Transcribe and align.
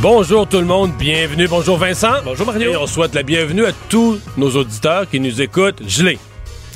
Bonjour 0.00 0.46
tout 0.46 0.58
le 0.58 0.64
monde, 0.64 0.92
bienvenue. 0.98 1.48
Bonjour 1.48 1.76
Vincent. 1.76 2.12
Bonjour 2.24 2.46
Mario. 2.46 2.72
Et 2.72 2.76
on 2.76 2.86
souhaite 2.86 3.14
la 3.14 3.22
bienvenue 3.22 3.64
à 3.64 3.72
tous 3.88 4.18
nos 4.36 4.50
auditeurs 4.50 5.08
qui 5.10 5.18
nous 5.18 5.40
écoutent 5.42 5.82
gelés. 5.88 6.18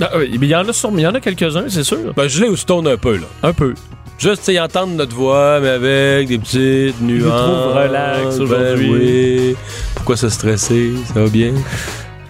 Ah, 0.01 0.11
oui, 0.19 0.31
mais 0.41 0.47
il 0.47 0.51
y 0.51 0.57
en 0.57 0.69
a 0.69 0.73
sûrement- 0.73 0.99
il 0.99 1.03
y 1.03 1.07
en 1.07 1.15
a 1.15 1.21
quelques-uns, 1.21 1.67
c'est 1.69 1.85
sûr. 1.85 2.13
Ben, 2.17 2.27
gelés 2.27 2.49
ou 2.49 2.57
stone 2.57 2.89
un 2.89 2.97
peu, 2.97 3.17
là. 3.17 3.27
Un 3.45 3.53
peu. 3.53 3.75
Juste, 4.19 4.43
sais, 4.45 4.59
entendre 4.59 4.95
notre 4.95 5.15
voix, 5.15 5.61
mais 5.61 5.69
avec 5.69 6.29
des 6.29 6.39
petites 6.39 7.01
nuances. 7.01 7.31
trouve 7.31 7.75
relax 7.77 8.37
Ben 8.37 8.43
aujourd'hui. 8.43 8.91
oui. 8.91 9.57
Pourquoi 9.95 10.17
se 10.17 10.29
stresser? 10.29 10.93
Ça 11.15 11.21
va 11.23 11.29
bien? 11.29 11.53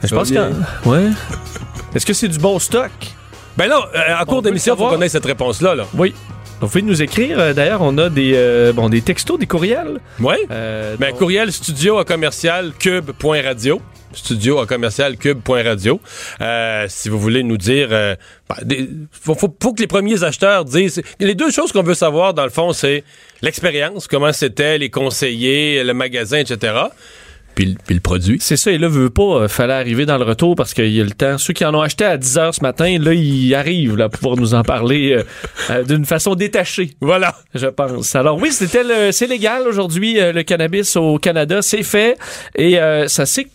Je 0.03 0.09
Ça 0.09 0.15
va 0.15 0.21
pense 0.21 0.31
bien? 0.31 0.51
que. 0.85 0.89
Ouais. 0.89 1.09
Est-ce 1.95 2.05
que 2.05 2.13
c'est 2.13 2.29
du 2.29 2.39
bon 2.39 2.59
stock? 2.59 2.91
Ben 3.57 3.69
non, 3.69 3.83
euh, 3.95 3.99
en 4.19 4.23
On 4.23 4.25
cours 4.27 4.43
d'émission, 4.43 4.75
le 4.75 4.79
faut 4.79 4.89
connaître 4.89 5.13
cette 5.13 5.27
réponse-là, 5.27 5.75
là. 5.75 5.85
Oui. 5.95 6.15
Vous 6.63 6.69
pouvez 6.69 6.83
nous 6.83 7.03
écrire. 7.03 7.39
Euh, 7.41 7.53
D'ailleurs, 7.53 7.83
on 7.83 7.99
a 7.99 8.09
des, 8.09 8.33
euh, 8.35 8.73
bon, 8.73 8.89
des 8.89 9.03
textos, 9.03 9.39
des 9.39 9.47
courriels. 9.47 9.99
Oui? 10.21 10.37
Euh, 10.51 10.97
Ben, 10.99 11.11
donc- 11.11 11.19
courriel 11.19 11.51
studio 11.53 11.99
à 11.99 12.05
commercial 12.05 12.73
cube.radio. 12.79 13.83
Studio 14.15 14.61
à 14.61 14.67
commercial 14.67 15.17
cube.radio. 15.17 16.01
Euh, 16.41 16.87
si 16.89 17.09
vous 17.09 17.19
voulez 17.19 17.43
nous 17.43 17.57
dire, 17.57 17.89
euh, 17.91 18.15
ben, 18.49 18.57
des- 18.65 18.89
faut, 19.11 19.35
faut, 19.35 19.53
faut 19.61 19.73
que 19.73 19.81
les 19.81 19.87
premiers 19.87 20.23
acheteurs 20.23 20.65
disent. 20.65 21.03
Les 21.19 21.35
deux 21.35 21.51
choses 21.51 21.73
qu'on 21.73 21.83
veut 21.83 21.95
savoir, 21.95 22.33
dans 22.35 22.45
le 22.45 22.51
fond, 22.51 22.73
c'est 22.73 23.05
l'expérience, 23.41 24.07
comment 24.07 24.33
c'était, 24.33 24.79
les 24.79 24.91
conseillers, 24.91 25.83
le 25.83 25.95
magasin, 25.95 26.39
etc. 26.39 26.75
Puis, 27.55 27.67
le- 27.67 27.75
puis 27.85 27.95
le 27.95 28.01
produit. 28.01 28.39
C'est 28.41 28.57
ça, 28.57 28.71
et 28.71 28.79
là, 28.79 28.89
veut 28.89 29.11
pas, 29.11 29.23
euh, 29.43 29.49
fallait 29.49 29.73
arriver 29.75 30.07
dans 30.07 30.17
le 30.19 30.25
retour 30.25 30.55
parce 30.57 30.73
qu'il 30.75 30.89
y 30.89 31.01
a 31.01 31.05
le 31.05 31.11
temps. 31.11 31.37
Ceux 31.39 31.53
qui 31.53 31.65
en 31.65 31.75
ont 31.75 31.81
acheté 31.83 32.05
à 32.05 32.17
10 32.17 32.37
h 32.37 32.53
ce 32.53 32.63
matin, 32.63 32.97
là, 32.99 33.13
ils 33.13 33.55
arrivent 33.55 33.97
là, 33.97 34.05
à 34.07 34.09
pouvoir 34.09 34.37
nous 34.37 34.55
en 34.55 34.63
parler 34.63 35.13
euh, 35.13 35.23
euh, 35.71 35.83
d'une 35.85 36.05
façon 36.07 36.35
détachée. 36.35 36.93
Voilà. 37.01 37.35
je 37.55 37.67
pense. 37.67 38.15
Alors 38.17 38.39
oui, 38.41 38.53
c'était 38.53 38.83
le, 38.85 39.13
c'est 39.13 39.27
légal 39.27 39.63
aujourd'hui 39.69 40.15
le 40.19 40.43
cannabis 40.43 40.97
au 40.97 41.19
Canada, 41.19 41.61
c'est 41.63 41.83
fait 41.83 42.17
et 42.57 42.79
euh, 42.81 43.07
ça 43.09 43.27
s'est 43.27 43.49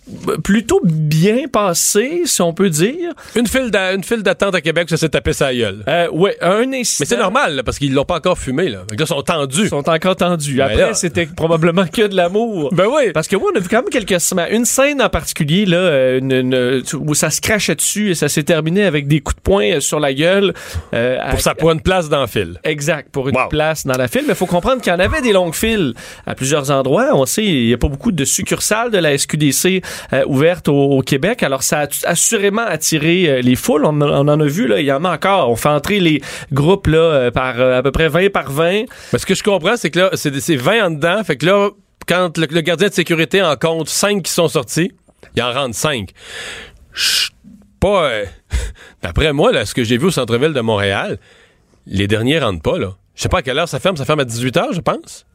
plutôt 0.44 0.80
bien 0.84 1.48
passé, 1.52 2.22
si 2.26 2.42
on 2.42 2.54
peut 2.54 2.70
dire. 2.70 3.14
Une 3.36 3.48
file 3.48 3.72
d'a- 3.72 3.94
une 3.94 4.04
file 4.04 4.24
d'attente 4.24 4.56
à 4.56 4.62
Québec, 4.62 4.90
ça 4.90 4.98
s'est 4.98 5.10
tapé 5.10 5.34
sa 5.34 5.54
gueule. 5.54 5.84
Euh, 5.88 6.08
ouais, 6.12 6.38
un 6.42 6.72
incident. 6.74 6.98
Mais 7.00 7.06
c'est 7.06 7.18
normal, 7.18 7.56
là, 7.56 7.64
parce 7.64 7.80
qu'ils 7.80 7.94
l'ont 7.94 8.06
pas 8.06 8.16
encore 8.18 8.38
fumé, 8.38 8.70
là. 8.70 8.84
Ils 8.98 9.08
sont 9.08 9.22
tendus. 9.22 9.64
Ils 9.64 9.70
sont 9.70 9.88
encore 9.90 10.16
tendus. 10.16 10.56
Ben 10.58 10.66
Après, 10.66 10.76
là. 10.78 10.94
c'était 10.94 11.26
probablement 11.26 11.86
que 11.88 12.08
de 12.08 12.16
l'amour. 12.16 12.70
Ben 12.74 12.86
oui. 12.88 13.12
Parce 13.14 13.28
que 13.28 13.36
oui, 13.36 13.44
on 13.54 13.58
a 13.58 13.60
vu 13.60 13.68
quand 13.70 13.78
même 13.78 13.87
quelques 13.90 14.20
semaines. 14.20 14.48
Une 14.52 14.66
scène 14.66 15.02
en 15.02 15.10
particulier, 15.10 15.66
là, 15.66 15.78
euh, 15.78 16.20
une- 16.20 16.32
une- 16.32 16.84
où 17.00 17.14
ça 17.14 17.30
se 17.30 17.42
crachait 17.42 17.76
dessus 17.76 18.12
et 18.12 18.16
ça 18.16 18.30
s'est 18.30 18.44
terminé 18.44 18.84
avec 18.86 19.08
des 19.08 19.20
coups 19.20 19.36
de 19.38 19.42
poing 19.42 19.64
euh, 19.76 19.80
sur 19.80 20.00
la 20.00 20.14
gueule. 20.14 20.54
euh, 20.94 21.18
à- 21.22 21.32
Pour 21.32 21.42
ça 21.42 21.56
prendre 21.56 21.74
une 21.74 21.82
place 21.82 22.10
dans 22.10 22.22
le 22.22 22.28
fil. 22.28 22.60
Exact, 22.64 23.10
pour 23.12 23.30
une 23.30 23.36
Wow. 23.38 23.48
place 23.50 23.86
dans 23.86 23.98
la 23.98 24.08
file. 24.08 24.24
Mais 24.28 24.34
il 24.34 24.36
faut 24.38 24.46
comprendre 24.46 24.82
qu'il 24.82 24.92
y 24.92 24.96
en 24.96 25.00
avait 25.00 25.22
des 25.22 25.34
longues 25.34 25.54
files 25.56 25.94
à 26.26 26.36
plusieurs 26.36 26.72
endroits. 26.72 27.10
On 27.14 27.26
sait, 27.26 27.44
il 27.44 27.68
n'y 27.68 27.74
a 27.74 27.78
pas 27.78 27.88
beaucoup 27.90 28.12
de 28.12 28.26
succursales 28.26 28.92
de 28.92 28.98
la 28.98 29.14
SQDC 29.18 29.82
euh, 30.14 30.24
ouvertes 30.28 30.68
au, 30.68 30.74
au 30.98 31.02
Québec. 31.02 31.44
Alors, 31.44 31.64
ça 31.64 31.82
a 31.82 31.88
assurément 32.06 32.66
attiré 32.66 33.26
euh, 33.30 33.42
les 33.42 33.56
foules. 33.56 33.86
On, 33.86 34.02
on 34.02 34.28
en 34.28 34.40
a 34.40 34.46
vu, 34.46 34.68
là, 34.68 34.80
il 34.80 34.86
y 34.86 34.92
en 34.92 35.04
a 35.06 35.14
encore. 35.14 35.50
On 35.50 35.56
fait 35.56 35.70
entrer 35.70 36.00
les 36.00 36.22
groupes 36.52 36.88
là, 36.88 37.32
par 37.32 37.60
à 37.60 37.82
peu 37.84 37.92
près 37.92 38.08
20 38.08 38.32
par 38.32 38.52
20. 38.52 38.84
Mais 39.14 39.20
ce 39.20 39.26
que 39.26 39.36
je 39.36 39.44
comprends, 39.44 39.78
c'est 39.78 39.90
que 39.90 40.00
là, 40.00 40.10
c'est 40.14 40.56
20 40.56 40.86
en 40.88 40.92
dedans. 40.92 41.24
Fait 41.24 41.36
que 41.36 41.46
là, 41.46 41.70
quand 42.08 42.38
le, 42.38 42.46
gardien 42.62 42.88
de 42.88 42.94
sécurité 42.94 43.42
en 43.42 43.56
compte 43.56 43.90
5 43.90 44.24
qui 44.24 44.32
sont 44.32 44.48
sortis, 44.48 44.92
il 45.36 45.44
en 45.44 45.54
rentre 45.54 45.76
5. 45.76 46.12
Pas. 47.80 48.10
euh, 48.10 48.26
D'après 49.02 49.34
moi, 49.34 49.52
là, 49.52 49.66
ce 49.66 49.74
que 49.74 49.84
j'ai 49.84 49.98
vu 49.98 50.08
au 50.08 50.12
centre-ville 50.12 50.54
de 50.54 50.62
Montréal, 50.62 51.20
les 51.86 52.08
derniers 52.08 52.40
rentrent 52.40 52.62
pas, 52.62 52.78
là. 52.78 52.96
Je 53.16 53.24
sais 53.24 53.30
pas 53.30 53.40
à 53.40 53.42
quelle 53.42 53.58
heure 53.58 53.70
ça 53.70 53.80
ferme. 53.80 53.98
Ça 53.98 54.06
ferme 54.06 54.20
à 54.20 54.26
18 54.26 54.56
h, 54.56 54.74
je 54.74 54.82
pense. 54.82 55.26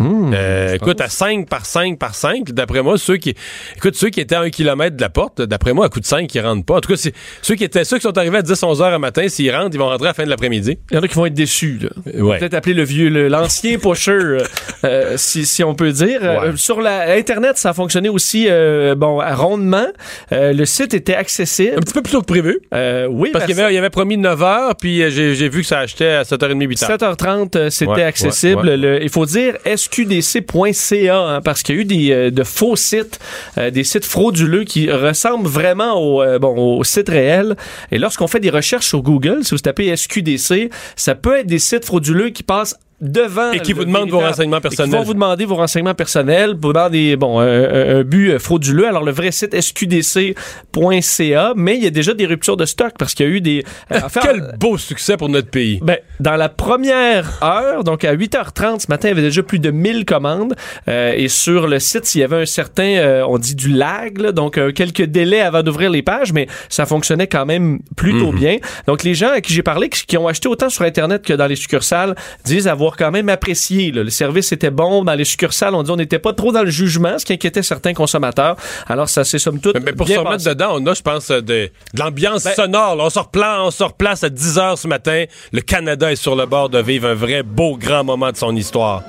Euh, 0.00 0.74
écoute, 0.74 1.00
à 1.00 1.08
5 1.08 1.48
par 1.48 1.66
5 1.66 1.98
par 1.98 2.14
5, 2.14 2.50
d'après 2.52 2.82
moi, 2.82 2.98
ceux 2.98 3.16
qui. 3.16 3.34
Écoute, 3.76 3.94
ceux 3.94 4.08
qui 4.10 4.20
étaient 4.20 4.34
à 4.34 4.40
un 4.40 4.50
kilomètre 4.50 4.96
de 4.96 5.00
la 5.00 5.08
porte, 5.10 5.42
d'après 5.42 5.72
moi, 5.72 5.86
à 5.86 5.88
coup 5.88 6.00
de 6.00 6.06
5, 6.06 6.32
ils 6.34 6.40
rentrent 6.40 6.64
pas. 6.64 6.76
En 6.76 6.80
tout 6.80 6.92
cas, 6.94 7.10
ceux 7.42 7.54
qui 7.54 7.64
étaient 7.64 7.84
ceux 7.84 7.96
qui 7.96 8.02
sont 8.02 8.16
arrivés 8.16 8.38
à 8.38 8.42
10-11 8.42 8.82
heures 8.82 8.90
le 8.90 8.98
matin, 8.98 9.28
s'ils 9.28 9.54
rentrent, 9.54 9.70
ils 9.74 9.78
vont 9.78 9.88
rentrer 9.88 10.06
à 10.08 10.10
la 10.10 10.14
fin 10.14 10.24
de 10.24 10.30
l'après-midi. 10.30 10.78
Il 10.90 10.94
y 10.94 10.98
en 10.98 11.02
a 11.02 11.08
qui 11.08 11.14
vont 11.14 11.26
être 11.26 11.34
déçus. 11.34 11.78
Là. 11.82 12.22
Ouais. 12.22 12.38
Peut-être 12.38 12.54
appeler 12.54 12.74
le 12.74 12.84
vieux, 12.84 13.28
l'ancien 13.28 13.78
pusher, 13.82 14.12
euh, 14.12 14.38
euh, 14.84 15.14
si, 15.16 15.44
si 15.46 15.62
on 15.64 15.74
peut 15.74 15.92
dire. 15.92 16.20
Euh, 16.22 16.56
sur 16.56 16.80
la 16.80 17.12
Internet, 17.14 17.58
ça 17.58 17.70
a 17.70 17.72
fonctionné 17.72 18.08
aussi 18.08 18.46
euh, 18.48 18.94
bon 18.94 19.20
à 19.20 19.34
rondement. 19.34 19.86
Euh, 20.32 20.52
le 20.52 20.64
site 20.64 20.94
était 20.94 21.14
accessible. 21.14 21.74
Un 21.76 21.80
petit 21.80 21.94
peu 21.94 22.02
plus 22.02 22.12
tôt 22.12 22.20
que 22.20 22.26
prévu. 22.26 22.60
Euh, 22.74 23.06
oui, 23.10 23.30
Parce 23.32 23.44
qu'il 23.46 23.56
y 23.56 23.60
avait, 23.60 23.90
promis 23.90 24.16
9 24.16 24.40
h, 24.40 24.72
puis 24.80 25.02
euh, 25.02 25.10
j'ai 25.10 25.48
vu 25.48 25.60
que 25.62 25.66
ça 25.66 25.80
achetait 25.80 26.08
à 26.10 26.22
7h30, 26.22 26.66
8 26.66 26.80
h. 26.82 26.96
7h30, 26.96 27.56
euh, 27.56 27.70
c'était 27.70 27.90
Ouais, 27.92 28.02
accessible. 28.04 28.74
Le- 28.74 29.02
il 29.02 29.08
faut 29.10 29.26
dire 29.26 29.56
sqdc.ca 29.82 31.16
hein, 31.16 31.40
parce 31.40 31.62
qu'il 31.62 31.74
y 31.74 31.78
a 31.78 31.80
eu 31.80 31.84
des, 31.84 32.12
euh, 32.12 32.30
de 32.30 32.44
faux 32.44 32.76
sites, 32.76 33.18
euh, 33.58 33.70
des 33.70 33.84
sites 33.84 34.04
frauduleux 34.04 34.64
qui 34.64 34.90
ressemblent 34.90 35.48
vraiment 35.48 35.94
au, 35.94 36.22
euh, 36.22 36.38
bon, 36.38 36.78
au 36.78 36.84
site 36.84 37.08
réel. 37.08 37.56
Et 37.90 37.98
lorsqu'on 37.98 38.26
fait 38.26 38.40
des 38.40 38.50
recherches 38.50 38.86
sur 38.86 39.02
Google, 39.02 39.44
si 39.44 39.54
vous 39.54 39.58
tapez 39.58 39.94
SQDC, 39.94 40.70
ça 40.96 41.14
peut 41.14 41.38
être 41.38 41.46
des 41.46 41.58
sites 41.58 41.84
frauduleux 41.84 42.30
qui 42.30 42.42
passent 42.42 42.78
devant 43.02 43.52
Et 43.52 43.60
qui 43.60 43.72
vous 43.72 43.84
demandent 43.84 44.10
vos 44.10 44.20
renseignements 44.20 44.60
personnels. 44.60 44.96
vont 44.96 45.02
vous 45.02 45.14
demander 45.14 45.44
vos 45.44 45.56
renseignements 45.56 45.94
personnels 45.94 46.56
pour 46.56 46.72
dans 46.72 46.88
des 46.88 47.16
bon 47.16 47.40
un, 47.40 48.02
but 48.04 48.30
euh, 48.30 48.38
frauduleux. 48.38 48.86
Alors 48.86 49.04
le 49.04 49.12
vrai 49.12 49.32
site 49.32 49.60
sqdc.ca, 49.60 51.52
mais 51.56 51.76
il 51.76 51.84
y 51.84 51.86
a 51.86 51.90
déjà 51.90 52.14
des 52.14 52.26
ruptures 52.26 52.56
de 52.56 52.64
stock 52.64 52.92
parce 52.98 53.14
qu'il 53.14 53.26
y 53.26 53.28
a 53.28 53.32
eu 53.32 53.40
des 53.40 53.64
euh, 53.90 54.00
enfin, 54.04 54.20
Quel 54.22 54.54
beau 54.58 54.78
succès 54.78 55.16
pour 55.16 55.28
notre 55.28 55.48
pays. 55.48 55.80
ben, 55.82 55.98
dans 56.20 56.36
la 56.36 56.48
première 56.48 57.42
heure, 57.42 57.84
donc 57.84 58.04
à 58.04 58.14
8h30 58.14 58.80
ce 58.80 58.86
matin, 58.88 59.08
il 59.08 59.10
y 59.10 59.12
avait 59.12 59.22
déjà 59.22 59.42
plus 59.42 59.58
de 59.58 59.70
1000 59.70 60.04
commandes. 60.04 60.54
Euh, 60.88 61.12
et 61.16 61.28
sur 61.28 61.66
le 61.66 61.78
site, 61.78 62.14
il 62.14 62.20
y 62.20 62.24
avait 62.24 62.42
un 62.42 62.46
certain, 62.46 62.84
euh, 62.84 63.24
on 63.26 63.38
dit 63.38 63.54
du 63.54 63.68
lag, 63.68 64.18
là, 64.18 64.32
donc 64.32 64.58
euh, 64.58 64.72
quelques 64.72 65.02
délais 65.02 65.40
avant 65.40 65.62
d'ouvrir 65.62 65.90
les 65.90 66.02
pages, 66.02 66.32
mais 66.32 66.46
ça 66.68 66.86
fonctionnait 66.86 67.26
quand 67.26 67.46
même 67.46 67.80
plutôt 67.96 68.32
bien. 68.32 68.58
Donc 68.86 69.02
les 69.02 69.14
gens 69.14 69.30
à 69.30 69.40
qui 69.40 69.52
j'ai 69.52 69.62
parlé, 69.62 69.88
qui 69.88 70.16
ont 70.16 70.28
acheté 70.28 70.48
autant 70.48 70.68
sur 70.68 70.84
Internet 70.84 71.24
que 71.24 71.32
dans 71.32 71.46
les 71.46 71.56
succursales, 71.56 72.14
disent 72.44 72.68
avoir 72.68 72.91
quand 72.96 73.10
même 73.10 73.28
apprécié. 73.28 73.90
là. 73.92 74.02
Le 74.02 74.10
service 74.10 74.52
était 74.52 74.70
bon. 74.70 75.04
Dans 75.04 75.14
les 75.14 75.24
succursales, 75.24 75.74
on 75.74 75.82
dit 75.82 75.90
on 75.90 75.96
n'était 75.96 76.18
pas 76.18 76.32
trop 76.32 76.52
dans 76.52 76.62
le 76.62 76.70
jugement, 76.70 77.18
ce 77.18 77.24
qui 77.24 77.32
inquiétait 77.32 77.62
certains 77.62 77.94
consommateurs. 77.94 78.56
Alors 78.88 79.08
ça 79.08 79.24
s'est 79.24 79.38
somme 79.38 79.60
toute 79.60 79.74
Mais, 79.74 79.80
mais 79.86 79.92
pour 79.92 80.06
se 80.08 80.12
remettre 80.14 80.30
passé. 80.36 80.48
dedans, 80.50 80.70
on 80.74 80.86
a, 80.86 80.94
je 80.94 81.02
pense, 81.02 81.28
de, 81.28 81.40
de 81.40 81.70
l'ambiance 81.98 82.44
Ben- 82.44 82.54
sonore. 82.54 82.96
là. 82.96 83.04
On, 83.04 83.10
se 83.10 83.18
repla- 83.18 83.60
on 83.62 83.70
se 83.70 83.82
replace 83.84 84.24
à 84.24 84.28
10 84.28 84.56
h 84.58 84.76
ce 84.76 84.88
matin. 84.88 85.24
Le 85.52 85.60
Canada 85.60 86.10
est 86.12 86.16
sur 86.16 86.36
le 86.36 86.46
bord 86.46 86.68
de 86.68 86.78
vivre 86.80 87.08
un 87.08 87.14
vrai 87.14 87.42
beau 87.42 87.76
grand 87.76 88.04
moment 88.04 88.30
de 88.30 88.36
son 88.36 88.54
histoire. 88.56 89.02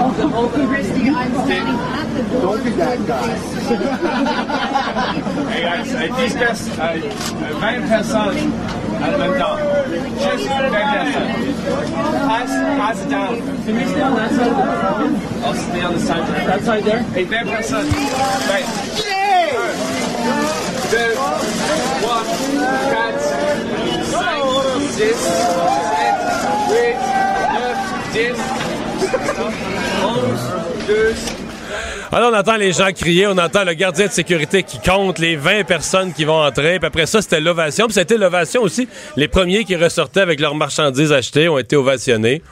Hey 0.00 0.06
guys, 5.62 5.92
euh, 5.94 6.08
10 6.16 6.34
personnes, 6.34 6.72
euh, 6.80 6.96
euh, 7.42 7.60
20 7.60 7.86
personnes 7.86 8.52
en 8.96 9.18
même 9.18 9.36
temps. 9.38 9.58
Juste 10.16 10.48
20 10.48 10.70
personnes. 10.70 11.32
Pass, 12.26 12.50
pass 12.78 12.98
it 13.02 13.10
down. 13.10 13.36
Can 13.66 13.74
you 13.74 13.86
stay 13.88 14.02
on 14.02 14.14
that 14.16 14.30
side? 14.30 14.48
Of 14.48 14.56
the 14.56 14.62
phone? 14.80 15.14
I'll 15.44 15.54
stay 15.54 15.82
on 15.84 15.92
the 15.92 16.00
side 16.00 16.26
there. 16.28 16.46
That 16.46 16.62
side 16.64 16.84
there? 16.84 17.02
Hey, 17.12 17.24
20 17.26 17.50
personnes. 17.50 17.90
20. 17.90 18.64
Un, 19.04 19.52
deux, 20.90 21.12
trois, 22.00 22.22
quatre, 22.90 23.20
cinq, 24.06 24.44
six, 24.92 25.16
sept, 25.90 26.96
10, 28.12 28.49
11, 29.40 29.48
12, 30.86 30.96
Alors, 32.12 32.32
on 32.32 32.36
entend 32.36 32.56
les 32.56 32.72
gens 32.72 32.92
crier, 32.92 33.26
on 33.26 33.38
entend 33.38 33.64
le 33.64 33.72
gardien 33.72 34.06
de 34.06 34.12
sécurité 34.12 34.62
qui 34.62 34.78
compte 34.80 35.18
les 35.18 35.36
20 35.36 35.64
personnes 35.64 36.12
qui 36.12 36.24
vont 36.24 36.42
entrer. 36.42 36.78
Puis 36.78 36.86
après 36.86 37.06
ça, 37.06 37.22
c'était 37.22 37.40
l'ovation. 37.40 37.86
Puis 37.86 37.94
c'était 37.94 38.18
l'ovation 38.18 38.62
aussi. 38.62 38.88
Les 39.16 39.28
premiers 39.28 39.64
qui 39.64 39.76
ressortaient 39.76 40.20
avec 40.20 40.40
leurs 40.40 40.54
marchandises 40.54 41.12
achetées 41.12 41.48
ont 41.48 41.58
été 41.58 41.76
ovationnés. 41.76 42.42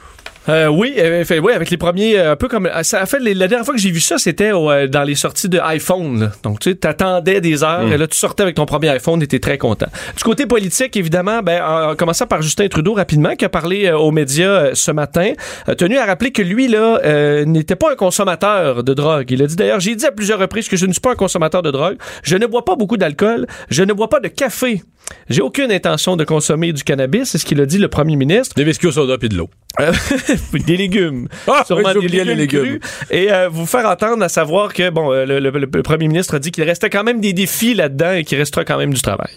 Euh, 0.47 0.67
oui, 0.67 0.93
euh, 0.97 1.23
fait, 1.25 1.37
oui, 1.39 1.51
avec 1.53 1.69
les 1.69 1.77
premiers, 1.77 2.17
euh, 2.17 2.31
un 2.31 2.35
peu 2.35 2.47
comme 2.47 2.67
ça 2.81 3.01
a 3.01 3.05
fait 3.05 3.19
les- 3.19 3.33
la 3.35 3.47
dernière 3.47 3.65
fois 3.65 3.75
que 3.75 3.79
j'ai 3.79 3.91
vu 3.91 3.99
ça, 3.99 4.17
c'était 4.17 4.51
euh, 4.53 4.87
dans 4.87 5.03
les 5.03 5.13
sorties 5.13 5.49
de 5.49 5.59
iPhone. 5.59 6.19
là. 6.21 6.31
Donc 6.43 6.59
tu 6.59 6.69
sais, 6.71 6.75
t'attendais 6.75 7.41
des 7.41 7.63
heures 7.63 7.91
et 7.91 7.97
là 7.97 8.07
tu 8.07 8.17
sortais 8.17 8.43
avec 8.43 8.55
ton 8.55 8.65
premier 8.65 8.89
iPhone 8.89 9.21
et 9.21 9.27
t'es 9.27 9.39
très 9.39 9.57
content. 9.57 9.87
Du 10.17 10.23
côté 10.23 10.45
politique, 10.47 10.95
évidemment, 10.97 11.41
ben 11.43 11.61
en 11.63 11.95
commençant 11.95 12.25
par 12.25 12.41
Justin 12.41 12.67
Trudeau 12.67 12.93
rapidement, 12.93 13.35
qui 13.35 13.45
a 13.45 13.49
parlé 13.49 13.85
euh, 13.87 13.97
aux 13.97 14.11
médias 14.11 14.49
euh, 14.49 14.71
ce 14.73 14.91
matin, 14.91 15.33
a 15.67 15.75
tenu 15.75 15.97
à 15.97 16.05
rappeler 16.05 16.31
que 16.31 16.41
lui 16.41 16.67
là 16.67 16.99
euh, 17.03 17.45
n'était 17.45 17.75
pas 17.75 17.91
un 17.91 17.95
consommateur 17.95 18.83
de 18.83 18.93
drogue. 18.93 19.29
Il 19.29 19.43
a 19.43 19.45
dit 19.45 19.55
d'ailleurs, 19.55 19.79
j'ai 19.81 19.95
dit 19.95 20.05
à 20.05 20.11
plusieurs 20.11 20.39
reprises 20.39 20.67
que 20.69 20.77
je 20.77 20.85
ne 20.87 20.93
suis 20.93 21.01
pas 21.01 21.11
un 21.11 21.15
consommateur 21.15 21.61
de 21.61 21.69
drogue. 21.71 21.97
Je 22.23 22.37
ne 22.37 22.47
bois 22.47 22.65
pas 22.65 22.75
beaucoup 22.75 22.97
d'alcool. 22.97 23.45
Je 23.69 23.83
ne 23.83 23.93
bois 23.93 24.09
pas 24.09 24.19
de 24.19 24.29
café. 24.29 24.81
J'ai 25.29 25.41
aucune 25.41 25.71
intention 25.71 26.15
de 26.17 26.23
consommer 26.23 26.71
du 26.71 26.83
cannabis, 26.83 27.29
c'est 27.29 27.39
ce 27.39 27.45
qu'il 27.45 27.59
a 27.61 27.65
dit 27.65 27.79
le 27.79 27.87
premier 27.87 28.15
ministre. 28.15 28.53
Des 28.55 28.63
biscuits 28.65 28.89
au 28.89 28.91
soda 28.91 29.17
puis 29.17 29.27
de 29.29 29.35
l'eau. 29.37 29.49
Des 30.65 30.77
légumes. 30.77 31.27
Ah, 31.47 31.63
Sûrement 31.65 31.89
des 31.89 31.93
j'oubliais 31.93 32.23
les 32.23 32.35
légumes, 32.35 32.63
légumes. 32.63 32.79
crus. 32.79 33.07
Et 33.11 33.31
euh, 33.31 33.49
vous 33.49 33.65
faire 33.65 33.87
entendre 33.87 34.23
à 34.23 34.29
savoir 34.29 34.73
que 34.73 34.89
bon, 34.89 35.11
euh, 35.11 35.25
le, 35.25 35.39
le- 35.39 35.49
le 35.51 35.83
premier 35.83 36.07
ministre 36.07 36.35
a 36.35 36.39
dit 36.39 36.51
qu'il 36.51 36.63
restait 36.63 36.89
quand 36.89 37.03
même 37.03 37.19
des 37.21 37.33
défis 37.33 37.73
là-dedans 37.73 38.11
et 38.13 38.23
qu'il 38.23 38.37
restera 38.37 38.63
quand 38.65 38.77
même 38.77 38.93
du 38.93 39.01
travail. 39.01 39.31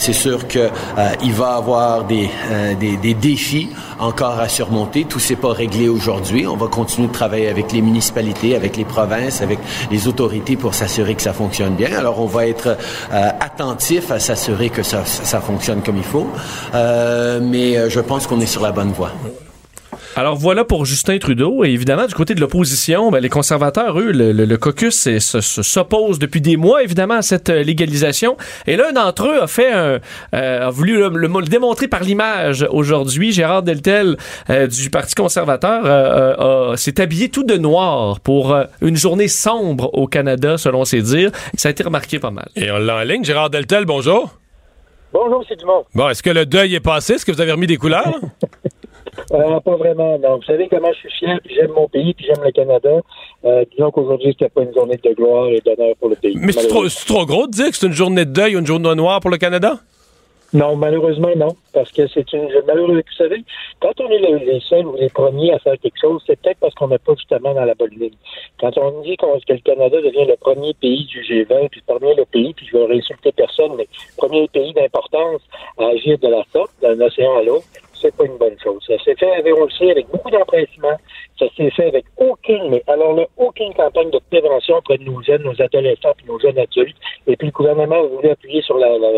C'est 0.00 0.12
sûr 0.12 0.46
que 0.46 0.60
euh, 0.60 1.08
va 1.32 1.56
avoir 1.56 2.04
des, 2.04 2.28
euh, 2.52 2.74
des, 2.76 2.96
des 2.98 3.14
défis 3.14 3.68
encore 3.98 4.38
à 4.38 4.48
surmonter. 4.48 5.04
Tout 5.08 5.18
s'est 5.18 5.34
pas 5.34 5.52
réglé 5.52 5.88
aujourd'hui. 5.88 6.46
On 6.46 6.56
va 6.56 6.68
continuer 6.68 7.08
de 7.08 7.12
travailler 7.12 7.48
avec 7.48 7.72
les 7.72 7.82
municipalités, 7.82 8.54
avec 8.54 8.76
les 8.76 8.84
provinces, 8.84 9.42
avec 9.42 9.58
les 9.90 10.06
autorités 10.06 10.56
pour 10.56 10.72
s'assurer 10.76 11.16
que 11.16 11.22
ça 11.22 11.32
fonctionne 11.32 11.74
bien. 11.74 11.92
Alors 11.98 12.20
on 12.20 12.26
va 12.26 12.46
être 12.46 12.68
euh, 13.12 13.28
attentif 13.40 14.12
à 14.12 14.20
s'assurer 14.20 14.70
que 14.70 14.84
ça, 14.84 15.04
ça 15.04 15.40
fonctionne 15.40 15.82
comme 15.82 15.96
il 15.96 16.04
faut. 16.04 16.28
Euh, 16.76 17.40
mais 17.42 17.90
je 17.90 17.98
pense 17.98 18.28
qu'on 18.28 18.40
est 18.40 18.46
sur 18.46 18.62
la 18.62 18.70
bonne 18.70 18.92
voie. 18.92 19.10
Alors 20.16 20.34
voilà 20.36 20.64
pour 20.64 20.84
Justin 20.84 21.18
Trudeau. 21.18 21.64
Et 21.64 21.68
évidemment, 21.70 22.06
du 22.06 22.14
côté 22.14 22.34
de 22.34 22.40
l'opposition, 22.40 23.10
ben, 23.10 23.20
les 23.20 23.28
conservateurs, 23.28 23.98
eux, 24.00 24.10
le, 24.10 24.32
le- 24.32 24.44
le 24.46 24.56
caucus 24.56 25.08
s'oppose 25.20 26.18
depuis 26.18 26.40
des 26.40 26.56
mois, 26.56 26.82
évidemment, 26.82 27.14
à 27.14 27.22
cette 27.22 27.50
euh, 27.50 27.62
légalisation. 27.62 28.36
Et 28.66 28.76
l'un 28.76 28.92
d'entre 28.92 29.26
eux 29.28 29.42
a 29.42 29.46
fait 29.46 29.70
un, 29.72 29.98
euh, 30.34 30.66
a 30.66 30.70
voulu 30.70 30.98
le, 30.98 31.08
le- 31.08 31.28
le 31.28 31.46
démontrer 31.46 31.86
par 31.88 32.02
l'image 32.02 32.66
aujourd'hui. 32.70 33.32
Gérard 33.32 33.62
Deltel 33.62 34.16
euh, 34.50 34.66
du 34.66 34.90
Parti 34.90 35.14
conservateur 35.14 35.82
euh, 35.84 36.34
euh, 36.72 36.76
s'est 36.76 37.00
habillé 37.00 37.28
tout 37.28 37.44
de 37.44 37.56
noir 37.56 38.20
pour 38.20 38.52
euh, 38.54 38.64
une 38.80 38.96
journée 38.96 39.28
sombre 39.28 39.90
au 39.94 40.06
Canada, 40.08 40.58
selon 40.58 40.84
ses 40.84 41.02
dires. 41.02 41.30
Ça 41.56 41.68
a 41.68 41.70
été 41.70 41.84
remarqué 41.84 42.18
pas 42.18 42.30
mal. 42.32 42.48
Et 42.56 42.70
on 42.70 42.78
l'a 42.78 42.96
en 42.96 43.02
ligne. 43.02 43.24
Gérard 43.24 43.50
Deltel, 43.50 43.84
bonjour. 43.84 44.34
Bonjour, 45.10 45.42
c'est 45.48 45.56
Dumont. 45.58 45.84
Bon, 45.94 46.10
est-ce 46.10 46.22
que 46.22 46.28
le 46.28 46.44
deuil 46.44 46.74
est 46.74 46.80
passé? 46.80 47.14
Est-ce 47.14 47.24
que 47.24 47.32
vous 47.32 47.40
avez 47.40 47.52
remis 47.52 47.66
des 47.66 47.78
couleurs? 47.78 48.12
Euh, 49.32 49.60
pas 49.60 49.76
vraiment, 49.76 50.18
non. 50.18 50.36
Vous 50.36 50.42
savez 50.44 50.68
comment 50.68 50.92
je 50.92 50.98
suis 51.00 51.10
fier, 51.18 51.38
puis 51.44 51.54
j'aime 51.54 51.72
mon 51.72 51.86
pays, 51.88 52.14
puis 52.14 52.26
j'aime 52.26 52.42
le 52.42 52.50
Canada. 52.50 53.00
Euh, 53.44 53.64
disons 53.70 53.90
qu'aujourd'hui, 53.90 54.32
c'était 54.32 54.48
pas 54.48 54.62
une 54.62 54.72
journée 54.72 54.96
de 54.96 55.12
gloire 55.12 55.48
et 55.48 55.60
d'honneur 55.60 55.94
pour 56.00 56.08
le 56.08 56.16
pays. 56.16 56.36
Mais 56.36 56.52
c'est 56.52 56.68
trop, 56.68 57.26
gros 57.26 57.46
de 57.46 57.52
dire 57.52 57.70
que 57.70 57.76
c'est 57.76 57.86
une 57.86 57.92
journée 57.92 58.24
de 58.24 58.30
deuil 58.30 58.56
ou 58.56 58.60
une 58.60 58.66
journée 58.66 58.94
noire 58.94 59.20
pour 59.20 59.30
le 59.30 59.36
Canada? 59.36 59.78
Non, 60.54 60.76
malheureusement, 60.76 61.28
non. 61.36 61.54
Parce 61.74 61.92
que 61.92 62.06
c'est 62.08 62.32
une. 62.32 62.48
Malheureusement, 62.66 62.94
vous 63.06 63.16
savez, 63.18 63.44
quand 63.80 63.92
on 64.00 64.08
est 64.08 64.18
les, 64.18 64.60
seuls 64.60 64.86
ou 64.86 64.96
les 64.96 65.10
premiers 65.10 65.52
à 65.52 65.58
faire 65.58 65.74
quelque 65.78 66.00
chose, 66.00 66.22
c'est 66.26 66.40
peut-être 66.40 66.58
parce 66.58 66.74
qu'on 66.74 66.88
n'est 66.88 66.96
pas 66.98 67.12
justement 67.16 67.52
dans 67.52 67.66
la 67.66 67.74
bonne 67.74 67.90
ligne. 67.90 68.14
Quand 68.58 68.76
on 68.78 69.02
dit 69.02 69.14
qu'on- 69.18 69.38
que 69.38 69.52
le 69.52 69.58
Canada 69.58 70.00
devient 70.00 70.24
le 70.26 70.36
premier 70.36 70.72
pays 70.72 71.04
du 71.04 71.20
G20, 71.22 71.68
puis 71.68 71.82
parmi 71.86 72.14
le 72.14 72.24
pays, 72.24 72.54
puis 72.54 72.66
je 72.66 72.78
vais 72.78 72.86
réinsulter 72.86 73.30
personne, 73.32 73.72
mais 73.76 73.86
premier 74.16 74.48
pays 74.48 74.72
d'importance 74.72 75.42
à 75.78 75.88
agir 75.88 76.18
de 76.18 76.28
la 76.28 76.42
sorte, 76.50 76.70
d'un 76.80 76.98
océan 76.98 77.36
à 77.36 77.42
l'autre, 77.42 77.66
c'est 78.00 78.14
pas 78.16 78.24
une 78.24 78.36
bonne 78.38 78.56
chose. 78.62 78.82
Ça 78.86 78.98
s'est 79.04 79.14
fait, 79.16 79.30
avec- 79.32 79.54
avec 79.80 80.08
beaucoup 80.10 80.30
d'empressement. 80.30 80.96
Ça 81.38 81.46
s'est 81.56 81.70
fait 81.70 81.86
avec 81.86 82.04
aucune, 82.16 82.70
mais 82.70 82.82
alors 82.88 83.12
là, 83.14 83.24
aucune 83.36 83.72
campagne 83.74 84.10
de 84.10 84.18
prévention 84.30 84.76
auprès 84.78 84.98
de 84.98 85.04
nos 85.04 85.22
jeunes, 85.22 85.42
nos 85.42 85.60
adolescents 85.62 86.12
puis 86.16 86.26
nos 86.26 86.38
jeunes 86.40 86.58
adultes. 86.58 86.96
Et 87.26 87.36
puis 87.36 87.46
le 87.48 87.52
gouvernement 87.52 88.02
voulait 88.06 88.30
appuyer 88.30 88.60
sur 88.62 88.76
la, 88.76 88.88
la- 88.98 89.08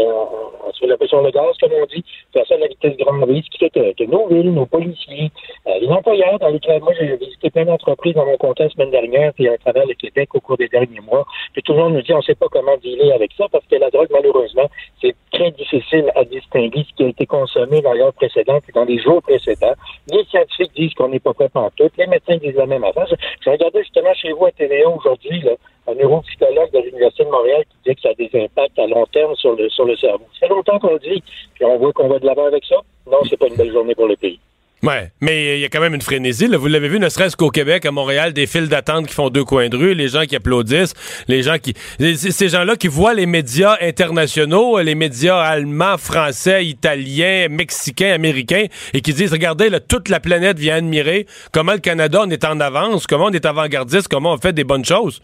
sur, 0.72 0.86
la- 0.86 0.96
sur 1.06 1.22
le 1.22 1.30
gaz, 1.30 1.56
comme 1.60 1.72
on 1.80 1.86
dit, 1.86 2.04
faire 2.32 2.46
ça 2.46 2.54
à 2.56 2.58
la 2.58 2.66
vitesse 2.68 2.96
grand 2.98 3.18
V, 3.26 3.42
ce 3.44 3.50
qui 3.50 3.58
fait 3.58 3.70
que, 3.70 4.04
nos 4.04 4.26
villes, 4.28 4.52
nos 4.52 4.66
policiers, 4.66 5.30
euh, 5.66 5.78
les 5.80 5.88
employeurs 5.88 6.38
dans 6.38 6.48
lesquels 6.48 6.82
moi 6.82 6.92
j'ai 6.98 7.16
visité 7.16 7.50
plein 7.50 7.64
d'entreprises 7.64 8.14
dans 8.14 8.26
mon 8.26 8.36
compte 8.36 8.58
la 8.60 8.68
semaine 8.68 8.90
dernière, 8.90 9.32
puis 9.32 9.48
à 9.48 9.56
travers 9.58 9.86
le 9.86 9.94
Québec 9.94 10.34
au 10.34 10.40
cours 10.40 10.56
des 10.58 10.68
derniers 10.68 11.00
mois. 11.00 11.24
Puis 11.54 11.62
tout 11.62 11.72
le 11.72 11.78
monde 11.78 11.94
nous 11.94 12.02
dit 12.02 12.12
on 12.12 12.22
sait 12.22 12.34
pas 12.34 12.46
comment 12.50 12.76
dealer 12.78 13.12
avec 13.12 13.30
ça 13.36 13.46
parce 13.50 13.64
que 13.66 13.76
la 13.76 13.90
drogue, 13.90 14.08
malheureusement, 14.10 14.68
c'est 15.00 15.14
très 15.32 15.50
difficile 15.52 16.10
à 16.14 16.24
distinguer 16.24 16.84
ce 16.88 16.94
qui 16.96 17.04
a 17.04 17.08
été 17.08 17.24
consommé 17.26 17.80
dans 17.80 17.92
l'heure 17.94 18.12
précédente 18.12 18.62
dans 18.74 18.84
les 18.84 18.98
jours 18.98 19.22
précédents. 19.22 19.74
Les 20.10 20.24
scientifiques 20.24 20.72
disent 20.74 20.94
qu'on 20.94 21.08
n'est 21.08 21.20
pas 21.20 21.34
prêt 21.34 21.48
pour 21.48 21.70
tout. 21.76 21.90
Les 21.96 22.06
médecins 22.06 22.36
disent 22.36 22.56
la 22.56 22.66
même 22.66 22.84
affaire. 22.84 23.06
Je, 23.40 23.50
regardais 23.50 23.82
justement 23.82 24.14
chez 24.14 24.32
vous 24.32 24.46
à 24.46 24.52
TVA 24.52 24.88
aujourd'hui, 24.88 25.44
un 25.86 25.94
neuropsychologue 25.94 26.70
de 26.72 26.78
l'Université 26.78 27.24
de 27.24 27.30
Montréal 27.30 27.64
qui 27.68 27.90
dit 27.90 27.96
que 27.96 28.02
ça 28.02 28.10
a 28.10 28.14
des 28.14 28.30
impacts 28.34 28.78
à 28.78 28.86
long 28.86 29.06
terme 29.06 29.34
sur 29.36 29.54
le, 29.56 29.68
sur 29.68 29.84
le 29.84 29.96
cerveau. 29.96 30.24
Ça 30.38 30.46
fait 30.46 30.54
longtemps 30.54 30.78
qu'on 30.78 30.92
le 30.92 30.98
dit, 30.98 31.22
puis 31.54 31.64
on 31.64 31.78
voit 31.78 31.92
qu'on 31.92 32.08
va 32.08 32.18
de 32.18 32.26
l'avant 32.26 32.46
avec 32.46 32.64
ça. 32.64 32.76
Non, 33.10 33.18
c'est 33.28 33.36
pas 33.36 33.48
une 33.48 33.56
belle 33.56 33.72
journée 33.72 33.94
pour 33.94 34.06
le 34.06 34.16
pays. 34.16 34.38
Ouais, 34.82 35.12
mais 35.20 35.58
il 35.58 35.60
y 35.60 35.64
a 35.66 35.68
quand 35.68 35.80
même 35.80 35.94
une 35.94 36.00
frénésie. 36.00 36.46
Vous 36.46 36.66
l'avez 36.66 36.88
vu, 36.88 36.98
ne 36.98 37.10
serait-ce 37.10 37.36
qu'au 37.36 37.50
Québec, 37.50 37.84
à 37.84 37.90
Montréal, 37.90 38.32
des 38.32 38.46
files 38.46 38.68
d'attente 38.68 39.06
qui 39.06 39.14
font 39.14 39.28
deux 39.28 39.44
coins 39.44 39.68
de 39.68 39.76
rue, 39.76 39.94
les 39.94 40.08
gens 40.08 40.24
qui 40.24 40.36
applaudissent, 40.36 40.94
les 41.28 41.42
gens 41.42 41.58
qui... 41.58 41.74
Ces 41.98 42.48
gens-là 42.48 42.76
qui 42.76 42.88
voient 42.88 43.12
les 43.12 43.26
médias 43.26 43.76
internationaux, 43.82 44.80
les 44.80 44.94
médias 44.94 45.38
allemands, 45.38 45.98
français, 45.98 46.64
italiens, 46.64 47.48
mexicains, 47.50 48.14
américains, 48.14 48.66
et 48.94 49.02
qui 49.02 49.12
disent, 49.12 49.32
regardez, 49.32 49.68
là, 49.68 49.80
toute 49.80 50.08
la 50.08 50.18
planète 50.18 50.58
vient 50.58 50.76
admirer 50.76 51.26
comment 51.52 51.72
le 51.72 51.78
Canada, 51.78 52.22
on 52.24 52.30
est 52.30 52.44
en 52.46 52.58
avance, 52.58 53.06
comment 53.06 53.26
on 53.26 53.32
est 53.32 53.44
avant-gardiste, 53.44 54.08
comment 54.08 54.32
on 54.32 54.38
fait 54.38 54.54
des 54.54 54.64
bonnes 54.64 54.84
choses. 54.84 55.20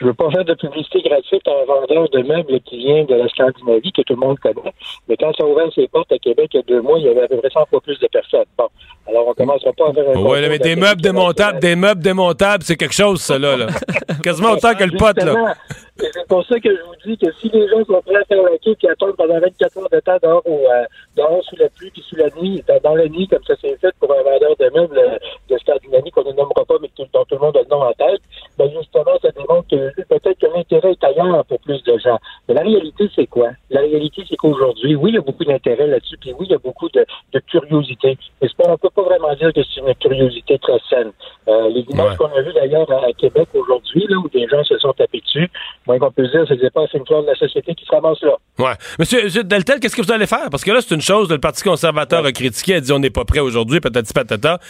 Je 0.00 0.06
veux 0.06 0.14
pas 0.14 0.30
faire 0.30 0.44
de 0.44 0.54
publicité 0.54 1.02
gratuite 1.02 1.46
à 1.48 1.50
un 1.50 1.64
vendeur 1.64 2.08
de 2.10 2.22
meubles 2.22 2.60
qui 2.60 2.78
vient 2.78 3.04
de 3.04 3.14
la 3.14 3.28
Scandinavie, 3.28 3.92
que 3.92 4.02
tout 4.02 4.14
le 4.14 4.20
monde 4.20 4.38
connaît. 4.38 4.72
Mais 5.08 5.16
quand 5.16 5.32
ça 5.36 5.42
a 5.42 5.46
ouvert 5.46 5.72
ses 5.74 5.88
portes 5.88 6.12
à 6.12 6.18
Québec 6.18 6.50
il 6.54 6.58
y 6.58 6.60
a 6.60 6.62
deux 6.62 6.80
mois, 6.80 6.98
il 6.98 7.06
y 7.06 7.08
avait 7.08 7.22
à 7.22 7.28
peu 7.28 7.36
près 7.38 7.50
100 7.50 7.66
fois 7.66 7.80
plus 7.80 7.98
de 7.98 8.06
personnes. 8.06 8.44
Bon. 8.56 8.68
Alors, 9.08 9.26
on 9.26 9.34
commencera 9.34 9.72
pas 9.72 9.88
à 9.88 9.92
faire 9.92 10.08
un 10.10 10.40
là, 10.40 10.48
mais 10.48 10.58
des 10.58 10.76
meubles 10.76 11.00
démontables, 11.00 11.58
des 11.58 11.74
meubles 11.74 12.02
démontables, 12.02 12.62
c'est 12.62 12.76
quelque 12.76 12.94
chose, 12.94 13.20
ça, 13.20 13.38
là. 13.38 13.56
là. 13.56 13.66
Quasiment 14.22 14.52
autant 14.52 14.74
que 14.74 14.84
le 14.84 14.96
pote, 14.96 15.22
là. 15.22 15.54
Et 16.00 16.10
C'est 16.12 16.26
pour 16.28 16.44
ça 16.46 16.60
que 16.60 16.70
je 16.70 16.80
vous 16.82 16.94
dis 17.04 17.18
que 17.18 17.32
si 17.40 17.48
les 17.48 17.66
gens 17.68 17.84
sont 17.84 18.00
prêts 18.02 18.16
à 18.16 18.24
faire 18.24 18.42
la 18.42 18.56
queue 18.58 18.76
et 18.82 18.88
attendent 18.90 19.16
pendant 19.16 19.40
24 19.40 19.78
heures 19.78 19.88
de 19.90 20.00
temps 20.00 20.16
dehors, 20.22 20.42
ou, 20.46 20.58
euh, 20.66 20.84
dehors 21.16 21.42
sous 21.44 21.56
la 21.56 21.68
pluie 21.70 21.90
puis 21.90 22.02
sous 22.08 22.16
la 22.16 22.28
nuit, 22.40 22.62
dans- 22.68 22.78
dans 22.80 22.94
la 22.94 23.08
nuit, 23.08 23.26
comme 23.26 23.42
ça 23.44 23.56
s'est 23.56 23.76
fait 23.80 23.92
pour 23.98 24.12
un 24.12 24.22
vendeur 24.22 24.54
de 24.56 24.70
meubles 24.78 24.98
euh, 24.98 25.18
de 25.50 25.58
Scandinavie 25.58 26.10
qu'on 26.12 26.22
ne 26.24 26.32
nommera 26.32 26.64
pas, 26.64 26.76
mais 26.80 26.88
dont 27.12 27.24
tout 27.24 27.34
le 27.34 27.38
monde 27.40 27.56
a 27.56 27.62
le 27.62 27.68
nom 27.68 27.82
en 27.82 27.92
tête, 27.94 28.20
ben 28.56 28.70
justement, 28.70 29.12
ça 29.20 29.30
démontre 29.32 29.68
que 29.68 30.02
peut-être 30.04 30.38
que 30.38 30.46
l'intérêt 30.54 30.92
est 30.92 31.04
ailleurs 31.04 31.44
pour 31.46 31.58
plus 31.60 31.82
de 31.82 31.98
gens. 31.98 32.18
Mais 32.48 32.54
la 32.54 32.62
réalité, 32.62 33.08
c'est 33.16 33.26
quoi? 33.26 33.50
La 33.70 33.80
réalité, 33.80 34.22
c'est 34.28 34.36
qu'aujourd'hui, 34.36 34.94
oui, 34.94 35.10
il 35.10 35.14
y 35.16 35.18
a 35.18 35.22
beaucoup 35.22 35.44
d'intérêt 35.44 35.86
là-dessus, 35.88 36.16
puis 36.18 36.32
oui, 36.38 36.46
il 36.48 36.52
y 36.52 36.54
a 36.54 36.58
beaucoup 36.58 36.88
de, 36.90 37.04
de 37.32 37.38
curiosité. 37.40 38.16
Mais 38.40 38.48
on 38.68 38.76
peut 38.78 38.90
pas 38.90 39.02
vraiment 39.02 39.34
dire 39.34 39.52
que 39.52 39.60
c'est 39.64 39.80
une 39.80 39.94
curiosité 39.96 40.58
très 40.58 40.78
saine. 40.88 41.10
Euh, 41.48 41.68
les 41.70 41.80
images 41.90 42.10
Ouais. 42.10 42.16
qu'on 42.16 42.36
a 42.38 42.40
vues 42.42 42.52
d'ailleurs 42.52 42.90
à, 42.92 43.06
à 43.06 43.12
Québec 43.12 43.48
aujourd'hui, 43.54 44.06
là, 44.08 44.16
où 44.18 44.28
des 44.28 44.46
gens 44.46 44.62
se 44.64 44.78
sont 44.78 44.92
tapés 44.92 45.20
dessus, 45.20 45.50
moins 45.88 45.98
qu'on 45.98 46.12
peut 46.12 46.28
dire, 46.28 46.44
c'est 46.46 46.72
pas 46.72 46.84
c'est 46.92 46.98
une 46.98 47.04
de 47.04 47.26
la 47.26 47.34
société 47.34 47.74
qui 47.74 47.84
se 47.84 47.90
ramasse 47.90 48.20
là. 48.22 48.36
Ouais. 48.58 48.74
Monsieur, 48.98 49.24
monsieur 49.24 49.42
Deltel, 49.42 49.80
qu'est-ce 49.80 49.96
que 49.96 50.02
vous 50.02 50.12
allez 50.12 50.26
faire? 50.26 50.48
Parce 50.50 50.62
que 50.62 50.70
là, 50.70 50.80
c'est 50.80 50.94
une 50.94 51.00
chose, 51.00 51.28
le 51.30 51.38
Parti 51.38 51.62
conservateur 51.62 52.24
a 52.24 52.30
critiqué, 52.32 52.74
a 52.76 52.80
dit 52.80 52.92
on 52.92 52.98
n'est 52.98 53.10
pas 53.10 53.24
prêt 53.24 53.40
aujourd'hui, 53.40 53.80
patati 53.80 54.12
patata. 54.12 54.60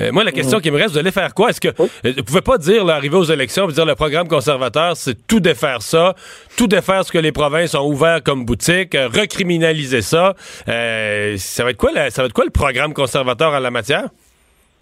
Euh, 0.00 0.12
moi, 0.12 0.22
la 0.24 0.32
question 0.32 0.60
qui 0.60 0.70
me 0.70 0.76
reste, 0.76 0.90
vous 0.92 0.98
allez 0.98 1.10
faire 1.10 1.32
quoi? 1.34 1.50
Est-ce 1.50 1.60
que 1.60 1.68
euh, 1.68 2.12
vous 2.16 2.22
pouvez 2.24 2.42
pas 2.42 2.58
dire, 2.58 2.84
là, 2.84 2.94
arriver 2.94 3.16
aux 3.16 3.24
élections, 3.24 3.66
vous 3.66 3.72
dire 3.72 3.86
le 3.86 3.94
programme 3.94 4.28
conservateur, 4.28 4.96
c'est 4.96 5.26
tout 5.26 5.40
défaire 5.40 5.82
ça, 5.82 6.14
tout 6.56 6.66
défaire 6.68 7.04
ce 7.04 7.10
que 7.10 7.18
les 7.18 7.32
provinces 7.32 7.74
ont 7.74 7.86
ouvert 7.86 8.22
comme 8.22 8.44
boutique, 8.44 8.94
euh, 8.94 9.08
recriminaliser 9.08 10.02
ça. 10.02 10.34
Euh, 10.68 11.36
ça 11.38 11.64
va 11.64 11.70
être 11.70 11.76
quoi, 11.78 11.92
la- 11.92 12.10
ça 12.10 12.22
va 12.22 12.26
être 12.26 12.32
quoi 12.34 12.44
le 12.44 12.50
programme 12.50 12.92
conservateur 12.94 13.52
en 13.52 13.58
la 13.60 13.70
matière? 13.70 14.08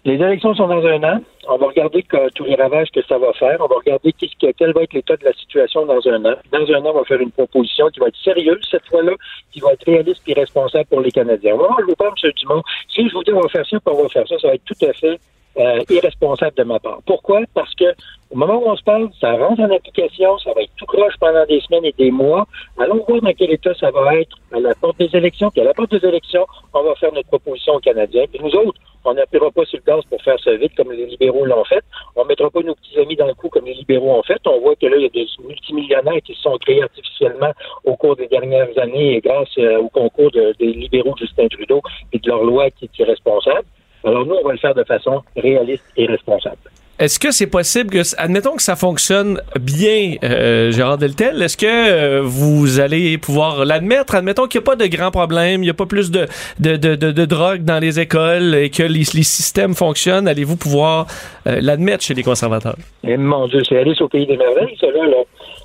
Les 0.05 0.21
élections 0.21 0.53
sont 0.53 0.67
dans 0.67 0.85
un 0.85 1.03
an. 1.03 1.19
On 1.47 1.57
va 1.57 1.65
regarder 1.65 2.03
que- 2.03 2.29
tous 2.35 2.43
les 2.45 2.53
ravages 2.53 2.91
que 2.91 3.01
ça 3.07 3.17
va 3.17 3.33
faire. 3.33 3.57
On 3.59 3.65
va 3.65 3.77
regarder 3.77 4.13
quel 4.13 4.73
va 4.73 4.83
être 4.83 4.93
l'état 4.93 5.17
de 5.17 5.25
la 5.25 5.33
situation 5.33 5.83
dans 5.87 5.99
un 6.07 6.23
an. 6.25 6.35
Dans 6.51 6.73
un 6.73 6.85
an, 6.85 6.91
on 6.93 6.99
va 6.99 7.03
faire 7.05 7.19
une 7.19 7.31
proposition 7.31 7.87
qui 7.89 7.99
va 7.99 8.07
être 8.09 8.17
sérieuse 8.23 8.61
cette 8.69 8.85
fois-là, 8.85 9.13
qui 9.51 9.61
va 9.61 9.73
être 9.73 9.83
réaliste 9.83 10.21
et 10.27 10.33
responsable 10.33 10.85
pour 10.89 11.01
les 11.01 11.11
Canadiens. 11.11 11.55
Moi, 11.55 11.75
je 11.79 11.85
vous 11.85 11.95
parle, 11.95 12.13
M. 12.23 12.31
Dumont, 12.37 12.61
si 12.87 13.09
je 13.09 13.13
vous 13.13 13.23
dis 13.23 13.33
on 13.33 13.41
va 13.41 13.49
faire 13.49 13.65
ça, 13.65 13.77
on 13.83 14.03
va 14.03 14.09
faire 14.09 14.27
ça, 14.27 14.37
ça 14.37 14.47
va 14.49 14.53
être 14.53 14.65
tout 14.65 14.85
à 14.85 14.93
fait 14.93 15.19
euh, 15.57 15.83
irresponsable 15.89 16.55
de 16.57 16.63
ma 16.63 16.79
part. 16.79 16.99
Pourquoi? 17.05 17.41
Parce 17.53 17.73
que 17.75 17.85
au 18.31 18.37
moment 18.37 18.55
où 18.57 18.67
on 18.69 18.75
se 18.75 18.83
parle, 18.83 19.09
ça 19.21 19.33
rentre 19.33 19.61
en 19.61 19.71
application, 19.71 20.37
ça 20.39 20.51
va 20.53 20.61
être 20.63 20.71
tout 20.77 20.85
croche 20.85 21.13
pendant 21.19 21.45
des 21.45 21.61
semaines 21.61 21.85
et 21.85 21.93
des 21.97 22.11
mois. 22.11 22.45
Allons 22.77 23.03
voir 23.07 23.21
dans 23.21 23.33
quel 23.33 23.51
état 23.51 23.73
ça 23.75 23.91
va 23.91 24.15
être 24.15 24.35
à 24.51 24.59
la 24.59 24.73
porte 24.75 24.97
des 24.97 25.15
élections. 25.15 25.49
Puis 25.51 25.61
à 25.61 25.63
la 25.65 25.73
porte 25.73 25.91
des 25.91 26.05
élections, 26.07 26.45
on 26.73 26.83
va 26.83 26.95
faire 26.95 27.13
notre 27.13 27.27
proposition 27.29 27.75
aux 27.75 27.79
Canadiens. 27.79 28.25
Puis 28.29 28.41
nous 28.43 28.53
autres, 28.55 28.79
on 29.05 29.13
n'appuiera 29.13 29.51
pas 29.51 29.63
sur 29.65 29.79
le 29.85 29.91
gaz 29.93 30.03
pour 30.09 30.21
faire 30.23 30.39
ça 30.43 30.53
vite 30.55 30.73
comme 30.75 30.91
les 30.91 31.05
libéraux 31.05 31.45
l'ont 31.45 31.63
fait. 31.65 31.83
On 32.15 32.25
mettra 32.25 32.49
pas 32.49 32.61
nos 32.61 32.73
petits 32.75 32.99
amis 32.99 33.15
dans 33.15 33.27
le 33.27 33.35
coup 33.35 33.49
comme 33.49 33.65
les 33.65 33.75
libéraux 33.75 34.11
ont 34.17 34.23
fait. 34.23 34.41
On 34.47 34.59
voit 34.59 34.75
que 34.75 34.87
là, 34.87 34.97
il 34.97 35.03
y 35.03 35.05
a 35.05 35.09
des 35.09 35.27
multimillionnaires 35.47 36.21
qui 36.25 36.33
se 36.33 36.41
sont 36.41 36.57
créés 36.57 36.81
artificiellement 36.81 37.51
au 37.85 37.95
cours 37.95 38.15
des 38.15 38.27
dernières 38.27 38.75
années 38.79 39.21
grâce 39.23 39.49
euh, 39.59 39.77
au 39.77 39.89
concours 39.89 40.31
de- 40.31 40.53
des 40.59 40.73
libéraux 40.73 41.13
de 41.13 41.19
Justin 41.19 41.47
Trudeau 41.47 41.81
et 42.11 42.19
de 42.19 42.27
leur 42.27 42.43
loi 42.43 42.69
qui 42.71 42.85
est 42.85 42.99
irresponsable. 42.99 43.65
Alors 44.05 44.25
nous, 44.25 44.35
on 44.35 44.47
va 44.47 44.53
le 44.53 44.59
faire 44.59 44.75
de 44.75 44.83
façon 44.83 45.23
réaliste 45.35 45.83
et 45.97 46.05
responsable. 46.05 46.57
Est-ce 46.97 47.19
que 47.19 47.31
c'est 47.31 47.47
possible 47.47 47.89
que, 47.89 47.99
admettons 48.17 48.55
que 48.55 48.63
ça 48.63 48.77
fonctionne 48.77 49.41
bien, 49.59 50.15
euh, 50.23 50.71
Gérard 50.71 50.97
Deltel, 50.97 51.41
est-ce 51.41 51.57
que 51.57 51.65
euh, 51.65 52.21
vous 52.23 52.79
allez 52.79 53.17
pouvoir 53.17 53.65
l'admettre? 53.65 54.15
Admettons 54.15 54.47
qu'il 54.47 54.61
n'y 54.61 54.63
a 54.63 54.69
pas 54.71 54.75
de 54.77 54.87
grands 54.87 55.11
problèmes, 55.11 55.61
il 55.61 55.65
n'y 55.65 55.69
a 55.69 55.73
pas 55.73 55.87
plus 55.87 56.09
de, 56.09 56.25
de, 56.59 56.77
de, 56.77 56.95
de, 56.95 57.11
de 57.11 57.25
drogue 57.25 57.63
dans 57.65 57.79
les 57.79 57.99
écoles 57.99 58.55
et 58.55 58.69
que 58.69 58.83
les, 58.83 58.99
les 59.13 59.23
systèmes 59.23 59.75
fonctionnent. 59.75 60.29
Allez-vous 60.29 60.55
pouvoir 60.55 61.07
euh, 61.47 61.59
l'admettre 61.61 62.05
chez 62.05 62.13
les 62.13 62.23
conservateurs? 62.23 62.77
Et 63.03 63.17
mon 63.17 63.45
Dieu, 63.49 63.61
c'est 63.67 63.77
Alice 63.77 63.99
au 63.99 64.07
pays 64.07 64.25
des 64.25 64.37
merveilles, 64.37 64.77
ça, 64.79 64.87
là. 64.87 65.01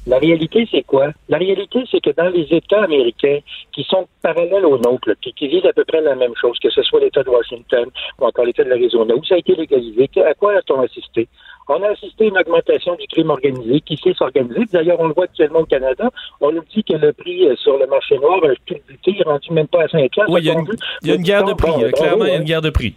La 0.06 0.18
réalité, 0.18 0.66
c'est 0.70 0.82
quoi? 0.82 1.08
La 1.28 1.38
réalité, 1.38 1.84
c'est 1.90 2.00
que 2.00 2.10
dans 2.10 2.30
les 2.30 2.46
États 2.50 2.84
américains 2.84 3.38
qui 3.72 3.84
sont 3.84 4.08
parallèles 4.22 4.64
aux 4.64 4.78
nôtres, 4.78 5.10
qui, 5.20 5.48
disent 5.48 5.66
à 5.66 5.72
peu 5.72 5.84
près 5.84 6.00
la 6.00 6.14
même 6.14 6.34
chose, 6.40 6.58
que 6.58 6.70
ce 6.70 6.82
soit 6.82 7.00
l'État 7.00 7.22
de 7.22 7.28
Washington 7.28 7.86
ou 8.18 8.24
encore 8.24 8.44
l'État 8.44 8.64
de 8.64 8.70
l'Arizona, 8.70 9.14
où 9.14 9.24
ça 9.24 9.34
a 9.34 9.38
été 9.38 9.54
légalisé, 9.54 10.08
à 10.24 10.34
quoi 10.34 10.54
a-t-on 10.54 10.80
assisté? 10.80 11.28
On 11.68 11.82
a 11.84 11.90
assisté 11.90 12.24
à 12.24 12.28
une 12.28 12.38
augmentation 12.38 12.96
du 12.96 13.06
crime 13.06 13.30
organisé 13.30 13.80
qui 13.82 13.96
sait 13.96 14.12
s'organiser. 14.14 14.64
D'ailleurs, 14.72 14.98
on 14.98 15.06
le 15.06 15.14
voit 15.14 15.24
actuellement 15.24 15.60
au 15.60 15.66
Canada. 15.66 16.10
On 16.40 16.50
nous 16.50 16.64
dit 16.74 16.82
que 16.82 16.94
le 16.94 17.12
prix 17.12 17.46
euh, 17.46 17.54
sur 17.54 17.78
le 17.78 17.86
marché 17.86 18.18
noir 18.18 18.40
a 18.42 18.54
culbuté, 18.66 19.12
il 19.12 19.20
est 19.20 19.24
rendu 19.24 19.52
même 19.52 19.68
pas 19.68 19.84
à 19.84 19.88
5 19.88 20.18
ans. 20.18 20.24
Oui, 20.28 20.40
il 20.40 20.46
y 20.46 20.50
a 20.50 20.54
une, 20.54 20.66
il 21.02 21.08
y 21.08 21.12
a 21.12 21.14
une 21.14 21.22
guerre 21.22 21.44
de 21.44 21.52
prix. 21.52 21.70
Euh, 21.84 21.90
clairement, 21.92 22.24
il 22.24 22.30
y 22.30 22.34
a 22.34 22.38
une 22.38 22.44
guerre 22.44 22.62
de 22.62 22.70
prix. 22.70 22.94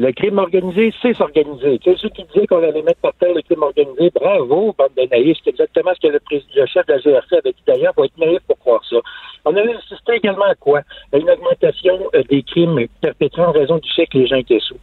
Le 0.00 0.12
crime 0.12 0.38
organisé, 0.38 0.94
c'est 1.02 1.12
s'organiser. 1.12 1.78
Tu 1.78 1.94
ceux 1.98 2.08
qui 2.08 2.24
disaient 2.24 2.46
qu'on 2.46 2.62
allait 2.62 2.80
mettre 2.80 3.02
par 3.02 3.12
terre 3.20 3.34
le 3.34 3.42
crime 3.42 3.62
organisé, 3.62 4.10
bravo, 4.14 4.74
bande 4.78 4.88
de. 4.96 5.34
C'est 5.44 5.50
exactement 5.50 5.90
ce 5.94 6.08
que 6.08 6.10
le, 6.10 6.66
chef 6.66 6.86
de 6.86 6.92
la 6.94 6.98
GRC 7.00 7.36
avait 7.36 7.52
dit 7.52 7.62
d'ailleurs. 7.66 7.92
faut 7.94 8.04
être 8.04 8.16
naïf 8.16 8.38
pour 8.46 8.58
croire 8.60 8.82
ça. 8.88 8.96
On 9.44 9.54
avait 9.54 9.74
assisté 9.74 10.14
également 10.14 10.46
à 10.46 10.54
quoi? 10.54 10.80
À 11.12 11.18
une 11.18 11.28
augmentation 11.28 11.98
euh, 12.14 12.22
des 12.30 12.42
crimes 12.42 12.86
perpétrés 13.02 13.42
en 13.42 13.52
raison 13.52 13.76
du 13.76 13.90
fait 13.90 14.06
que 14.06 14.16
les 14.16 14.26
gens 14.26 14.36
étaient 14.36 14.60
sous, 14.60 14.76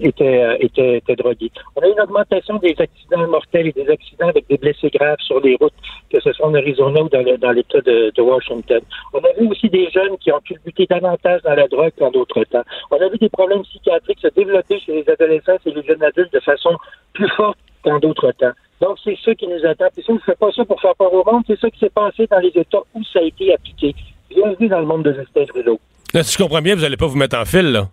étaient, 0.00 0.44
euh, 0.44 0.56
étaient, 0.60 1.16
drogués. 1.16 1.50
On 1.74 1.80
a 1.80 1.88
eu 1.88 1.92
une 1.92 2.00
augmentation 2.00 2.56
des 2.58 2.76
accidents 2.78 3.26
mortels 3.26 3.68
et 3.68 3.72
des 3.72 3.88
accidents 3.88 4.28
avec 4.28 4.46
des 4.48 4.58
blessés 4.58 4.90
graves 4.90 5.18
sur 5.20 5.40
les 5.40 5.56
routes, 5.60 5.74
que 6.12 6.20
ce 6.20 6.32
soit 6.32 6.46
en 6.46 6.54
Arizona 6.54 7.02
ou 7.02 7.08
dans 7.08 7.50
l'État 7.52 7.80
de, 7.80 8.20
Washington. 8.20 8.80
On 9.12 9.18
a 9.18 9.32
vu 9.38 9.48
aussi 9.48 9.68
des 9.68 9.88
jeunes 9.90 10.16
qui 10.18 10.30
ont 10.32 10.40
culbuté 10.40 10.86
davantage 10.86 11.42
dans 11.42 11.54
la 11.54 11.68
drogue 11.68 11.92
qu'en 11.98 12.10
d'autres 12.10 12.44
temps. 12.44 12.64
On 12.90 12.96
a 12.96 13.08
vu 13.08 13.18
des 13.18 13.28
problèmes 13.28 13.62
psychiatriques 13.62 14.20
développer 14.36 14.78
chez 14.80 14.92
les 14.92 15.10
adolescents 15.10 15.56
et 15.64 15.70
les 15.70 15.82
jeunes 15.82 16.02
adultes 16.02 16.32
de 16.32 16.40
façon 16.40 16.76
plus 17.12 17.28
forte 17.36 17.58
qu'en 17.82 17.98
d'autres 17.98 18.32
temps. 18.32 18.52
Donc, 18.80 18.98
c'est 19.02 19.16
ça 19.24 19.34
qui 19.34 19.46
nous 19.46 19.64
attend. 19.64 19.86
Puis 19.94 20.02
si 20.02 20.10
on 20.10 20.14
ne 20.14 20.20
fait 20.20 20.38
pas 20.38 20.52
ça 20.52 20.64
pour 20.64 20.80
faire 20.80 20.94
peur 20.96 21.12
au 21.12 21.24
monde, 21.24 21.42
c'est 21.46 21.58
ça 21.58 21.70
qui 21.70 21.78
s'est 21.78 21.90
passé 21.90 22.26
dans 22.30 22.38
les 22.38 22.52
États 22.54 22.82
où 22.94 23.02
ça 23.12 23.20
a 23.20 23.22
été 23.22 23.54
appliqué. 23.54 23.94
Bienvenue 24.28 24.68
dans 24.68 24.80
le 24.80 24.86
monde 24.86 25.04
de 25.04 25.14
Justin 25.14 25.44
Trudeau. 25.46 25.80
Là, 26.12 26.22
si 26.22 26.34
je 26.34 26.38
comprends 26.38 26.60
bien, 26.60 26.74
vous 26.74 26.84
allez 26.84 26.96
pas 26.96 27.06
vous 27.06 27.16
mettre 27.16 27.38
en 27.38 27.44
fil, 27.44 27.72
là. 27.72 27.88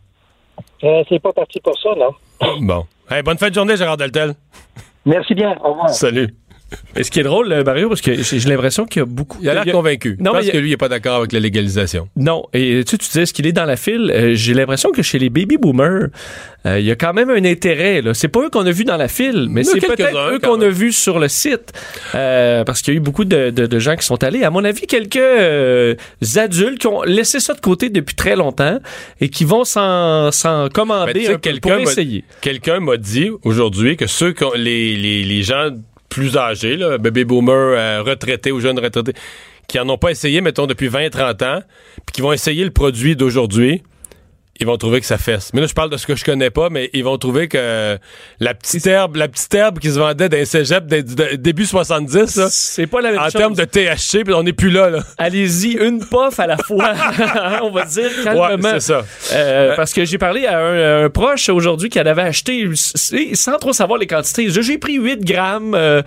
Euh, 0.83 1.03
c'est 1.07 1.19
pas 1.19 1.31
parti 1.31 1.59
pour 1.61 1.77
ça, 1.79 1.89
non? 1.95 2.11
Bon. 2.61 2.85
Hey, 3.09 3.23
bonne 3.23 3.37
fin 3.37 3.49
de 3.49 3.53
journée, 3.53 3.77
Gérard 3.77 3.97
Deltel. 3.97 4.33
Merci 5.05 5.33
bien. 5.33 5.57
Au 5.63 5.71
revoir. 5.71 5.89
Salut. 5.89 6.33
Et 6.95 7.03
ce 7.03 7.11
qui 7.11 7.19
est 7.19 7.23
drôle, 7.23 7.51
euh, 7.51 7.63
Mario, 7.63 7.89
parce 7.89 8.01
que 8.01 8.13
j'ai 8.21 8.39
l'impression 8.49 8.85
qu'il 8.85 8.99
y 8.99 9.03
a 9.03 9.05
beaucoup. 9.05 9.37
Il 9.41 9.49
a 9.49 9.53
l'air 9.63 9.73
convaincu. 9.73 10.15
Non, 10.19 10.33
a- 10.33 10.43
que 10.43 10.57
lui, 10.57 10.67
il 10.69 10.71
n'est 10.71 10.77
pas 10.77 10.89
d'accord 10.89 11.15
avec 11.17 11.31
la 11.31 11.39
légalisation. 11.39 12.07
Non, 12.15 12.43
et 12.53 12.83
tu 12.87 12.97
tu 12.97 13.07
disais 13.07 13.25
ce 13.25 13.33
qu'il 13.33 13.47
est 13.47 13.51
dans 13.51 13.65
la 13.65 13.75
file? 13.75 14.11
euh, 14.13 14.35
J'ai 14.35 14.53
l'impression 14.53 14.91
que 14.91 15.01
chez 15.01 15.17
les 15.19 15.29
baby 15.29 15.57
boomers, 15.57 16.07
euh, 16.65 16.79
il 16.79 16.85
y 16.85 16.91
a 16.91 16.95
quand 16.95 17.13
même 17.13 17.29
un 17.29 17.43
intérêt. 17.45 18.01
là. 18.01 18.13
C'est 18.13 18.27
pas 18.27 18.41
eux 18.41 18.49
qu'on 18.49 18.65
a 18.65 18.71
vu 18.71 18.83
dans 18.85 18.97
la 18.97 19.07
file, 19.07 19.47
mais 19.49 19.63
c'est 19.63 19.79
peut-être 19.79 20.31
eux 20.31 20.39
qu'on 20.39 20.61
a 20.61 20.69
vu 20.69 20.91
sur 20.91 21.19
le 21.19 21.27
site, 21.27 21.71
Euh, 22.15 22.63
parce 22.63 22.81
qu'il 22.81 22.93
y 22.93 22.97
a 22.97 22.97
eu 22.97 23.01
beaucoup 23.01 23.25
de, 23.25 23.49
de- 23.49 23.65
de 23.65 23.79
gens 23.79 23.95
qui 23.95 24.05
sont 24.05 24.23
allés. 24.23 24.43
À 24.43 24.49
mon 24.51 24.63
avis, 24.63 24.85
quelques 24.87 25.17
adultes 26.37 26.79
qui 26.79 26.87
ont 26.87 27.03
laissé 27.03 27.39
ça 27.39 27.53
de 27.53 27.59
côté 27.61 27.89
depuis 27.89 28.15
très 28.15 28.35
longtemps 28.35 28.79
et 29.19 29.29
qui 29.29 29.45
vont 29.45 29.63
s'en 29.63 30.29
Ben, 30.29 30.69
commander 30.69 31.25
sais, 31.25 31.33
un 31.33 31.39
peu 31.39 31.59
pour 31.59 31.73
essayer. 31.73 32.23
Quelqu'un 32.41 32.79
m'a 32.79 32.97
dit 32.97 33.29
aujourd'hui 33.43 33.97
que 33.97 34.07
ceux 34.07 34.31
qui 34.33 34.43
ont- 34.43 34.53
les, 34.55 34.95
les, 34.95 35.23
les 35.23 35.43
gens 35.43 35.69
plus 36.13 36.37
âgés, 36.37 36.77
là, 36.77 36.99
baby 36.99 37.25
boomers, 37.25 37.55
euh, 37.55 38.03
retraités 38.03 38.51
ou 38.51 38.59
jeunes 38.59 38.77
retraités, 38.77 39.13
qui 39.67 39.79
en 39.79 39.89
ont 39.89 39.97
pas 39.97 40.11
essayé, 40.11 40.41
mettons, 40.41 40.67
depuis 40.67 40.87
20-30 40.87 41.43
ans, 41.43 41.61
puis 42.05 42.13
qui 42.13 42.21
vont 42.21 42.31
essayer 42.31 42.63
le 42.63 42.69
produit 42.69 43.15
d'aujourd'hui, 43.15 43.81
ils 44.59 44.67
vont 44.67 44.77
trouver 44.77 44.99
que 44.99 45.05
ça 45.05 45.17
fesse. 45.17 45.51
Mais 45.53 45.61
là, 45.61 45.67
je 45.67 45.73
parle 45.73 45.89
de 45.89 45.97
ce 45.97 46.05
que 46.05 46.15
je 46.15 46.23
connais 46.23 46.51
pas, 46.51 46.69
mais 46.69 46.89
ils 46.93 47.03
vont 47.03 47.17
trouver 47.17 47.47
que 47.47 47.97
la 48.39 48.53
petite 48.53 48.85
herbe, 48.85 49.15
la 49.15 49.27
petite 49.27 49.53
herbe 49.55 49.79
qui 49.79 49.89
se 49.91 49.97
vendait 49.97 50.29
dans 50.29 50.37
les 50.37 50.45
cégeps 50.45 50.85
dé- 50.85 51.01
dé- 51.03 51.37
début 51.37 51.65
70, 51.65 52.35
là, 52.35 52.47
C'est 52.51 52.85
pas 52.87 53.01
la 53.01 53.11
même 53.11 53.19
en 53.19 53.23
chose. 53.23 53.33
termes 53.33 53.55
de 53.55 53.63
THC, 53.65 54.23
puis 54.23 54.33
on 54.33 54.43
n'est 54.43 54.53
plus 54.53 54.69
là, 54.69 54.89
là. 54.91 54.99
Allez-y, 55.17 55.71
une 55.73 55.99
puff 56.05 56.39
à 56.39 56.45
la 56.47 56.57
fois. 56.57 56.93
On 57.63 57.71
va 57.71 57.85
dire 57.85 58.09
Ouais, 58.17 58.23
calmement. 58.23 58.69
c'est 58.73 58.79
ça. 58.81 59.03
Euh, 59.33 59.75
parce 59.75 59.91
que 59.91 60.05
j'ai 60.05 60.17
parlé 60.19 60.45
à 60.45 60.59
un, 60.59 61.05
un 61.05 61.09
proche 61.09 61.49
aujourd'hui 61.49 61.89
qui 61.89 61.99
en 61.99 62.05
avait 62.05 62.21
acheté 62.21 62.69
sans 63.33 63.57
trop 63.57 63.73
savoir 63.73 63.97
les 63.99 64.07
quantités. 64.07 64.49
J'ai 64.49 64.77
pris 64.77 64.95
8 64.95 65.25
grammes. 65.25 65.73
euh, 65.75 66.01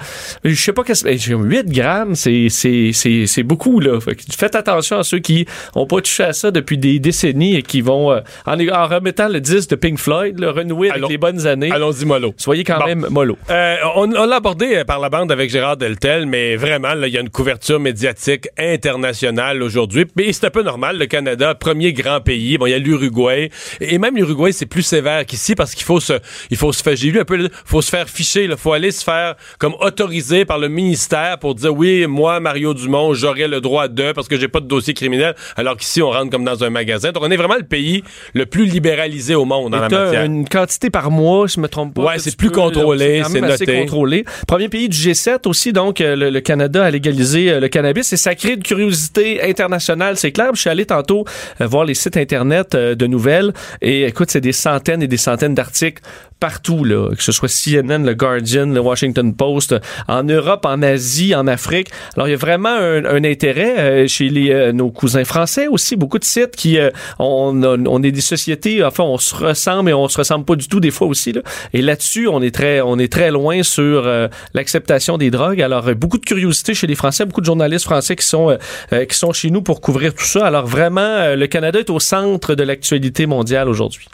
je 0.45 0.55
sais 0.55 0.73
pas 0.73 0.85
qu'est-ce 0.85 1.03
que 1.05 1.35
8 1.35 1.67
grammes, 1.71 2.15
c'est 2.15 2.47
c'est 2.49 2.91
c'est 2.93 3.27
c'est 3.27 3.43
beaucoup 3.43 3.81
là. 3.81 3.99
Faites 4.39 4.55
attention 4.55 4.99
à 4.99 5.03
ceux 5.03 5.19
qui 5.19 5.47
ont 5.75 5.87
pas 5.87 6.01
touché 6.01 6.23
à 6.25 6.33
ça 6.33 6.51
depuis 6.51 6.79
des 6.79 6.99
décennies 7.01 7.57
et 7.57 7.63
qui 7.63 7.81
vont 7.81 8.13
euh, 8.13 8.21
en, 8.45 8.59
en 8.69 8.87
remettant 8.87 9.29
le 9.29 9.41
disque 9.41 9.71
de 9.71 9.77
Pink 9.77 9.99
Floyd, 9.99 10.39
le 10.39 10.51
renouer 10.51 10.91
avec 10.91 11.09
les 11.09 11.19
bonnes 11.19 11.47
années. 11.47 11.71
Allons-y 11.73 12.05
mollo. 12.05 12.35
Soyez 12.37 12.65
quand 12.65 12.79
Bon. 12.79 12.87
même 12.87 13.07
mollo. 13.11 13.39
Euh, 13.51 13.77
on 13.97 14.13
on 14.15 14.27
l'a 14.27 14.37
abordé 14.37 14.77
euh, 14.77 14.85
par 14.85 14.99
la 15.01 15.09
bande 15.09 15.31
avec 15.33 15.51
Gérard 15.51 15.77
Deltel, 15.77 16.27
mais 16.27 16.57
vraiment, 16.57 16.93
il 17.05 17.13
y 17.13 17.19
a 17.19 17.21
une 17.21 17.31
couverture 17.31 17.81
médiatique 17.81 18.49
internationale 18.59 19.63
aujourd'hui. 19.63 20.05
Mais 20.17 20.33
c'est 20.33 20.47
un 20.47 20.51
peu 20.51 20.63
normal. 20.63 20.99
Le 20.99 21.07
Canada, 21.07 21.55
premier 21.55 21.93
grand 21.93 22.21
pays. 22.21 22.59
Bon, 22.59 22.67
il 22.67 22.71
y 22.71 22.75
a 22.75 22.79
l'Uruguay. 22.79 23.51
Et 23.81 23.99
même 23.99 24.17
l'Uruguay, 24.17 24.53
c'est 24.53 24.67
plus 24.67 24.83
sévère 24.83 25.25
qu'ici 25.27 25.55
parce 25.55 25.75
qu'il 25.75 25.85
faut 25.85 26.01
se, 26.01 26.15
il 26.51 26.57
faut 26.57 26.73
se 26.73 26.83
faire, 26.83 26.97
j'ai 26.97 27.11
lu 27.11 27.21
un 27.21 27.25
peu, 27.25 27.39
il 27.39 27.51
faut 27.65 27.83
se 27.83 27.91
faire 27.91 28.09
ficher. 28.09 28.45
Il 28.45 28.57
faut 28.57 28.73
aller 28.73 28.91
se 28.91 29.03
faire 29.05 29.35
comme 29.59 29.75
autorisé 29.81 30.45
par 30.45 30.59
le 30.59 30.69
ministère 30.69 31.39
pour 31.39 31.55
dire 31.55 31.75
oui, 31.75 32.07
moi, 32.07 32.41
Mario 32.41 32.75
Dumont, 32.75 33.15
j'aurais 33.15 33.49
le 33.49 33.61
droit 33.61 33.89
de 33.89 34.13
parce 34.13 34.29
que 34.29 34.39
j'ai 34.39 34.49
pas 34.49 34.61
de 34.61 34.67
dossier 34.67 34.95
criminel. 34.95 35.35
Alors 35.57 35.77
qu'ici, 35.77 36.03
on 36.03 36.11
rentre 36.11 36.31
comme 36.31 36.45
dans 36.45 36.63
un 36.65 36.71
magasin. 36.71 37.13
Donc, 37.13 37.23
on 37.25 37.31
est 37.31 37.37
vraiment 37.37 37.57
le 37.57 37.65
pays 37.65 38.03
le 38.35 38.47
plus 38.47 38.65
libéralisé 38.65 39.35
au 39.35 39.45
monde 39.45 39.75
en 39.75 39.81
la 39.81 39.89
matière. 39.89 40.25
une 40.25 40.49
quantité 40.49 40.91
par 40.91 41.11
mois, 41.11 41.47
je 41.47 41.61
me 41.61 41.69
trompe 41.69 41.95
pas. 41.95 42.03
Ouais, 42.03 42.19
c'est 42.19 42.37
plus 42.37 42.51
peux, 42.51 42.57
contrôlé, 42.57 43.23
c'est 43.29 43.41
noté. 43.41 43.67
contrôlé. 43.81 44.25
Premier 44.47 44.69
pays 44.69 44.89
du 44.89 44.97
G7 44.97 45.49
aussi, 45.49 45.73
donc 45.73 46.01
euh, 46.01 46.17
le, 46.17 46.31
le 46.31 46.41
Canada 46.41 46.85
a 46.85 46.91
légalisé 46.91 47.51
euh, 47.51 47.61
le 47.61 47.69
cannabis. 47.69 48.13
Et 48.13 48.17
ça 48.17 48.35
crée 48.35 48.55
une 48.55 48.63
curiosité 48.63 49.43
internationale, 49.43 50.17
c'est 50.17 50.33
clair. 50.33 50.51
Je 50.55 50.61
suis 50.61 50.71
allé 50.71 50.87
tantôt 50.87 51.25
euh, 51.61 51.67
voir 51.67 51.85
les 51.85 51.95
sites 51.95 52.17
internet 52.17 52.75
de 52.77 53.07
nouvelles 53.07 53.53
et 53.83 54.05
écoute, 54.05 54.31
c'est 54.31 54.41
des 54.41 54.53
centaines 54.53 55.03
et 55.03 55.09
des 55.09 55.17
centaines 55.17 55.55
d'articles 55.55 56.03
partout, 56.41 56.85
là, 56.85 57.15
que 57.15 57.23
ce 57.23 57.33
soit 57.33 57.49
CNN, 57.49 58.05
le 58.05 58.15
Guardian, 58.15 58.67
le 58.67 58.81
Washington 58.81 59.35
Post, 59.35 59.75
en 60.07 60.23
Europe, 60.25 60.67
en 60.67 60.83
Asie, 60.83 61.35
en 61.35 61.47
Afrique. 61.47 61.89
Alors, 62.15 62.29
il 62.29 62.33
y 62.33 62.35
a 62.35 62.39
vraiment 62.39 62.69
un, 62.69 63.05
un 63.05 63.25
intérêt 63.25 63.79
euh, 63.79 64.07
chez 64.09 64.29
les, 64.29 64.51
euh, 64.51 64.73
nos 64.73 64.91
cousins 64.91 65.25
français 65.25 65.67
aussi, 65.67 65.97
beaucoup 65.97 66.19
de 66.19 66.25
sites 66.25 66.55
qui, 66.57 66.79
euh, 66.79 66.91
on, 67.19 67.63
on 67.65 68.03
est 68.03 68.13
des 68.17 68.23
sociétés, 68.23 68.83
enfin, 68.83 69.05
on 69.05 69.19
se 69.19 69.35
ressemble 69.35 69.91
et 69.91 69.95
on 69.95 70.09
se 70.09 70.19
ressemble 70.19 70.45
pas 70.45 70.57
du 70.57 70.67
tout 70.67 70.81
des 70.81 70.91
fois 70.91 71.07
aussi, 71.07 71.33
là. 71.33 71.43
Et 71.73 71.83
là-dessus, 71.83 72.27
on 72.27 72.43
est 72.43 72.55
très, 72.55 72.81
on 72.81 72.99
est 72.99 73.13
très 73.13 73.31
loin 73.31 73.63
sur 73.63 74.07
euh, 74.07 74.29
l'acceptation 74.55 75.19
des 75.19 75.31
drogues. 75.31 75.63
Alors, 75.63 75.89
euh, 75.89 75.95
beaucoup 75.95 76.19
de 76.19 76.25
curiosité 76.25 76.75
chez 76.75 76.87
les 76.87 76.95
Français, 76.95 77.25
beaucoup 77.25 77.41
de 77.41 77.47
journalistes 77.47 77.85
français 77.85 78.17
qui 78.17 78.27
sont, 78.27 78.51
euh, 78.51 78.57
euh, 78.93 79.05
qui 79.05 79.17
sont 79.17 79.33
chez 79.33 79.51
nous 79.51 79.63
pour 79.63 79.81
couvrir 79.81 80.15
tout 80.15 80.25
ça. 80.25 80.47
Alors, 80.47 80.67
vraiment, 80.67 81.35
le 81.35 81.47
Canada 81.47 81.79
est 81.79 81.91
au 81.91 82.01
centre 82.01 82.55
de 82.55 82.63
l'actualité 82.65 83.27
mondiale 83.27 83.69
aujourd'hui. 83.69 84.09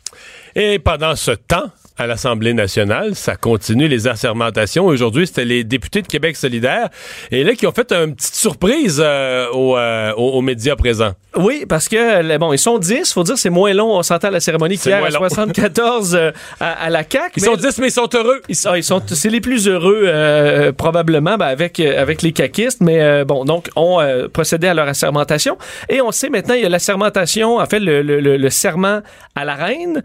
Et 0.54 0.78
pendant 0.78 1.16
ce 1.16 1.30
temps, 1.30 1.70
à 1.98 2.06
l'Assemblée 2.06 2.54
nationale, 2.54 3.14
ça 3.14 3.36
continue 3.36 3.86
les 3.88 4.08
assermentations. 4.08 4.86
Aujourd'hui, 4.86 5.26
c'était 5.26 5.44
les 5.44 5.62
députés 5.64 6.02
de 6.02 6.06
Québec 6.06 6.36
solidaire 6.36 6.88
et 7.30 7.44
là 7.44 7.54
qui 7.54 7.66
ont 7.66 7.72
fait 7.72 7.92
une 7.92 8.14
petite 8.14 8.34
surprise 8.34 9.00
euh, 9.04 9.48
aux, 9.52 9.76
euh, 9.76 10.12
aux- 10.14 10.40
médias 10.42 10.74
présents. 10.76 11.12
Oui, 11.36 11.64
parce 11.68 11.88
que, 11.88 11.96
euh, 12.32 12.38
bon, 12.38 12.52
ils 12.52 12.58
sont 12.58 12.78
10, 12.78 13.12
faut 13.12 13.22
dire, 13.22 13.38
c'est 13.38 13.50
moins 13.50 13.72
long, 13.72 13.96
on 13.96 14.02
s'entend 14.02 14.28
à 14.28 14.32
la 14.32 14.40
cérémonie 14.40 14.76
qu'hier 14.78 15.02
à 15.04 15.08
long. 15.10 15.18
74 15.18 16.14
euh, 16.14 16.30
à, 16.60 16.84
à 16.84 16.90
la 16.90 17.02
CAQ. 17.08 17.32
Ils 17.36 17.42
mais- 17.42 17.48
sont 17.48 17.56
10, 17.56 17.78
mais 17.78 17.88
ils 17.88 17.92
sont 17.92 18.08
heureux. 18.14 18.40
Ils 18.48 18.56
sont, 18.56 18.74
ils 18.74 18.84
sont- 18.84 19.02
c'est 19.06 19.30
les 19.30 19.40
plus 19.40 19.68
heureux 19.68 20.72
probablement 20.76 21.36
ben, 21.36 21.46
avec 21.46 21.78
avec 21.80 22.22
les 22.22 22.32
caquistes, 22.32 22.80
mais 22.80 23.24
bon 23.24 23.44
donc 23.44 23.68
on 23.76 24.00
euh, 24.00 24.28
procédé 24.28 24.66
à 24.66 24.74
leur 24.74 24.88
assermentation 24.88 25.56
et 25.88 26.00
on 26.00 26.12
sait 26.12 26.28
maintenant 26.30 26.54
il 26.54 26.62
y 26.62 26.66
a 26.66 26.68
l'assermentation 26.68 27.58
en 27.58 27.66
fait 27.66 27.78
le, 27.80 28.02
le, 28.02 28.20
le- 28.20 28.36
le 28.36 28.50
serment 28.50 29.00
à 29.34 29.44
la 29.44 29.54
reine 29.54 30.02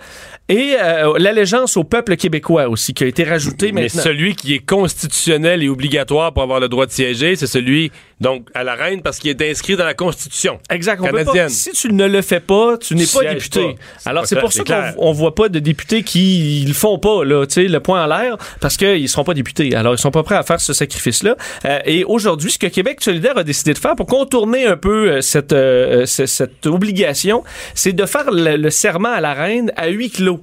et 0.50 0.76
euh, 0.82 1.18
l'allégeance 1.18 1.76
au 1.76 1.84
peuple 1.84 2.16
québécois 2.16 2.70
aussi, 2.70 2.94
qui 2.94 3.04
a 3.04 3.08
été 3.08 3.26
rajouté 3.26 3.72
Mais 3.74 3.84
maintenant. 3.84 4.02
celui 4.02 4.36
qui 4.36 4.54
est 4.54 4.66
constitutionnel 4.66 5.62
et 5.62 5.68
obligatoire 5.68 6.32
pour 6.32 6.44
avoir 6.44 6.62
le 6.62 6.70
droit 6.70 6.86
de 6.86 6.92
siéger, 6.92 7.36
c'est 7.36 7.48
celui 7.48 7.92
donc 8.20 8.48
à 8.54 8.64
la 8.64 8.74
reine 8.76 9.02
parce 9.02 9.20
qu'il 9.20 9.30
est 9.30 9.50
inscrit 9.52 9.76
dans 9.76 9.86
la 9.86 9.94
Constitution. 9.94 10.60
Exact. 10.70 11.00
On 11.02 11.06
peut 11.06 11.12
pas- 11.12 11.18
canadienne. 11.20 11.50
si 11.50 11.72
tu 11.72 11.94
ne 11.94 12.08
le 12.08 12.22
fais 12.22 12.40
pas, 12.40 12.78
tu 12.78 12.96
n'es 12.96 13.06
pas 13.06 13.34
député. 13.34 13.76
pas. 14.04 14.10
Alors 14.10 14.26
c'est 14.26 14.40
pour 14.40 14.52
ça 14.52 14.64
qu'on 14.64 14.94
on 14.98 15.12
voit 15.12 15.36
pas 15.36 15.50
de 15.50 15.60
députés 15.60 16.04
qui 16.04 16.66
le 16.68 16.74
font 16.74 16.98
pas 17.00 17.24
là, 17.24 17.46
tu 17.46 17.54
sais, 17.54 17.64
le 17.68 17.80
point 17.80 18.04
en 18.04 18.08
l'air, 18.08 18.38
parce 18.60 18.76
qu'ils 18.78 19.08
seront 19.10 19.24
pas 19.24 19.34
députés. 19.34 19.76
Alors 19.76 19.94
ils 19.94 19.98
sont 20.00 20.12
pas 20.12 20.24
prêts 20.24 20.36
à 20.36 20.44
faire 20.44 20.60
ce 20.60 20.74
sacrifice-là. 20.74 21.36
Euh, 21.66 21.80
et 21.86 22.04
aujourd'hui, 22.04 22.52
ce 22.52 22.58
que 22.60 22.68
Québec 22.68 23.02
solidaire 23.02 23.38
a 23.38 23.44
décidé 23.44 23.74
de 23.74 23.78
faire 23.80 23.96
pour 23.96 24.08
contourner 24.08 24.66
un 24.66 24.78
peu 24.78 25.10
euh, 25.12 25.22
cette 25.22 25.54
euh, 25.54 26.06
ce- 26.06 26.26
cette 26.26 26.66
obligation, 26.66 27.44
c'est 27.76 27.94
de 27.94 28.06
faire 28.06 28.32
le, 28.32 28.58
le 28.58 28.70
serment 28.70 29.10
à 29.14 29.22
la 29.22 29.34
reine 29.34 29.72
à 29.76 29.88
huis 29.90 30.10
clos. 30.10 30.42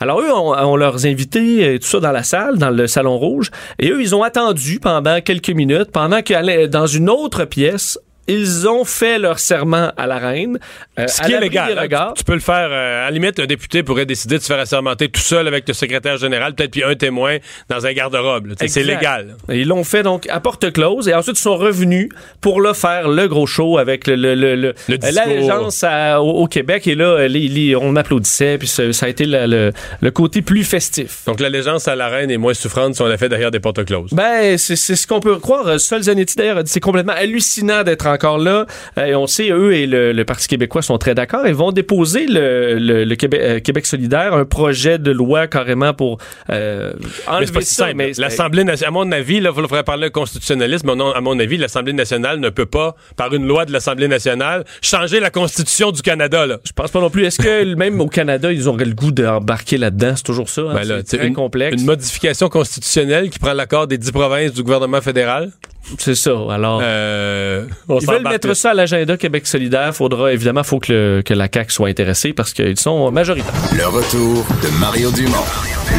Alors 0.00 0.20
eux, 0.20 0.32
on, 0.32 0.54
on 0.54 0.76
leurs 0.76 1.04
invités, 1.04 1.78
tout 1.78 1.86
ça 1.86 2.00
dans 2.00 2.10
la 2.10 2.22
salle, 2.22 2.56
dans 2.56 2.70
le 2.70 2.86
salon 2.86 3.18
rouge, 3.18 3.50
et 3.78 3.90
eux, 3.90 4.00
ils 4.00 4.14
ont 4.14 4.22
attendu 4.22 4.80
pendant 4.80 5.20
quelques 5.20 5.50
minutes, 5.50 5.90
pendant 5.92 6.22
que 6.22 6.66
dans 6.66 6.86
une 6.86 7.10
autre 7.10 7.44
pièce, 7.44 7.98
ils 8.32 8.68
ont 8.68 8.84
fait 8.84 9.18
leur 9.18 9.38
serment 9.38 9.92
à 9.96 10.06
la 10.06 10.18
reine. 10.18 10.58
euh, 10.98 11.06
Ce 11.06 11.20
qui 11.22 11.32
est 11.32 11.40
légal. 11.40 11.78
hein. 11.92 12.12
Tu, 12.14 12.20
tu 12.20 12.24
peux 12.24 12.34
le 12.34 12.40
faire. 12.40 12.68
euh, 12.70 13.02
à 13.02 13.04
la 13.06 13.10
limite, 13.10 13.38
un 13.40 13.46
député 13.46 13.82
pourrait 13.82 14.06
décider 14.06 14.38
de 14.38 14.42
se 14.42 14.46
faire 14.46 14.58
assermenter 14.58 15.08
tout 15.08 15.20
seul 15.20 15.46
avec 15.48 15.66
le 15.66 15.74
secrétaire 15.74 16.16
général, 16.16 16.54
peut-être 16.54 16.70
puis 16.70 16.84
un 16.84 16.94
témoin 16.94 17.38
dans 17.68 17.86
un 17.86 17.92
garde-robe. 17.92 18.52
C'est 18.66 18.82
légal. 18.82 19.36
Et 19.48 19.60
Ils 19.60 19.68
l'ont 19.68 19.84
fait 19.84 20.02
donc 20.02 20.28
à 20.28 20.40
porte 20.40 20.72
close 20.72 21.08
et 21.08 21.14
ensuite 21.14 21.38
ils 21.38 21.42
sont 21.42 21.56
revenus 21.56 22.08
pour 22.40 22.60
là 22.60 22.74
faire 22.74 23.08
le 23.08 23.26
gros 23.28 23.46
show 23.46 23.78
avec 23.78 24.06
le, 24.06 24.14
euh, 24.14 24.72
l'allégeance 25.12 25.84
au, 25.84 26.42
au 26.42 26.46
Québec 26.46 26.86
et 26.86 26.94
là 26.94 27.26
les- 27.28 27.48
les- 27.48 27.76
on 27.76 27.96
applaudissait 27.96 28.58
puis 28.58 28.68
ça, 28.68 28.92
ça 28.92 29.06
a 29.06 29.08
été 29.08 29.24
le, 29.26 29.46
le, 29.46 29.72
le 30.00 30.10
côté 30.10 30.42
plus 30.42 30.64
festif. 30.64 31.24
Donc 31.26 31.40
l'allégeance 31.40 31.88
à 31.88 31.96
la 31.96 32.08
reine 32.08 32.30
est 32.30 32.36
moins 32.38 32.54
souffrante 32.54 32.94
si 32.94 33.02
on 33.02 33.06
la 33.06 33.18
fait 33.18 33.28
derrière 33.28 33.50
des 33.50 33.60
portes 33.60 33.84
closes. 33.84 34.12
Ben, 34.12 34.56
c'est 34.58 34.76
ce 34.76 35.06
qu'on 35.06 35.20
peut 35.20 35.36
croire. 35.38 35.78
Sol 35.80 36.02
Zanetti, 36.02 36.36
d'ailleurs, 36.36 36.58
a 36.58 36.62
dit 36.62 36.70
c'est 36.70 36.80
complètement 36.80 37.12
hallucinant 37.14 37.82
d'être 37.82 38.06
encore 38.20 38.38
là. 38.38 38.66
Euh, 38.98 39.04
et 39.06 39.14
on 39.14 39.26
sait, 39.26 39.50
eux 39.50 39.74
et 39.74 39.86
le, 39.86 40.12
le 40.12 40.24
Parti 40.24 40.46
québécois 40.46 40.82
sont 40.82 40.98
très 40.98 41.14
d'accord. 41.14 41.46
Ils 41.46 41.54
vont 41.54 41.72
déposer 41.72 42.26
le, 42.26 42.74
le, 42.78 43.04
le 43.04 43.16
Québec, 43.16 43.40
euh, 43.42 43.60
Québec 43.60 43.86
solidaire 43.86 44.34
un 44.34 44.44
projet 44.44 44.98
de 44.98 45.10
loi 45.10 45.46
carrément 45.46 45.94
pour 45.94 46.18
euh, 46.50 46.92
enlever 47.26 47.62
ça. 47.62 47.92
Mais 47.94 48.12
L'Assemblée 48.18 48.64
nationale, 48.64 48.88
à 48.88 48.92
mon 48.92 49.10
avis, 49.12 49.40
là, 49.40 49.50
il 49.56 49.60
faudrait 49.62 49.82
parler 49.84 50.08
de 50.08 50.12
constitutionnalisme, 50.12 50.92
non, 50.94 51.12
à 51.12 51.20
mon 51.22 51.38
avis, 51.38 51.56
l'Assemblée 51.56 51.92
nationale 51.94 52.38
ne 52.40 52.50
peut 52.50 52.66
pas, 52.66 52.94
par 53.16 53.32
une 53.34 53.46
loi 53.46 53.64
de 53.64 53.72
l'Assemblée 53.72 54.08
nationale, 54.08 54.64
changer 54.82 55.20
la 55.20 55.30
Constitution 55.30 55.90
du 55.92 56.02
Canada. 56.02 56.46
Là. 56.46 56.58
je 56.64 56.72
pense 56.72 56.90
pas 56.90 57.00
non 57.00 57.08
plus. 57.10 57.24
Est-ce 57.24 57.38
que 57.38 57.74
même 57.74 58.00
au 58.00 58.08
Canada, 58.08 58.52
ils 58.52 58.68
auraient 58.68 58.84
le 58.84 58.94
goût 58.94 59.12
d'embarquer 59.12 59.78
là-dedans? 59.78 60.12
C'est 60.16 60.24
toujours 60.24 60.48
ça. 60.50 60.62
hein? 60.62 60.74
Ben 60.74 61.02
c'est 61.06 61.18
très 61.18 61.26
une, 61.28 61.34
complexe. 61.34 61.80
Une 61.80 61.86
modification 61.86 62.48
constitutionnelle 62.48 63.30
qui 63.30 63.38
prend 63.38 63.52
l'accord 63.54 63.86
des 63.86 63.96
dix 63.98 64.12
provinces 64.12 64.52
du 64.52 64.62
gouvernement 64.62 65.00
fédéral? 65.00 65.50
C'est 65.98 66.14
ça. 66.14 66.30
Alors. 66.50 66.80
Euh, 66.82 67.64
on 67.88 67.98
Ils 67.98 68.06
veulent 68.06 68.22
mettre 68.22 68.54
ça 68.54 68.70
à 68.70 68.74
l'agenda 68.74 69.16
Québec 69.16 69.46
solidaire. 69.46 69.94
Faudra, 69.94 70.32
évidemment, 70.32 70.62
faut 70.62 70.78
que, 70.78 70.92
le- 70.92 71.22
que 71.24 71.34
la 71.34 71.48
CAQ 71.52 71.72
soit 71.72 71.88
intéressée 71.88 72.32
parce 72.32 72.52
qu'ils 72.52 72.78
sont 72.78 73.10
majoritaires. 73.10 73.52
Le 73.76 73.86
retour 73.86 74.44
de 74.62 74.68
Mario 74.78 75.10
Dumont, 75.10 75.44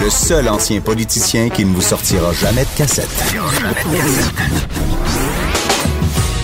le 0.04 0.10
seul 0.10 0.48
ancien 0.48 0.80
politicien 0.82 1.50
qui 1.50 1.66
ne 1.66 1.74
vous 1.74 1.82
sortira 1.82 2.32
jamais 2.34 2.64
de 2.64 2.78
cassette. 2.78 3.10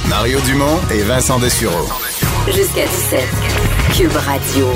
Mario 0.10 0.40
Dumont 0.42 0.80
et 0.94 1.02
Vincent 1.04 1.40
Dessureau. 1.40 1.88
Jusqu'à 2.48 2.86
17. 2.86 3.20
Cube 3.98 4.16
Radio. 4.16 4.68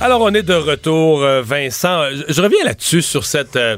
Alors, 0.00 0.20
on 0.20 0.32
est 0.34 0.42
de 0.42 0.54
retour, 0.54 1.22
euh, 1.22 1.42
Vincent. 1.42 2.04
Je, 2.10 2.32
je 2.32 2.42
reviens 2.42 2.64
là-dessus 2.64 3.02
sur 3.02 3.24
cette. 3.24 3.56
euh, 3.56 3.76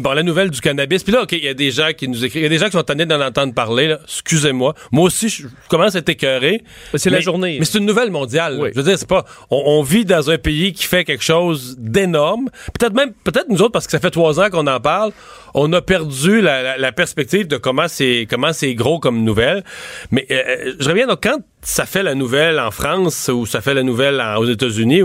Bon, 0.00 0.12
la 0.12 0.22
nouvelle 0.22 0.50
du 0.50 0.60
cannabis. 0.60 1.02
Puis 1.02 1.12
là, 1.12 1.22
OK, 1.22 1.32
il 1.32 1.44
y 1.44 1.48
a 1.48 1.54
des 1.54 1.70
gens 1.70 1.88
qui 1.96 2.06
nous 2.08 2.24
écrivent. 2.24 2.42
Il 2.42 2.44
y 2.44 2.46
a 2.46 2.50
des 2.50 2.58
gens 2.58 2.66
qui 2.66 2.72
sont 2.72 2.82
tannés 2.82 3.06
d'en 3.06 3.20
entendre 3.20 3.54
parler. 3.54 3.88
là. 3.88 3.98
Excusez-moi. 4.04 4.74
Moi 4.92 5.04
aussi, 5.04 5.28
je 5.28 5.46
commence 5.68 5.94
à 5.94 5.98
être 6.00 6.08
écœuré. 6.08 6.62
C'est 6.94 7.08
la 7.10 7.16
Mais- 7.18 7.22
journée. 7.22 7.56
Mais 7.58 7.64
c'est 7.64 7.78
une 7.78 7.86
nouvelle 7.86 8.10
mondiale. 8.10 8.58
Oui. 8.60 8.68
Je 8.74 8.78
veux 8.80 8.84
dire, 8.86 8.98
c'est 8.98 9.08
pas. 9.08 9.24
On, 9.50 9.62
on 9.64 9.82
vit 9.82 10.04
dans 10.04 10.30
un 10.30 10.38
pays 10.38 10.72
qui 10.72 10.84
fait 10.84 11.04
quelque 11.04 11.24
chose 11.24 11.76
d'énorme. 11.78 12.50
Peut-être 12.78 12.94
même, 12.94 13.12
peut-être 13.24 13.48
nous 13.48 13.62
autres, 13.62 13.72
parce 13.72 13.86
que 13.86 13.92
ça 13.92 14.00
fait 14.00 14.10
trois 14.10 14.38
ans 14.38 14.50
qu'on 14.50 14.66
en 14.66 14.80
parle, 14.80 15.12
on 15.54 15.72
a 15.72 15.80
perdu 15.80 16.40
la, 16.42 16.62
la- 16.62 16.78
la 16.78 16.92
perspective 16.92 17.46
de 17.48 17.56
comment 17.56 17.88
c'est 17.88 18.26
comment 18.28 18.52
c'est 18.52 18.74
gros 18.74 18.98
comme 19.00 19.24
nouvelle. 19.24 19.64
Mais 20.10 20.26
euh, 20.30 20.42
euh, 20.46 20.72
je 20.78 20.88
reviens 20.88 21.06
donc 21.06 21.20
quand 21.22 21.38
ça 21.62 21.86
fait 21.86 22.02
la 22.02 22.14
nouvelle 22.14 22.58
en 22.60 22.70
France 22.70 23.28
ou 23.32 23.46
ça 23.46 23.60
fait 23.60 23.74
la 23.74 23.82
nouvelle 23.82 24.20
en- 24.20 24.36
aux 24.36 24.46
États-Unis. 24.46 25.02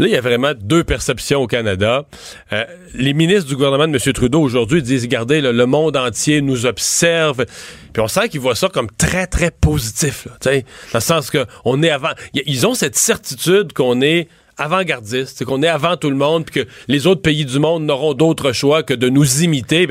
Là, 0.00 0.06
il 0.06 0.12
y 0.12 0.16
a 0.16 0.22
vraiment 0.22 0.52
deux 0.58 0.82
perceptions 0.82 1.42
au 1.42 1.46
Canada. 1.46 2.06
Euh, 2.54 2.64
les 2.94 3.12
ministres 3.12 3.46
du 3.50 3.54
gouvernement 3.54 3.86
de 3.86 3.92
M. 3.92 4.12
Trudeau 4.14 4.40
aujourd'hui 4.40 4.82
disent, 4.82 5.02
regardez, 5.02 5.42
là, 5.42 5.52
le 5.52 5.66
monde 5.66 5.94
entier 5.94 6.40
nous 6.40 6.64
observe. 6.64 7.44
Puis 7.92 8.02
on 8.02 8.08
sent 8.08 8.30
qu'ils 8.30 8.40
voient 8.40 8.54
ça 8.54 8.70
comme 8.70 8.88
très, 8.96 9.26
très 9.26 9.50
positif. 9.50 10.26
Dans 10.42 10.52
le 10.94 11.00
sens 11.00 11.30
que 11.30 11.44
on 11.66 11.82
est 11.82 11.90
avant... 11.90 12.12
Ils 12.32 12.66
ont 12.66 12.72
cette 12.72 12.96
certitude 12.96 13.74
qu'on 13.74 14.00
est 14.00 14.28
avant-gardiste, 14.56 15.44
qu'on 15.44 15.62
est 15.62 15.68
avant 15.68 15.98
tout 15.98 16.08
le 16.08 16.16
monde, 16.16 16.46
puis 16.46 16.64
que 16.64 16.70
les 16.88 17.06
autres 17.06 17.20
pays 17.20 17.44
du 17.44 17.58
monde 17.58 17.84
n'auront 17.84 18.14
d'autre 18.14 18.52
choix 18.52 18.82
que 18.82 18.94
de 18.94 19.10
nous 19.10 19.42
imiter. 19.42 19.86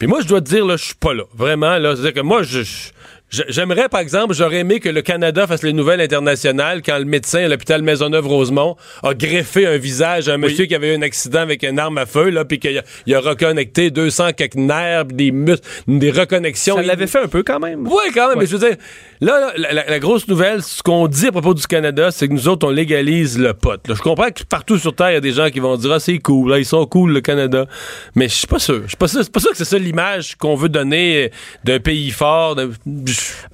Puis 0.00 0.08
moi, 0.08 0.18
je 0.20 0.26
dois 0.26 0.40
te 0.40 0.48
dire, 0.48 0.66
là, 0.66 0.76
je 0.76 0.84
suis 0.86 0.94
pas 0.96 1.14
là. 1.14 1.22
Vraiment, 1.32 1.78
là. 1.78 1.94
C'est-à-dire 1.94 2.14
que 2.14 2.26
moi, 2.26 2.42
je- 2.42 2.90
J'aimerais, 3.48 3.88
par 3.88 4.00
exemple, 4.00 4.34
j'aurais 4.34 4.58
aimé 4.58 4.78
que 4.78 4.90
le 4.90 5.00
Canada 5.00 5.46
fasse 5.46 5.62
les 5.62 5.72
nouvelles 5.72 6.02
internationales 6.02 6.82
quand 6.84 6.98
le 6.98 7.06
médecin 7.06 7.44
à 7.44 7.48
l'hôpital 7.48 7.80
Maisonneuve-Rosemont 7.82 8.76
a 9.02 9.14
greffé 9.14 9.66
un 9.66 9.78
visage 9.78 10.28
à 10.28 10.34
un 10.34 10.36
monsieur 10.36 10.66
qui 10.66 10.74
avait 10.74 10.92
eu 10.92 10.98
un 10.98 11.02
accident 11.02 11.40
avec 11.40 11.62
une 11.62 11.78
arme 11.78 11.96
à 11.96 12.04
feu, 12.04 12.28
là, 12.28 12.44
puis 12.44 12.58
qu'il 12.58 12.76
a, 12.76 12.82
il 13.06 13.14
a 13.14 13.20
reconnecté 13.20 13.90
200 13.90 14.32
quelques 14.36 14.56
nerfs, 14.56 15.06
des 15.06 15.30
muscles, 15.30 15.66
des 15.88 16.10
reconnexions. 16.10 16.76
Ça 16.76 16.82
l'avait 16.82 17.06
fait 17.06 17.20
un 17.22 17.28
peu 17.28 17.42
quand 17.42 17.58
même. 17.58 17.86
oui, 17.86 18.10
quand 18.14 18.28
même, 18.28 18.38
mais 18.38 18.44
je 18.46 18.54
veux 18.56 18.68
dire, 18.68 18.76
là, 19.22 19.40
là, 19.40 19.52
la, 19.56 19.72
la- 19.72 19.86
la 19.86 19.98
grosse 19.98 20.28
nouvelle, 20.28 20.62
ce 20.62 20.82
qu'on 20.82 21.08
dit 21.08 21.28
à 21.28 21.32
propos 21.32 21.54
du 21.54 21.66
Canada, 21.66 22.10
c'est 22.10 22.28
que 22.28 22.34
nous 22.34 22.48
autres, 22.48 22.66
on 22.66 22.70
légalise 22.70 23.38
le 23.38 23.54
pot. 23.54 23.80
là. 23.88 23.94
Je 23.94 24.02
comprends 24.02 24.28
que 24.30 24.42
partout 24.44 24.76
sur 24.76 24.94
Terre, 24.94 25.10
il 25.12 25.14
y 25.14 25.16
a 25.16 25.20
des 25.20 25.32
gens 25.32 25.48
qui 25.48 25.60
vont 25.60 25.76
dire, 25.78 25.92
ah, 25.92 26.00
c'est 26.00 26.18
cool, 26.18 26.50
là, 26.50 26.58
ils 26.58 26.66
sont 26.66 26.84
cool, 26.84 27.12
le 27.12 27.22
Canada. 27.22 27.66
Mais 28.14 28.28
je 28.28 28.34
suis 28.34 28.46
pas 28.46 28.58
sûr. 28.58 28.82
Je 28.82 28.88
suis 28.88 28.96
pas 28.98 29.08
sûr, 29.08 29.22
c'est 29.24 29.32
pas 29.32 29.40
sûr 29.40 29.50
que 29.52 29.56
c'est 29.56 29.64
ça 29.64 29.78
l'image 29.78 30.36
qu'on 30.36 30.54
veut 30.54 30.68
donner 30.68 31.30
d'un 31.64 31.80
pays 31.80 32.10
fort. 32.10 32.56
de- 32.56 32.70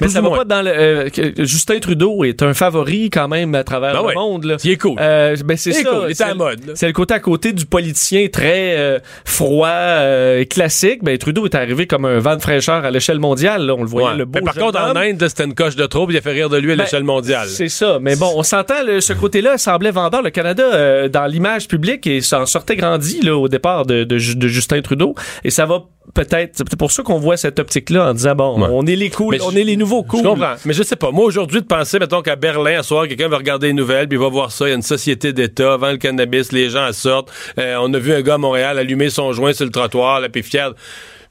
Mais 0.01 0.09
ça 0.09 0.21
va 0.21 0.31
pas 0.31 0.45
dans 0.45 0.63
le. 0.63 0.71
euh, 0.71 1.09
Justin 1.39 1.79
Trudeau 1.79 2.25
est 2.25 2.43
un 2.43 2.55
favori 2.55 3.11
quand 3.11 3.29
même 3.29 3.55
à 3.55 3.65
travers 3.65 3.93
Ben 3.93 4.01
le 4.01 4.07
ouais. 4.07 4.15
monde. 4.15 4.45
Là. 4.45 4.57
Il 4.65 4.71
est 4.71 4.77
cool. 4.77 4.97
Euh, 5.01 5.37
ben 5.45 5.57
c'est 5.57 5.73
ça. 5.73 5.89
cool, 5.89 6.15
c'est 6.15 6.25
à 6.25 6.35
mode. 6.35 6.61
C'est 6.75 6.87
le 6.87 6.93
côté 6.93 7.15
à 7.15 7.21
côté 7.21 7.53
du 7.53 7.67
politicien 7.67 8.27
très 8.33 8.77
euh, 8.79 8.99
froid, 9.25 9.69
euh, 9.69 10.45
classique. 10.45 11.03
Ben 11.03 11.17
Trudeau 11.19 11.45
est 11.47 11.55
arrivé 11.55 11.87
comme 11.87 12.05
un 12.05 12.19
vent 12.19 12.37
de 12.37 12.43
fraîcheur 12.43 12.85
à 12.85 12.91
l'échelle 12.91 13.19
mondiale. 13.21 13.67
là. 13.67 13.75
On 13.75 13.83
le 13.83 13.89
voyait 13.89 14.09
Ouais. 14.11 14.17
le 14.17 14.25
beau. 14.25 14.39
Mais 14.39 14.43
par 14.43 14.55
contre, 14.55 14.79
en. 14.81 14.97
Inde, 14.97 15.25
c'était 15.29 15.45
une 15.45 15.55
coche 15.55 15.77
de 15.77 15.87
trop, 15.87 16.11
il 16.11 16.17
a 16.17 16.21
fait 16.21 16.33
rire 16.33 16.49
de 16.49 16.57
lui 16.57 16.73
à 16.73 16.77
Ben, 16.77 16.83
l'échelle 16.85 17.05
mondiale. 17.05 17.47
C'est 17.49 17.69
ça. 17.69 17.99
Mais 18.01 18.17
bon, 18.17 18.33
on 18.35 18.43
s'entend, 18.43 18.83
le- 18.87 19.01
ce 19.01 19.13
côté-là 19.13 19.59
semblait 19.59 19.91
vendeur. 19.91 20.23
Le 20.23 20.31
Canada, 20.31 20.65
euh, 20.65 21.09
dans 21.09 21.27
l'image 21.27 21.69
publique, 21.69 22.07
et 22.07 22.21
ça 22.21 22.41
en 22.41 22.47
sortait 22.47 22.77
grandi 22.77 23.21
là, 23.21 23.37
au 23.37 23.49
départ 23.49 23.87
de, 23.87 24.05
de 24.05 24.19
de 24.19 24.49
Justin 24.49 24.81
Trudeau. 24.83 25.15
Et 25.45 25.51
ça 25.51 25.67
va 25.67 25.85
peut-être. 26.15 26.53
C'est 26.55 26.65
peut-être 26.65 26.79
pour 26.79 26.91
ça 26.91 27.03
qu'on 27.03 27.19
voit 27.19 27.37
cette 27.37 27.59
optique-là 27.59 28.11
en 28.11 28.15
disant 28.15 28.35
bon, 28.35 28.61
Ouais. 28.61 28.69
on 28.73 28.85
est 28.87 28.97
les 28.97 29.11
cool, 29.11 29.37
Mais 29.37 29.43
on 29.43 29.53
les 29.65 29.77
nouveaux 29.77 30.03
cool. 30.03 30.21
Je 30.23 30.29
comprends. 30.29 30.55
Mais 30.65 30.73
je 30.73 30.83
sais 30.83 30.97
pas. 30.97 31.11
Moi, 31.11 31.25
aujourd'hui, 31.25 31.61
de 31.61 31.67
penser, 31.67 31.99
mettons, 31.99 32.23
qu'à 32.23 32.37
Berlin, 32.37 32.81
à 32.81 32.83
soir, 32.83 33.07
quelqu'un 33.09 33.29
va 33.29 33.37
regarder 33.39 33.69
les 33.69 33.73
nouvelles, 33.73 34.09
puis 34.09 34.17
il 34.19 34.21
va 34.21 34.29
voir 34.29 34.51
ça. 34.53 34.67
Il 34.67 34.71
y 34.71 34.73
a 34.73 34.77
une 34.77 34.83
société 34.83 35.33
d'État, 35.33 35.77
vend 35.77 35.91
le 35.93 35.97
cannabis, 35.99 36.53
les 36.53 36.71
gens 36.71 36.89
en 36.89 36.93
sortent. 36.93 37.31
Euh, 37.59 37.77
on 37.81 37.93
a 37.95 37.99
vu 37.99 38.13
un 38.13 38.23
gars 38.23 38.35
à 38.35 38.39
Montréal 38.39 38.79
allumer 38.79 39.11
son 39.11 39.33
joint 39.33 39.53
sur 39.53 39.65
le 39.65 39.71
trottoir, 39.71 40.21
là, 40.21 40.29
puis 40.29 40.43
fier. 40.43 40.73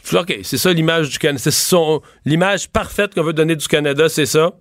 Je 0.05 0.09
dis, 0.11 0.15
OK, 0.17 0.39
c'est 0.43 0.57
ça 0.57 0.71
l'image 0.71 1.09
du 1.09 1.19
Canada. 1.19 1.39
C'est 1.43 1.51
son- 1.51 2.01
l'image 2.25 2.69
parfaite 2.69 3.13
qu'on 3.13 3.23
veut 3.23 3.33
donner 3.33 3.55
du 3.55 3.67
Canada, 3.67 4.07
c'est 4.09 4.25
ça. 4.25 4.51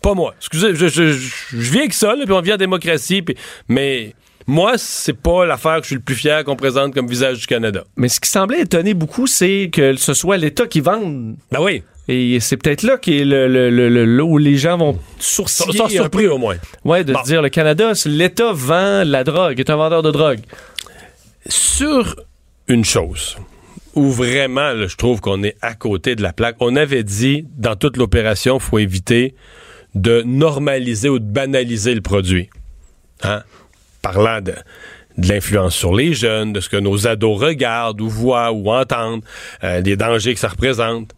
Pas 0.00 0.14
moi. 0.14 0.34
Excusez, 0.38 0.74
je, 0.74 0.86
je, 0.88 1.12
je, 1.12 1.28
je 1.52 1.72
viens 1.72 1.88
que 1.88 1.94
ça, 1.94 2.14
là, 2.14 2.24
puis 2.24 2.32
on 2.32 2.40
vit 2.40 2.52
en 2.52 2.56
démocratie, 2.56 3.20
puis, 3.20 3.34
mais 3.68 4.14
moi, 4.46 4.74
c'est 4.78 5.12
pas 5.20 5.44
l'affaire 5.44 5.76
que 5.76 5.82
je 5.82 5.86
suis 5.88 5.96
le 5.96 6.00
plus 6.00 6.14
fier 6.14 6.42
qu'on 6.44 6.56
présente 6.56 6.94
comme 6.94 7.06
visage 7.06 7.38
du 7.40 7.46
Canada. 7.46 7.84
Mais 7.96 8.08
ce 8.08 8.18
qui 8.20 8.30
semblait 8.30 8.60
étonner 8.60 8.94
beaucoup, 8.94 9.26
c'est 9.26 9.68
que 9.70 9.94
ce 9.96 10.14
soit 10.14 10.36
l'État 10.38 10.66
qui 10.66 10.80
vende. 10.80 11.36
Ben 11.52 11.60
oui. 11.60 11.82
Et 12.10 12.40
c'est 12.40 12.56
peut-être 12.56 12.82
là 12.84 12.96
qui 12.96 13.18
est 13.20 13.24
le, 13.24 13.46
le, 13.48 13.68
le- 13.70 14.22
où 14.22 14.38
les 14.38 14.56
gens 14.56 14.78
vont 14.78 14.98
sourciller. 15.18 15.76
Sans 15.76 15.88
surpris, 15.88 16.24
peu. 16.24 16.30
au 16.30 16.38
moins. 16.38 16.56
Ouais, 16.84 17.04
de 17.04 17.12
Bon. 17.12 17.20
se 17.20 17.26
dire 17.26 17.42
le 17.42 17.50
Canada, 17.50 17.92
l'État 18.06 18.52
vend 18.52 19.02
la 19.04 19.24
drogue, 19.24 19.60
est 19.60 19.68
un 19.68 19.76
vendeur 19.76 20.02
de 20.02 20.10
drogue. 20.10 20.40
sur 21.48 22.16
une 22.66 22.84
chose 22.84 23.36
où 23.94 24.10
vraiment, 24.10 24.72
là, 24.72 24.86
je 24.86 24.96
trouve 24.96 25.20
qu'on 25.20 25.42
est 25.42 25.56
à 25.62 25.74
côté 25.74 26.14
de 26.14 26.22
la 26.22 26.32
plaque. 26.32 26.56
On 26.60 26.76
avait 26.76 27.02
dit, 27.02 27.46
dans 27.56 27.74
toute 27.76 27.96
l'opération, 27.96 28.56
il 28.58 28.62
faut 28.62 28.78
éviter 28.78 29.34
de 29.94 30.22
normaliser 30.24 31.08
ou 31.08 31.18
de 31.18 31.24
banaliser 31.24 31.94
le 31.94 32.00
produit. 32.02 32.48
Hein? 33.22 33.42
Parlant 34.02 34.40
de, 34.40 34.52
de 35.16 35.28
l'influence 35.28 35.74
sur 35.74 35.94
les 35.94 36.12
jeunes, 36.14 36.52
de 36.52 36.60
ce 36.60 36.68
que 36.68 36.76
nos 36.76 37.06
ados 37.06 37.40
regardent 37.40 38.00
ou 38.00 38.08
voient 38.08 38.52
ou 38.52 38.70
entendent, 38.70 39.24
euh, 39.64 39.80
des 39.80 39.96
dangers 39.96 40.34
que 40.34 40.40
ça 40.40 40.48
représente. 40.48 41.12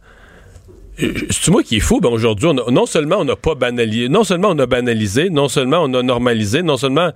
C'est 1.29 1.51
moi 1.51 1.63
qui 1.63 1.77
est 1.77 1.81
fou? 1.81 1.99
Ben 1.99 2.09
aujourd'hui, 2.09 2.49
non 2.53 2.85
seulement 2.85 3.17
on 3.17 3.25
n'a 3.25 3.35
pas 3.35 3.55
banalisé, 3.55 4.09
non 4.09 4.23
seulement 4.23 4.49
on 4.49 4.59
a 4.59 4.65
banalisé, 4.65 5.29
non 5.29 5.47
seulement 5.47 5.83
on 5.83 5.93
a 5.93 6.03
normalisé, 6.03 6.61
non 6.61 6.77
seulement 6.77 7.11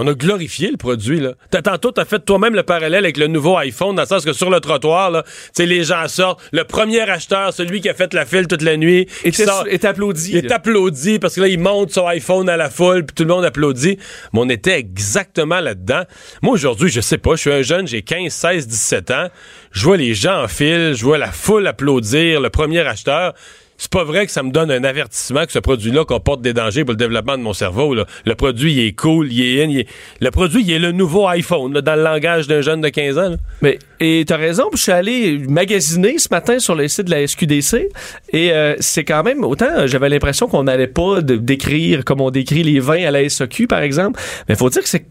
On 0.00 0.06
a 0.06 0.14
glorifié 0.14 0.70
le 0.70 0.76
produit, 0.76 1.20
là. 1.20 1.32
T'as- 1.50 1.62
Tantôt, 1.62 1.90
t'as 1.90 2.04
fait 2.04 2.20
toi-même 2.24 2.54
le 2.54 2.62
parallèle 2.62 3.04
avec 3.04 3.16
le 3.16 3.26
nouveau 3.26 3.56
iPhone, 3.56 3.96
dans 3.96 4.02
le 4.02 4.08
sens 4.08 4.24
que 4.24 4.32
sur 4.32 4.48
le 4.48 4.60
trottoir, 4.60 5.10
là, 5.10 5.22
tu 5.24 5.30
sais, 5.54 5.66
les 5.66 5.82
gens 5.84 6.06
sortent. 6.08 6.40
Le 6.52 6.62
premier 6.64 7.00
acheteur, 7.00 7.52
celui 7.52 7.80
qui 7.80 7.88
a 7.88 7.94
fait 7.94 8.14
la 8.14 8.24
file 8.24 8.46
toute 8.46 8.62
la 8.62 8.76
nuit, 8.76 9.06
qui 9.22 9.28
Était, 9.28 9.44
sort- 9.44 9.66
est 9.68 9.84
applaudi. 9.84 10.30
il 10.32 10.36
est 10.46 10.52
applaudi 10.52 11.18
parce 11.18 11.34
que 11.34 11.40
là, 11.40 11.48
il 11.48 11.58
monte 11.58 11.90
son 11.90 12.06
iPhone 12.06 12.48
à 12.48 12.56
la 12.56 12.70
foule, 12.70 13.04
puis 13.04 13.14
tout 13.14 13.24
le 13.24 13.28
monde 13.34 13.44
applaudit. 13.44 13.98
Mais 14.32 14.40
on 14.40 14.48
était 14.48 14.78
exactement 14.78 15.60
là-dedans. 15.60 16.02
Moi, 16.42 16.54
aujourd'hui, 16.54 16.88
je 16.90 17.00
sais 17.00 17.18
pas, 17.18 17.32
je 17.34 17.40
suis 17.40 17.52
un 17.52 17.62
jeune, 17.62 17.86
j'ai 17.88 18.02
15, 18.02 18.32
16, 18.32 18.66
17 18.68 19.10
ans. 19.10 19.28
Je 19.72 19.84
vois 19.84 19.96
les 19.96 20.14
gens 20.14 20.42
en 20.44 20.48
file, 20.48 20.94
je 20.96 21.04
vois 21.04 21.18
la 21.18 21.32
foule 21.32 21.66
applaudir 21.66 22.40
le 22.40 22.50
premier 22.50 22.80
acheteur. 22.80 23.34
C'est 23.80 23.90
pas 23.92 24.02
vrai 24.04 24.26
que 24.26 24.32
ça 24.32 24.42
me 24.42 24.50
donne 24.50 24.70
un 24.72 24.82
avertissement 24.82 25.46
que 25.46 25.52
ce 25.52 25.60
produit-là 25.60 26.04
comporte 26.04 26.42
des 26.42 26.52
dangers 26.52 26.84
pour 26.84 26.92
le 26.92 26.96
développement 26.96 27.38
de 27.38 27.42
mon 27.42 27.52
cerveau. 27.52 27.94
là. 27.94 28.04
Le 28.26 28.34
produit, 28.34 28.72
il 28.72 28.80
est 28.80 28.92
cool, 28.92 29.32
il 29.32 29.40
est 29.40 29.64
in, 29.64 29.68
il 29.68 29.78
est- 29.80 29.88
Le 30.20 30.30
produit, 30.30 30.62
il 30.62 30.70
est 30.72 30.78
le 30.80 30.90
nouveau 30.92 31.26
iPhone, 31.28 31.72
là, 31.72 31.80
dans 31.80 31.94
le 31.94 32.02
langage 32.02 32.48
d'un 32.48 32.60
jeune 32.60 32.80
de 32.80 32.88
15 32.88 33.16
ans. 33.18 33.30
là. 33.30 33.36
Mais, 33.62 33.78
et 34.00 34.24
t'as 34.26 34.36
raison, 34.36 34.64
je 34.74 34.78
suis 34.78 34.92
allé 34.92 35.38
magasiner 35.48 36.18
ce 36.18 36.28
matin 36.30 36.58
sur 36.58 36.74
le 36.74 36.88
site 36.88 37.04
de 37.06 37.10
la 37.12 37.22
SQDC 37.26 37.88
et 38.32 38.52
euh, 38.52 38.74
c'est 38.80 39.04
quand 39.04 39.22
même, 39.22 39.44
autant 39.44 39.86
j'avais 39.86 40.08
l'impression 40.08 40.48
qu'on 40.48 40.64
n'allait 40.64 40.86
pas 40.88 41.20
décrire 41.22 42.04
comme 42.04 42.20
on 42.20 42.30
décrit 42.30 42.64
les 42.64 42.80
vins 42.80 43.04
à 43.06 43.10
la 43.12 43.28
SAQ, 43.28 43.66
par 43.68 43.80
exemple, 43.82 44.20
mais 44.48 44.56
faut 44.56 44.70
dire 44.70 44.82
que 44.82 44.88
c'est 44.88 45.06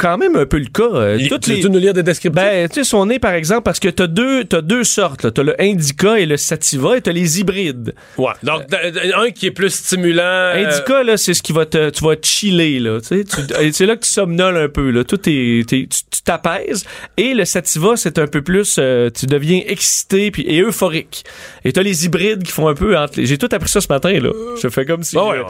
quand 0.00 0.16
même 0.18 0.34
un 0.36 0.46
peu 0.46 0.58
le 0.58 0.66
cas. 0.66 0.88
Euh, 0.94 1.16
Il- 1.20 1.28
toutes 1.28 1.42
tu 1.42 1.50
les- 1.52 1.60
veux 1.60 1.68
nous 1.68 1.78
lire 1.78 1.92
des 1.92 2.02
descriptifs? 2.02 2.34
Ben, 2.42 2.68
tu 2.68 2.76
sais, 2.76 2.84
son 2.84 3.06
nez, 3.06 3.18
par 3.18 3.34
exemple, 3.34 3.62
parce 3.62 3.78
que 3.78 3.88
t'as 3.88 4.06
deux, 4.06 4.44
t'as 4.44 4.62
deux 4.62 4.82
sortes. 4.84 5.32
T'as 5.32 5.42
le 5.42 5.54
Indica 5.60 6.18
et 6.18 6.26
le 6.26 6.36
Sativa 6.36 6.96
et 6.96 7.00
t'as 7.02 7.12
les 7.12 7.40
hybrides. 7.40 7.94
ouais. 8.18 8.32
Donc, 8.42 8.66
d- 8.68 8.76
un 9.14 9.30
qui 9.30 9.46
est 9.46 9.50
plus 9.50 9.70
stimulant. 9.74 10.22
euh, 10.22 10.66
Indica, 10.66 11.02
là, 11.02 11.16
c'est 11.16 11.34
ce 11.34 11.42
qui 11.42 11.52
va 11.52 11.66
te, 11.66 11.90
tu 11.90 12.02
vas 12.04 12.16
te 12.16 12.26
chiller, 12.26 12.78
là. 12.80 12.98
Tu 13.00 13.24
c'est 13.72 13.86
là 13.86 13.96
que 13.96 14.04
tu 14.04 14.10
somnoles 14.10 14.56
un 14.56 14.68
peu, 14.68 14.90
là. 14.90 15.04
Tout 15.04 15.20
est, 15.28 15.68
tu 15.68 15.86
t'apaises. 16.24 16.84
Et 17.16 17.34
le 17.34 17.44
Sativa, 17.44 17.92
c'est 17.96 18.18
un 18.18 18.26
peu 18.26 18.42
plus, 18.42 18.76
euh, 18.78 19.10
tu 19.10 19.26
deviens 19.26 19.60
excité 19.66 20.30
puis 20.30 20.42
et 20.48 20.60
euphorique. 20.62 21.24
Et 21.64 21.72
t'as 21.72 21.82
les 21.82 22.06
hybrides 22.06 22.42
qui 22.42 22.52
font 22.52 22.68
un 22.68 22.74
peu 22.74 22.96
entre 22.96 23.18
les- 23.18 23.26
J'ai 23.26 23.38
tout 23.38 23.48
appris 23.52 23.68
ça 23.68 23.80
ce 23.80 23.88
matin, 23.88 24.12
là. 24.12 24.30
Je 24.62 24.68
fais 24.68 24.84
comme 24.84 25.02
si. 25.02 25.16
Ah 25.18 25.26
ouais, 25.26 25.38
euh, 25.38 25.42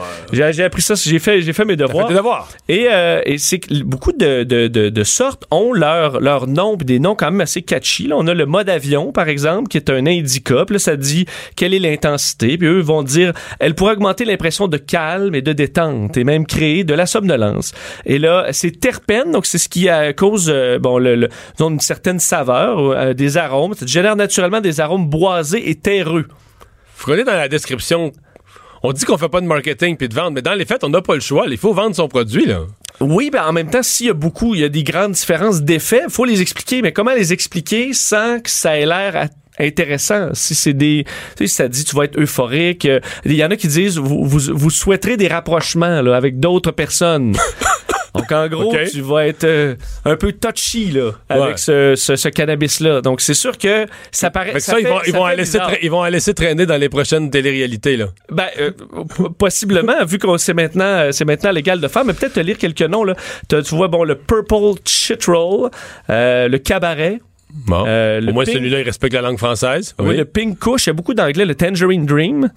ouais. 0.43 0.51
J'ai, 0.53 0.63
appris 0.63 0.81
ça, 0.81 0.95
j'ai 0.95 1.19
fait, 1.19 1.41
j'ai 1.41 1.53
fait 1.53 1.65
mes 1.65 1.73
Fait 1.73 1.77
devoirs. 1.77 2.07
tes 2.07 2.13
devoirs. 2.13 2.49
Et, 2.67 2.87
euh, 2.89 3.21
et 3.25 3.37
c'est 3.37 3.61
beaucoup 3.83 4.11
de, 4.11 4.40
de, 4.43 5.03
sortes 5.03 5.45
ont 5.51 5.73
leur, 5.73 6.19
leur 6.19 6.47
nom, 6.47 6.75
des 6.75 6.99
noms 6.99 7.15
quand 7.15 7.31
même 7.31 7.41
assez 7.41 7.61
catchy. 7.61 8.07
Là, 8.07 8.15
on 8.17 8.27
a 8.27 8.33
le 8.33 8.45
mode 8.45 8.69
avion, 8.69 9.11
par 9.11 9.27
exemple, 9.27 9.67
qui 9.67 9.77
est 9.77 9.89
un 9.89 10.05
indica. 10.05 10.65
Ça 10.77 10.95
dit 10.95 11.25
quelle 11.55 11.73
est 11.73 11.79
l'intensité. 11.79 12.57
Puis 12.57 12.67
eux 12.67 12.81
vont 12.81 13.03
dire, 13.03 13.33
elle 13.59 13.75
pourrait 13.75 13.93
augmenter 13.93 14.25
l'impression 14.25 14.67
de 14.67 14.77
calme 14.77 15.35
et 15.35 15.41
de 15.41 15.53
détente, 15.53 16.17
et 16.17 16.23
même 16.23 16.45
créer 16.45 16.83
de 16.83 16.93
la 16.93 17.05
somnolence. 17.05 17.73
Et 18.05 18.19
là, 18.19 18.47
c'est 18.51 18.79
terpène, 18.79 19.31
donc 19.31 19.45
c'est 19.45 19.57
ce 19.57 19.69
qui 19.69 19.89
euh, 19.89 20.13
cause 20.13 20.49
euh, 20.49 20.79
bon, 20.79 20.97
le, 20.97 21.15
le, 21.15 21.29
une 21.59 21.79
certaine 21.79 22.19
saveur, 22.19 22.79
euh, 22.79 23.13
des 23.13 23.37
arômes. 23.37 23.73
Ça 23.73 23.85
génère 23.85 24.15
naturellement 24.15 24.61
des 24.61 24.79
arômes 24.79 25.07
boisés 25.07 25.69
et 25.69 25.75
terreux. 25.75 26.27
Qu'on 27.03 27.13
est 27.13 27.23
dans 27.23 27.31
la 27.31 27.47
description. 27.47 28.11
On 28.83 28.93
dit 28.93 29.05
qu'on 29.05 29.17
fait 29.17 29.29
pas 29.29 29.41
de 29.41 29.45
marketing 29.45 29.97
puis 29.97 30.09
de 30.09 30.15
vente, 30.15 30.33
mais 30.33 30.41
dans 30.41 30.53
les 30.53 30.65
faits, 30.65 30.83
on 30.83 30.89
n'a 30.89 31.01
pas 31.01 31.15
le 31.15 31.21
choix. 31.21 31.45
Il 31.47 31.57
faut 31.57 31.73
vendre 31.73 31.95
son 31.95 32.07
produit, 32.07 32.45
là. 32.45 32.61
Oui, 33.01 33.31
ben 33.31 33.43
en 33.43 33.51
même 33.51 33.69
temps, 33.69 33.83
s'il 33.83 34.07
y 34.07 34.09
a 34.09 34.13
beaucoup, 34.13 34.53
il 34.53 34.61
y 34.61 34.63
a 34.63 34.69
des 34.69 34.83
grandes 34.83 35.13
différences 35.13 35.61
d'effets, 35.61 36.03
faut 36.07 36.25
les 36.25 36.41
expliquer. 36.41 36.81
Mais 36.81 36.93
comment 36.93 37.13
les 37.13 37.33
expliquer 37.33 37.93
sans 37.93 38.39
que 38.39 38.49
ça 38.49 38.77
ait 38.77 38.85
l'air 38.85 39.29
intéressant? 39.59 40.29
Si 40.33 40.53
c'est 40.53 40.73
des 40.73 41.05
tu 41.35 41.47
sais 41.47 41.63
ça 41.63 41.67
dit 41.67 41.83
tu 41.83 41.95
vas 41.95 42.05
être 42.05 42.19
euphorique 42.19 42.85
euh, 42.85 42.99
il 43.25 43.33
y 43.33 43.43
en 43.43 43.51
a 43.51 43.55
qui 43.55 43.67
disent 43.67 43.97
vous, 43.97 44.23
vous, 44.23 44.39
vous 44.53 44.69
souhaiterez 44.69 45.17
des 45.17 45.27
rapprochements 45.27 46.01
là, 46.01 46.15
avec 46.15 46.39
d'autres 46.39 46.71
personnes 46.71 47.35
donc 48.15 48.31
en 48.31 48.47
gros 48.47 48.73
tu 48.91 49.01
vas 49.01 49.27
être 49.27 49.43
euh, 49.45 49.75
un 50.05 50.15
peu 50.15 50.33
touchy 50.33 50.91
là 50.91 51.11
avec 51.29 51.43
Ouais. 51.45 51.53
ce, 51.57 51.95
ce, 51.95 52.15
ce 52.15 52.29
cannabis 52.29 52.79
là 52.81 53.01
donc 53.01 53.21
c'est 53.21 53.33
sûr 53.33 53.57
que 53.57 53.85
ça 54.11 54.29
paraît 54.29 54.53
que 54.53 54.59
ça, 54.59 54.79
ils, 54.79 54.83
fait- 54.85 54.89
vont, 54.89 54.99
ils, 55.05 55.11
ça 55.11 55.17
vont 55.17 55.27
laisser 55.27 55.59
ils 55.81 55.91
vont 55.91 56.03
laisser 56.05 56.33
traîner 56.33 56.65
dans 56.65 56.77
les 56.77 56.89
prochaines 56.89 57.29
téléréalités, 57.29 57.97
là. 57.97 58.07
Ben, 58.29 58.47
euh, 58.59 58.71
possiblement, 59.37 60.03
vu 60.05 60.17
qu'on 60.19 60.37
c'est 60.37 60.53
maintenant, 60.53 60.83
euh, 60.85 61.11
c'est 61.11 61.25
maintenant 61.25 61.51
légal 61.51 61.79
de 61.79 61.87
faire, 61.87 62.05
mais 62.05 62.13
peut-être 62.13 62.33
te 62.33 62.39
lire 62.39 62.57
quelques 62.57 62.81
noms, 62.81 63.03
là. 63.03 63.15
Tu 63.49 63.61
vois, 63.75 63.87
bon, 63.87 64.03
le 64.03 64.15
Purple 64.15 64.79
Chitroll, 64.85 65.69
euh, 66.09 66.47
le 66.47 66.57
Cabaret, 66.57 67.19
Bon. 67.53 67.83
Euh, 67.85 68.21
Au 68.21 68.31
moins, 68.31 68.45
pink- 68.45 68.53
celui-là, 68.55 68.79
il 68.79 68.83
respecte 68.85 69.13
la 69.13 69.21
langue 69.21 69.37
française. 69.37 69.93
oui, 69.99 70.15
le 70.15 70.23
Pink 70.23 70.57
Kush, 70.57 70.85
il 70.85 70.89
y 70.89 70.91
a 70.91 70.93
beaucoup 70.93 71.13
d'anglais, 71.13 71.43
le 71.45 71.53
Tangerine 71.55 72.05
Dream, 72.05 72.49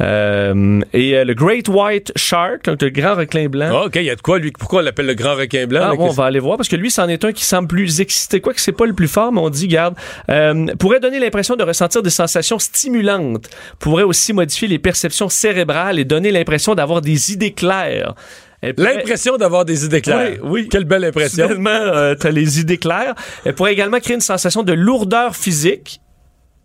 euh, 0.00 0.80
et 0.92 1.16
euh, 1.16 1.24
le 1.24 1.34
Great 1.34 1.68
White 1.68 2.12
Shark, 2.16 2.64
donc 2.64 2.82
le 2.82 2.90
grand 2.90 3.14
requin 3.14 3.48
blanc. 3.48 3.70
Ah, 3.72 3.84
OK, 3.86 3.96
il 3.96 4.04
y 4.04 4.10
a 4.10 4.16
de 4.16 4.20
quoi, 4.20 4.38
lui? 4.38 4.52
Pourquoi 4.52 4.80
on 4.80 4.82
l'appelle 4.82 5.06
le 5.06 5.14
grand 5.14 5.34
requin 5.34 5.66
blanc? 5.66 5.80
Ah, 5.82 5.94
bon, 5.94 6.08
on 6.08 6.12
va 6.12 6.24
aller 6.24 6.38
voir 6.38 6.56
parce 6.56 6.68
que 6.68 6.76
lui, 6.76 6.90
c'en 6.90 7.08
est 7.08 7.24
un 7.24 7.32
qui 7.32 7.44
semble 7.44 7.68
plus 7.68 8.00
excité. 8.00 8.40
Quoi 8.40 8.52
que 8.52 8.60
c'est 8.60 8.72
pas 8.72 8.86
le 8.86 8.92
plus 8.92 9.08
fort, 9.08 9.32
mais 9.32 9.40
on 9.40 9.50
dit, 9.50 9.68
garde, 9.68 9.94
euh, 10.30 10.66
pourrait 10.78 11.00
donner 11.00 11.18
l'impression 11.18 11.56
de 11.56 11.64
ressentir 11.64 12.02
des 12.02 12.10
sensations 12.10 12.58
stimulantes. 12.58 13.48
Pourrait 13.78 14.02
aussi 14.02 14.32
modifier 14.32 14.68
les 14.68 14.78
perceptions 14.78 15.28
cérébrales 15.28 15.98
et 15.98 16.04
donner 16.04 16.30
l'impression 16.30 16.74
d'avoir 16.74 17.00
des 17.00 17.32
idées 17.32 17.52
claires. 17.52 18.14
L'impression 18.62 19.36
d'avoir 19.36 19.64
des 19.64 19.84
idées 19.84 20.00
claires. 20.00 20.38
Oui, 20.42 20.62
oui. 20.62 20.68
Quelle 20.68 20.84
belle 20.84 21.04
impression. 21.04 21.46
Soudainement, 21.46 21.70
euh, 21.70 22.14
t'as 22.14 22.30
les 22.30 22.60
idées 22.60 22.78
claires. 22.78 23.14
Elle 23.44 23.54
pourrait 23.54 23.72
également 23.72 24.00
créer 24.00 24.14
une 24.14 24.20
sensation 24.20 24.62
de 24.62 24.72
lourdeur 24.72 25.36
physique. 25.36 26.00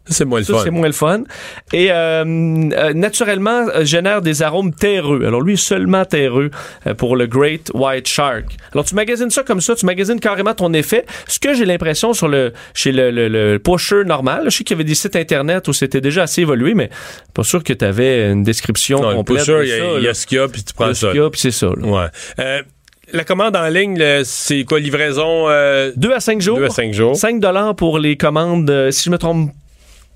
C'est 0.07 0.25
moins 0.25 0.39
le 0.39 0.45
fun. 0.45 0.59
c'est 0.63 0.71
moins 0.71 0.87
le 0.87 0.93
fun. 0.93 1.23
Et 1.73 1.91
euh, 1.91 2.23
euh, 2.25 2.93
naturellement, 2.93 3.67
euh, 3.75 3.85
génère 3.85 4.21
des 4.21 4.41
arômes 4.41 4.73
terreux. 4.73 5.23
Alors 5.25 5.41
lui, 5.41 5.57
seulement 5.57 6.05
terreux 6.05 6.49
euh, 6.87 6.93
pour 6.93 7.15
le 7.15 7.27
Great 7.27 7.71
White 7.73 8.07
Shark. 8.07 8.45
Alors 8.73 8.83
tu 8.83 8.95
magasines 8.95 9.29
ça 9.29 9.43
comme 9.43 9.61
ça, 9.61 9.75
tu 9.75 9.85
magasines 9.85 10.19
carrément 10.19 10.53
ton 10.53 10.73
effet. 10.73 11.05
Ce 11.27 11.39
que 11.39 11.53
j'ai 11.53 11.65
l'impression 11.65 12.13
sur 12.13 12.27
le 12.27 12.51
chez 12.73 12.91
le, 12.91 13.11
le, 13.11 13.27
le 13.27 13.59
pusher 13.59 14.03
normal, 14.03 14.45
je 14.45 14.49
sais 14.57 14.63
qu'il 14.63 14.75
y 14.75 14.77
avait 14.79 14.83
des 14.89 14.95
sites 14.95 15.15
internet 15.15 15.67
où 15.67 15.73
c'était 15.73 16.01
déjà 16.01 16.23
assez 16.23 16.41
évolué, 16.41 16.73
mais 16.73 16.89
pas 17.33 17.43
sûr 17.43 17.63
que 17.63 17.73
tu 17.73 17.85
avais 17.85 18.31
une 18.31 18.43
description 18.43 18.99
Non, 19.01 19.09
le 19.11 19.15
complète. 19.17 19.39
pusher, 19.39 19.53
de 19.59 19.63
il 19.63 19.69
y 19.69 19.73
a- 19.73 19.77
ça, 19.77 19.85
il 19.97 20.01
y, 20.01 20.03
là. 20.05 20.09
a 20.09 20.13
ce 20.13 20.25
qu'il 20.25 20.37
y 20.37 20.41
a, 20.41 20.47
puis 20.47 20.63
tu 20.63 20.73
prends 20.73 20.87
ce 20.93 20.93
ça. 21.01 21.07
qu'il 21.11 21.21
y 21.21 21.23
a, 21.23 21.29
puis 21.29 21.39
c'est 21.39 21.51
ça. 21.51 21.67
là. 21.67 21.87
Ouais. 21.87 22.07
Euh, 22.39 22.61
la 23.13 23.23
commande 23.25 23.55
en 23.55 23.67
ligne, 23.67 24.01
c'est 24.23 24.63
quoi, 24.63 24.79
livraison? 24.79 25.47
euh, 25.49 25.91
Deux 25.95 26.11
à 26.13 26.19
cinq 26.21 26.41
jours. 26.41 26.57
Deux 26.57 26.65
à 26.65 26.69
cinq 26.69 26.93
jours. 26.93 27.15
5 27.15 27.39
dollars 27.41 27.75
pour 27.75 27.99
les 27.99 28.15
commandes, 28.17 28.69
euh, 28.69 28.89
si 28.91 29.03
je 29.05 29.09
me 29.09 29.17
trompe, 29.17 29.51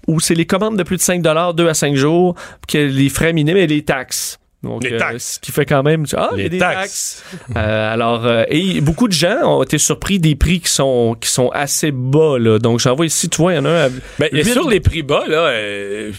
ou 0.08 0.20
c'est 0.20 0.36
les 0.36 0.46
commandes 0.46 0.78
de 0.78 0.84
plus 0.84 0.98
de 0.98 1.02
5 1.02 1.22
dollars, 1.22 1.54
2 1.54 1.68
à 1.68 1.74
5 1.74 1.96
jours, 1.96 2.36
que 2.68 2.78
les 2.78 3.10
frais 3.10 3.34
minimes 3.34 3.58
et 3.58 3.68
les 3.68 3.84
taxes. 3.84 4.40
Donc, 4.64 4.84
Les 4.84 4.94
euh, 4.94 4.98
taxes. 4.98 5.34
ce 5.36 5.40
qui 5.40 5.52
fait 5.52 5.66
quand 5.66 5.84
même. 5.84 6.06
Ah, 6.18 6.32
Les 6.36 6.50
des 6.50 6.58
taxes. 6.58 7.24
taxes. 7.30 7.46
Euh, 7.56 7.94
alors, 7.94 8.26
euh, 8.26 8.46
et 8.50 8.82
beaucoup 8.82 9.08
de 9.08 9.14
gens 9.14 9.60
ont 9.60 9.62
été 9.64 9.78
surpris 9.78 10.18
des 10.18 10.34
prix 10.36 10.60
qui 10.60 10.70
sont, 10.72 11.16
qui 11.22 11.30
sont 11.30 11.50
assez 11.50 11.92
bas. 11.92 12.40
Là. 12.40 12.58
Donc, 12.58 12.80
j'en 12.80 12.96
vois 12.96 13.06
ici, 13.06 13.30
tu 13.30 13.38
vois, 13.38 13.54
il 13.54 13.58
y 13.58 13.60
en 13.60 13.66
a 13.66 13.70
un. 13.70 13.86
à 13.86 13.90
Ben, 14.18 14.30
et 14.32 14.38
huit- 14.44 14.52
sur 14.54 14.68
les 14.68 14.80
prix 14.80 15.04
bas, 15.04 15.24
là, 15.28 15.38
euh, 15.50 16.12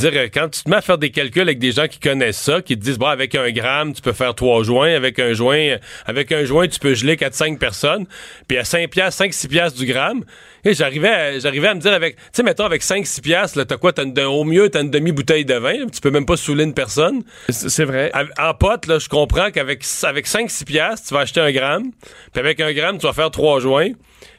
je 0.00 0.06
veux 0.06 0.10
dire, 0.12 0.22
quand 0.32 0.48
tu 0.48 0.62
te 0.62 0.70
mets 0.70 0.76
à 0.76 0.80
faire 0.80 0.98
des 0.98 1.10
calculs 1.10 1.42
avec 1.42 1.58
des 1.58 1.72
gens 1.72 1.86
qui 1.86 1.98
connaissent 1.98 2.40
ça, 2.40 2.62
qui 2.62 2.76
te 2.76 2.82
disent, 2.82 2.98
bon, 2.98 3.06
avec 3.06 3.34
un 3.34 3.50
gramme, 3.50 3.92
tu 3.92 4.02
peux 4.02 4.12
faire 4.12 4.34
trois 4.34 4.62
joints, 4.62 4.94
avec 4.94 5.18
un 5.18 5.32
joint, 5.32 5.76
avec 6.06 6.32
un 6.32 6.44
joint, 6.44 6.66
tu 6.68 6.78
peux 6.78 6.94
geler 6.94 7.16
4-5 7.16 7.58
personnes, 7.58 8.06
puis 8.48 8.58
à 8.58 8.64
5 8.64 8.88
piastres, 8.90 9.24
5-6 9.24 9.48
piastres 9.48 9.78
du 9.78 9.86
gramme, 9.86 10.24
et 10.64 10.74
j'arrivais 10.74 11.08
à, 11.08 11.38
j'arrivais 11.38 11.68
à 11.68 11.74
me 11.74 11.80
dire 11.80 11.92
avec, 11.92 12.16
tu 12.16 12.22
sais, 12.32 12.42
mettons, 12.42 12.64
avec 12.64 12.82
5-6 12.82 13.20
piastres, 13.22 13.58
là, 13.58 13.64
t'as 13.64 13.76
quoi, 13.76 13.92
t'as 13.92 14.04
une- 14.04 14.18
au 14.20 14.44
mieux, 14.44 14.68
t'as 14.68 14.82
une 14.82 14.90
demi-bouteille 14.90 15.44
de 15.44 15.54
vin, 15.54 15.86
tu 15.92 16.00
peux 16.00 16.10
même 16.10 16.26
pas 16.26 16.36
saouler 16.36 16.64
une 16.64 16.74
personne. 16.74 17.22
C'est 17.48 17.84
vrai. 17.84 18.12
En 18.38 18.54
pote, 18.54 18.86
là, 18.86 18.98
je 18.98 19.08
comprends 19.08 19.50
qu'avec 19.50 19.84
avec 20.04 20.26
5-6 20.26 20.64
piastres, 20.64 21.08
tu 21.08 21.14
vas 21.14 21.20
acheter 21.20 21.40
un 21.40 21.52
gramme, 21.52 21.90
puis 22.32 22.40
avec 22.40 22.60
un 22.60 22.72
gramme, 22.72 22.98
tu 22.98 23.06
vas 23.06 23.12
faire 23.12 23.30
trois 23.30 23.60
joints, 23.60 23.90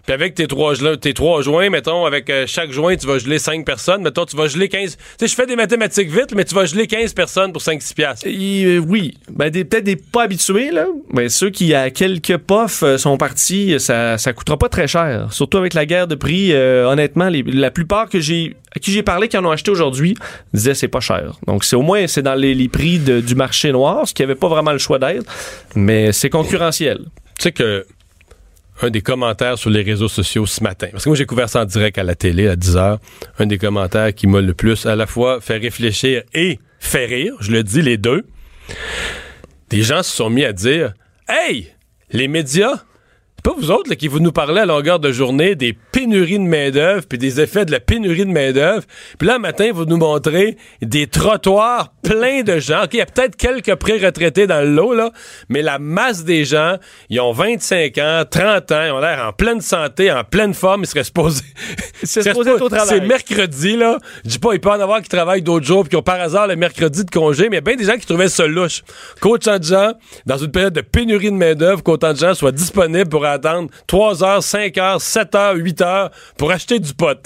puis 0.06 0.14
avec 0.14 0.34
tes 0.36 0.48
trois, 0.48 0.74
tes 1.00 1.14
trois 1.14 1.42
joints, 1.42 1.70
mettons, 1.70 2.06
avec 2.06 2.30
euh, 2.30 2.46
chaque 2.48 2.72
joint, 2.72 2.96
tu 2.96 3.06
vas 3.08 3.18
geler 3.20 3.38
5 3.40 3.66
personnes, 3.66 4.02
mettons, 4.02 4.26
tu 4.26 4.36
vas 4.36 4.48
geler 4.48 4.68
15... 4.68 4.98
Tu 4.98 5.04
sais, 5.20 5.28
je 5.28 5.36
fais 5.36 5.46
des 5.46 5.56
mathématiques 5.56 6.10
vite, 6.10 6.34
mais 6.36 6.44
tu 6.44 6.56
vas 6.56 6.66
geler 6.66 6.88
15 6.88 7.14
personnes 7.14 7.54
pour 7.54 7.62
5-6 7.62 7.94
piastres. 7.94 8.28
Et, 8.28 8.64
euh, 8.66 8.78
oui, 8.80 9.14
ben, 9.30 9.52
peut-être 9.52 9.84
des 9.84 9.96
pas 9.96 10.24
habitués, 10.24 10.72
là. 10.72 10.86
Mais 11.14 11.30
ceux 11.30 11.50
qui, 11.52 11.74
à 11.74 11.90
quelques 11.92 12.32
euh, 12.84 12.98
sont 12.98 13.18
partis, 13.18 13.80
ça, 13.80 14.18
ça 14.18 14.34
coûtera 14.34 14.58
pas 14.58 14.70
très 14.70 14.88
cher. 14.88 15.28
Surtout 15.32 15.58
avec 15.58 15.74
la 15.74 15.86
guerre 15.86 16.08
de 16.08 16.16
prix, 16.16 16.52
euh, 16.54 16.88
honnêtement, 16.88 17.30
les- 17.30 17.44
la 17.44 17.70
plupart 17.72 18.10
que 18.10 18.20
j'ai, 18.20 18.56
à 18.76 18.80
qui 18.80 18.92
j'ai 18.92 19.04
parlé 19.04 19.28
qui 19.28 19.38
en 19.38 19.46
ont 19.46 19.52
acheté 19.52 19.70
aujourd'hui 19.72 20.16
disaient 20.54 20.74
c'est 20.74 20.88
pas 20.88 21.00
cher. 21.00 21.34
Donc, 21.48 21.64
c'est 21.64 21.76
au 21.76 21.82
moins, 21.82 22.08
c'est 22.08 22.22
dans 22.24 22.36
les, 22.36 22.56
les 22.56 22.68
prix 22.70 23.00
de- 23.00 23.20
du 23.22 23.36
marché 23.36 23.72
noir, 23.72 24.08
ce 24.08 24.14
qui 24.14 24.24
avait 24.24 24.36
pas 24.36 24.48
vraiment 24.48 24.72
le 24.72 24.78
choix 24.80 24.98
d'être. 25.00 25.26
Mais 25.76 26.12
c'est 26.12 26.30
concurrentiel. 26.30 27.00
Tu 27.38 27.44
sais 27.44 27.52
que 27.52 27.86
un 28.82 28.90
des 28.90 29.02
commentaires 29.02 29.58
sur 29.58 29.70
les 29.70 29.84
réseaux 29.84 30.08
sociaux 30.08 30.46
ce 30.46 30.64
matin, 30.64 30.88
parce 30.92 31.04
que 31.04 31.10
moi 31.10 31.16
j'ai 31.16 31.26
couvert 31.26 31.50
ça 31.50 31.62
en 31.62 31.66
direct 31.66 31.98
à 31.98 32.04
la 32.04 32.16
télé 32.16 32.48
à 32.48 32.56
10h, 32.56 32.98
un 33.40 33.46
des 33.46 33.58
commentaires 33.58 34.14
qui 34.14 34.28
m'a 34.28 34.42
le 34.42 34.54
plus 34.54 34.86
à 34.86 34.96
la 34.96 35.06
fois 35.06 35.40
fait 35.42 35.58
réfléchir 35.58 36.24
et 36.34 36.60
fait 36.80 37.06
rire, 37.06 37.36
je 37.40 37.52
le 37.52 37.64
dis 37.64 37.82
les 37.82 37.98
deux, 37.98 38.26
des 39.70 39.84
gens 39.84 40.04
se 40.04 40.16
sont 40.16 40.30
mis 40.30 40.44
à 40.44 40.54
dire 40.54 40.94
Hey, 41.30 41.72
les 42.12 42.28
médias, 42.28 42.84
C'est 43.44 43.52
pas 43.52 43.60
vous 43.60 43.72
autres 43.72 43.90
là, 43.90 43.96
qui 43.96 44.08
vous 44.08 44.20
nous 44.20 44.32
parlez 44.32 44.62
à 44.62 44.68
longueur 44.68 45.00
de 45.00 45.12
journée 45.12 45.56
des 45.56 45.74
pénuries 45.74 46.38
de 46.38 46.44
main-d'œuvre 46.44 47.08
puis 47.10 47.18
des 47.18 47.42
effets 47.42 47.66
de 47.66 47.72
la 47.72 47.80
pénurie 47.80 48.28
de 48.28 48.32
main-d'œuvre. 48.32 48.84
Puis 49.18 49.28
là, 49.28 49.40
matin, 49.40 49.72
vous 49.74 49.86
nous 49.86 49.98
montrez 49.98 50.58
des 50.84 51.08
trottoirs 51.08 51.92
pleins 52.04 52.44
de 52.44 52.60
gens. 52.60 52.84
OK, 52.84 52.90
il 52.94 52.98
y 52.98 53.02
a 53.02 53.08
peut-être 53.08 53.36
quelques 53.36 53.74
pré-retraités 53.74 54.46
dans 54.46 54.62
le 54.62 54.72
lot, 54.72 54.94
là, 54.94 55.12
mais 55.50 55.64
la 55.64 55.80
masse 55.80 56.24
des 56.24 56.46
gens, 56.46 56.76
ils 57.10 57.20
ont 57.20 57.32
25 57.32 57.98
ans, 57.98 58.24
30 58.30 58.72
ans, 58.74 58.84
ils 58.86 58.92
ont 58.92 59.00
l'air 59.00 59.26
en 59.28 59.34
pleine 59.34 59.62
santé, 59.62 60.12
en 60.12 60.24
pleine 60.24 60.54
forme, 60.54 60.84
ils 60.84 60.88
seraient 60.88 61.04
supposés. 61.04 61.42
Être 62.04 62.62
au 62.62 62.70
travail. 62.70 62.88
C'est 62.88 63.08
mercredi, 63.08 63.76
là. 63.76 63.98
Je 64.24 64.30
dis 64.30 64.40
pas, 64.40 64.54
il 64.54 64.60
peut 64.60 64.70
en 64.70 64.80
avoir 64.80 65.02
qui 65.02 65.10
travaillent 65.10 65.42
d'autres 65.42 65.66
jours 65.66 65.82
puis 65.82 65.90
qui 65.90 65.96
ont 65.96 66.04
par 66.04 66.22
hasard 66.22 66.46
le 66.46 66.58
mercredi 66.58 67.04
de 67.06 67.10
congé, 67.10 67.50
mais 67.50 67.56
il 67.56 67.56
y 67.56 67.58
a 67.58 67.62
bien 67.62 67.76
des 67.76 67.86
gens 67.86 67.98
qui 67.98 68.06
trouvaient 68.06 68.30
ça 68.30 68.46
louche. 68.46 68.84
Qu'autant 69.20 69.58
de 69.58 69.64
gens, 69.64 69.94
dans 70.28 70.38
une 70.38 70.52
période 70.52 70.74
de 70.74 70.82
pénurie 70.82 71.32
de 71.32 71.36
main-d'œuvre, 71.36 71.82
qu'autant 71.82 72.14
de 72.14 72.20
gens 72.20 72.36
soient 72.36 72.52
disponibles 72.52 73.10
pour 73.10 73.26
attendre 73.32 73.70
3 73.88 74.24
heures, 74.24 74.44
5 74.44 74.78
heures, 74.78 75.02
7 75.02 75.36
heures, 75.36 75.56
8 75.56 75.82
heures 75.82 76.12
pour 76.38 76.52
acheter 76.52 76.80
du 76.80 76.94
pot. 76.94 77.18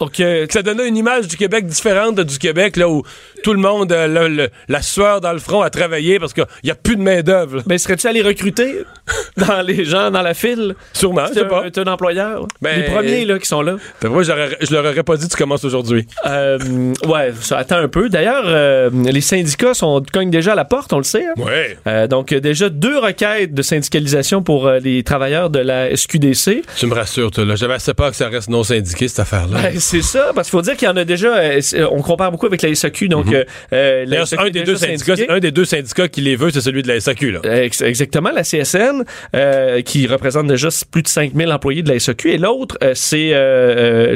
Donc, 0.00 0.20
euh, 0.20 0.46
ça 0.50 0.62
donnait 0.62 0.88
une 0.88 0.96
image 0.96 1.28
du 1.28 1.36
Québec 1.36 1.66
différente 1.66 2.14
de 2.14 2.22
du 2.22 2.38
Québec, 2.38 2.76
là, 2.76 2.88
où 2.88 3.02
tout 3.44 3.52
le 3.52 3.60
monde 3.60 3.92
a 3.92 4.08
le- 4.08 4.28
le- 4.28 4.48
la 4.68 4.80
sueur 4.82 5.20
dans 5.20 5.32
le 5.32 5.38
front 5.38 5.60
à 5.60 5.68
travailler 5.70 6.18
parce 6.18 6.32
qu'il 6.32 6.44
n'y 6.64 6.70
a 6.70 6.74
plus 6.74 6.96
de 6.96 7.02
main-d'œuvre. 7.02 7.58
là. 7.58 7.62
ben, 7.66 7.78
serais-tu 7.78 8.06
allé 8.06 8.22
recruter 8.22 8.78
dans 9.36 9.60
les 9.64 9.84
gens 9.84 10.10
dans 10.10 10.22
la 10.22 10.32
file? 10.34 10.74
Sûrement, 10.94 11.26
je 11.28 11.34
sais 11.34 11.44
pas. 11.44 11.64
un, 11.76 11.86
employeur? 11.92 12.46
Ben, 12.62 12.80
les 12.80 12.84
premiers 12.84 13.24
là, 13.26 13.38
qui 13.38 13.46
sont 13.46 13.60
là. 13.60 13.74
Vu, 14.02 14.24
j'aurais- 14.24 14.56
je 14.60 14.72
leur 14.72 14.84
aurais 14.84 15.02
pas 15.02 15.16
dit 15.18 15.28
tu 15.28 15.36
commences 15.36 15.62
aujourd'hui. 15.64 16.06
Euh, 16.26 16.58
ouais, 17.06 17.32
ça 17.40 17.58
attend 17.58 17.76
un 17.76 17.88
peu. 17.88 18.08
D'ailleurs, 18.08 18.44
euh, 18.46 18.88
les 19.04 19.20
syndicats 19.20 19.74
sont, 19.74 20.02
cognent 20.12 20.30
déjà 20.30 20.52
à 20.52 20.54
la 20.54 20.64
porte, 20.64 20.92
on 20.94 20.98
le 20.98 21.04
sait. 21.04 21.26
hein? 21.26 21.34
Ouais. 21.36 21.76
Euh, 21.86 22.06
donc, 22.06 22.32
euh, 22.32 22.40
déjà 22.40 22.70
deux 22.70 22.98
requêtes 22.98 23.52
de 23.52 23.60
syndicalisation 23.62 24.42
pour 24.42 24.66
euh, 24.66 24.78
les 24.78 25.02
travailleurs 25.02 25.50
de 25.50 25.58
la 25.58 25.94
SQDC. 25.94 26.62
Tu 26.78 26.86
me 26.86 26.94
rassures, 26.94 27.30
toi, 27.30 27.44
là. 27.44 27.56
J'avais 27.56 27.74
assez 27.74 27.92
peur 27.92 28.10
que 28.10 28.16
ça 28.16 28.28
reste 28.28 28.48
non 28.48 28.64
syndiqué, 28.64 29.06
cette 29.08 29.20
affaire-là. 29.20 29.60
Ben, 29.62 29.78
c'est 29.80 30.02
ça, 30.02 30.32
parce 30.34 30.48
qu'il 30.48 30.58
faut 30.58 30.62
dire 30.62 30.76
qu'il 30.76 30.88
y 30.88 30.90
en 30.90 30.96
a 30.96 31.04
déjà. 31.04 31.36
euh, 31.36 31.60
on 31.90 32.00
compare 32.00 32.30
beaucoup 32.30 32.46
avec 32.46 32.62
la 32.62 32.74
SAQ. 32.74 33.08
Donc, 33.08 33.26
euh, 33.34 33.44
euh, 33.72 34.04
la 34.06 34.24
SAQ 34.26 34.42
un 34.46 34.50
des, 34.50 34.62
deux 34.62 34.76
syndicats, 34.76 35.16
syndiquée. 35.16 35.30
un 35.32 35.38
des 35.40 35.50
deux 35.50 35.64
syndicats 35.64 36.08
qui 36.08 36.20
les 36.20 36.36
veut, 36.36 36.50
c'est 36.50 36.60
celui 36.60 36.82
de 36.82 36.88
la 36.88 37.00
SAQ, 37.00 37.32
là. 37.32 37.40
Ex- 37.62 37.80
Exactement, 37.82 38.30
la 38.30 38.42
CSN, 38.42 39.04
euh, 39.34 39.82
qui 39.82 40.06
représente 40.06 40.46
déjà 40.46 40.68
plus 40.90 41.02
de 41.02 41.08
5000 41.08 41.50
employés 41.52 41.82
de 41.82 41.88
la 41.92 41.98
SAQ, 41.98 42.30
et 42.32 42.38
l'autre, 42.38 42.78
euh, 42.82 42.92
c'est 42.94 43.32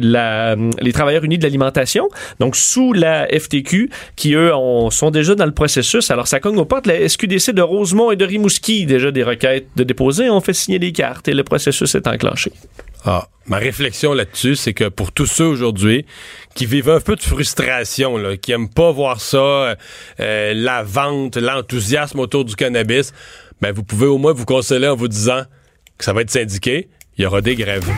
la, 0.01 0.57
les 0.81 0.93
travailleurs 0.93 1.25
unis 1.25 1.39
de 1.39 1.43
l'alimentation, 1.45 2.09
donc 2.41 2.57
sous 2.57 2.93
la 2.93 3.27
FTQ, 3.29 3.91
qui, 4.17 4.35
eux, 4.35 4.55
ont- 4.55 4.91
sont 4.91 5.11
déjà 5.11 5.35
dans 5.35 5.47
le 5.47 5.53
processus. 5.53 6.11
Alors, 6.11 6.27
ça 6.29 6.41
cogne 6.41 6.57
aux 6.59 6.65
portes. 6.65 6.87
La 6.87 7.09
SQDC 7.09 7.53
de 7.53 7.63
Rosemont 7.63 8.11
et 8.11 8.17
de 8.17 8.25
Rimouski, 8.25 8.87
déjà 8.87 9.11
des 9.11 9.23
requêtes 9.23 9.67
de 9.77 9.85
déposer, 9.85 10.31
ont 10.31 10.41
fait 10.41 10.53
signer 10.53 10.79
des 10.79 10.93
cartes, 10.93 11.29
et 11.29 11.35
le 11.35 11.45
processus 11.45 11.95
est 11.95 12.07
enclenché. 12.07 12.53
Ah, 13.05 13.29
ma 13.47 13.59
réflexion 13.59 14.13
là-dessus, 14.13 14.57
c'est 14.57 14.73
que 14.75 14.89
pour 14.89 15.13
tous 15.13 15.27
ceux 15.27 15.45
aujourd'hui 15.47 16.05
qui 16.59 16.67
vivent 16.67 16.91
un 16.91 16.99
peu 16.99 17.15
de 17.15 17.23
frustration, 17.23 18.17
là, 18.17 18.37
qui 18.37 18.51
aiment 18.51 18.69
pas 18.69 18.91
voir 18.91 19.21
ça, 19.21 19.39
euh, 19.39 19.75
euh, 20.19 20.53
la 20.57 20.83
vente, 20.83 21.37
l'enthousiasme 21.37 22.19
autour 22.19 22.45
du 22.45 22.57
cannabis, 22.57 23.13
ben 23.61 23.71
vous 23.71 23.85
pouvez 23.85 24.09
au 24.09 24.19
moins 24.19 24.33
vous 24.33 24.45
consoler 24.45 24.89
en 24.89 24.97
vous 24.97 25.07
disant 25.07 25.43
que 25.97 26.05
ça 26.05 26.13
va 26.13 26.23
être 26.23 26.33
syndiqué, 26.33 26.89
il 27.17 27.23
y 27.23 27.27
aura 27.27 27.43
des 27.43 27.55
grèves. 27.55 27.89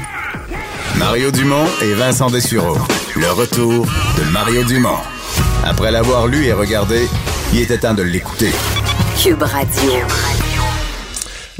Mario 0.99 1.31
Dumont 1.31 1.65
et 1.81 1.95
Vincent 1.95 2.29
Dessureau. 2.29 2.77
Le 3.17 3.31
retour 3.33 3.87
de 4.19 4.31
Mario 4.31 4.63
Dumont. 4.65 4.99
Après 5.65 5.91
l'avoir 5.91 6.27
lu 6.27 6.45
et 6.45 6.53
regardé, 6.53 7.09
il 7.55 7.63
était 7.63 7.79
temps 7.79 7.95
de 7.95 8.03
l'écouter. 8.03 8.51
Cube 9.23 9.43
Radio. 9.43 9.93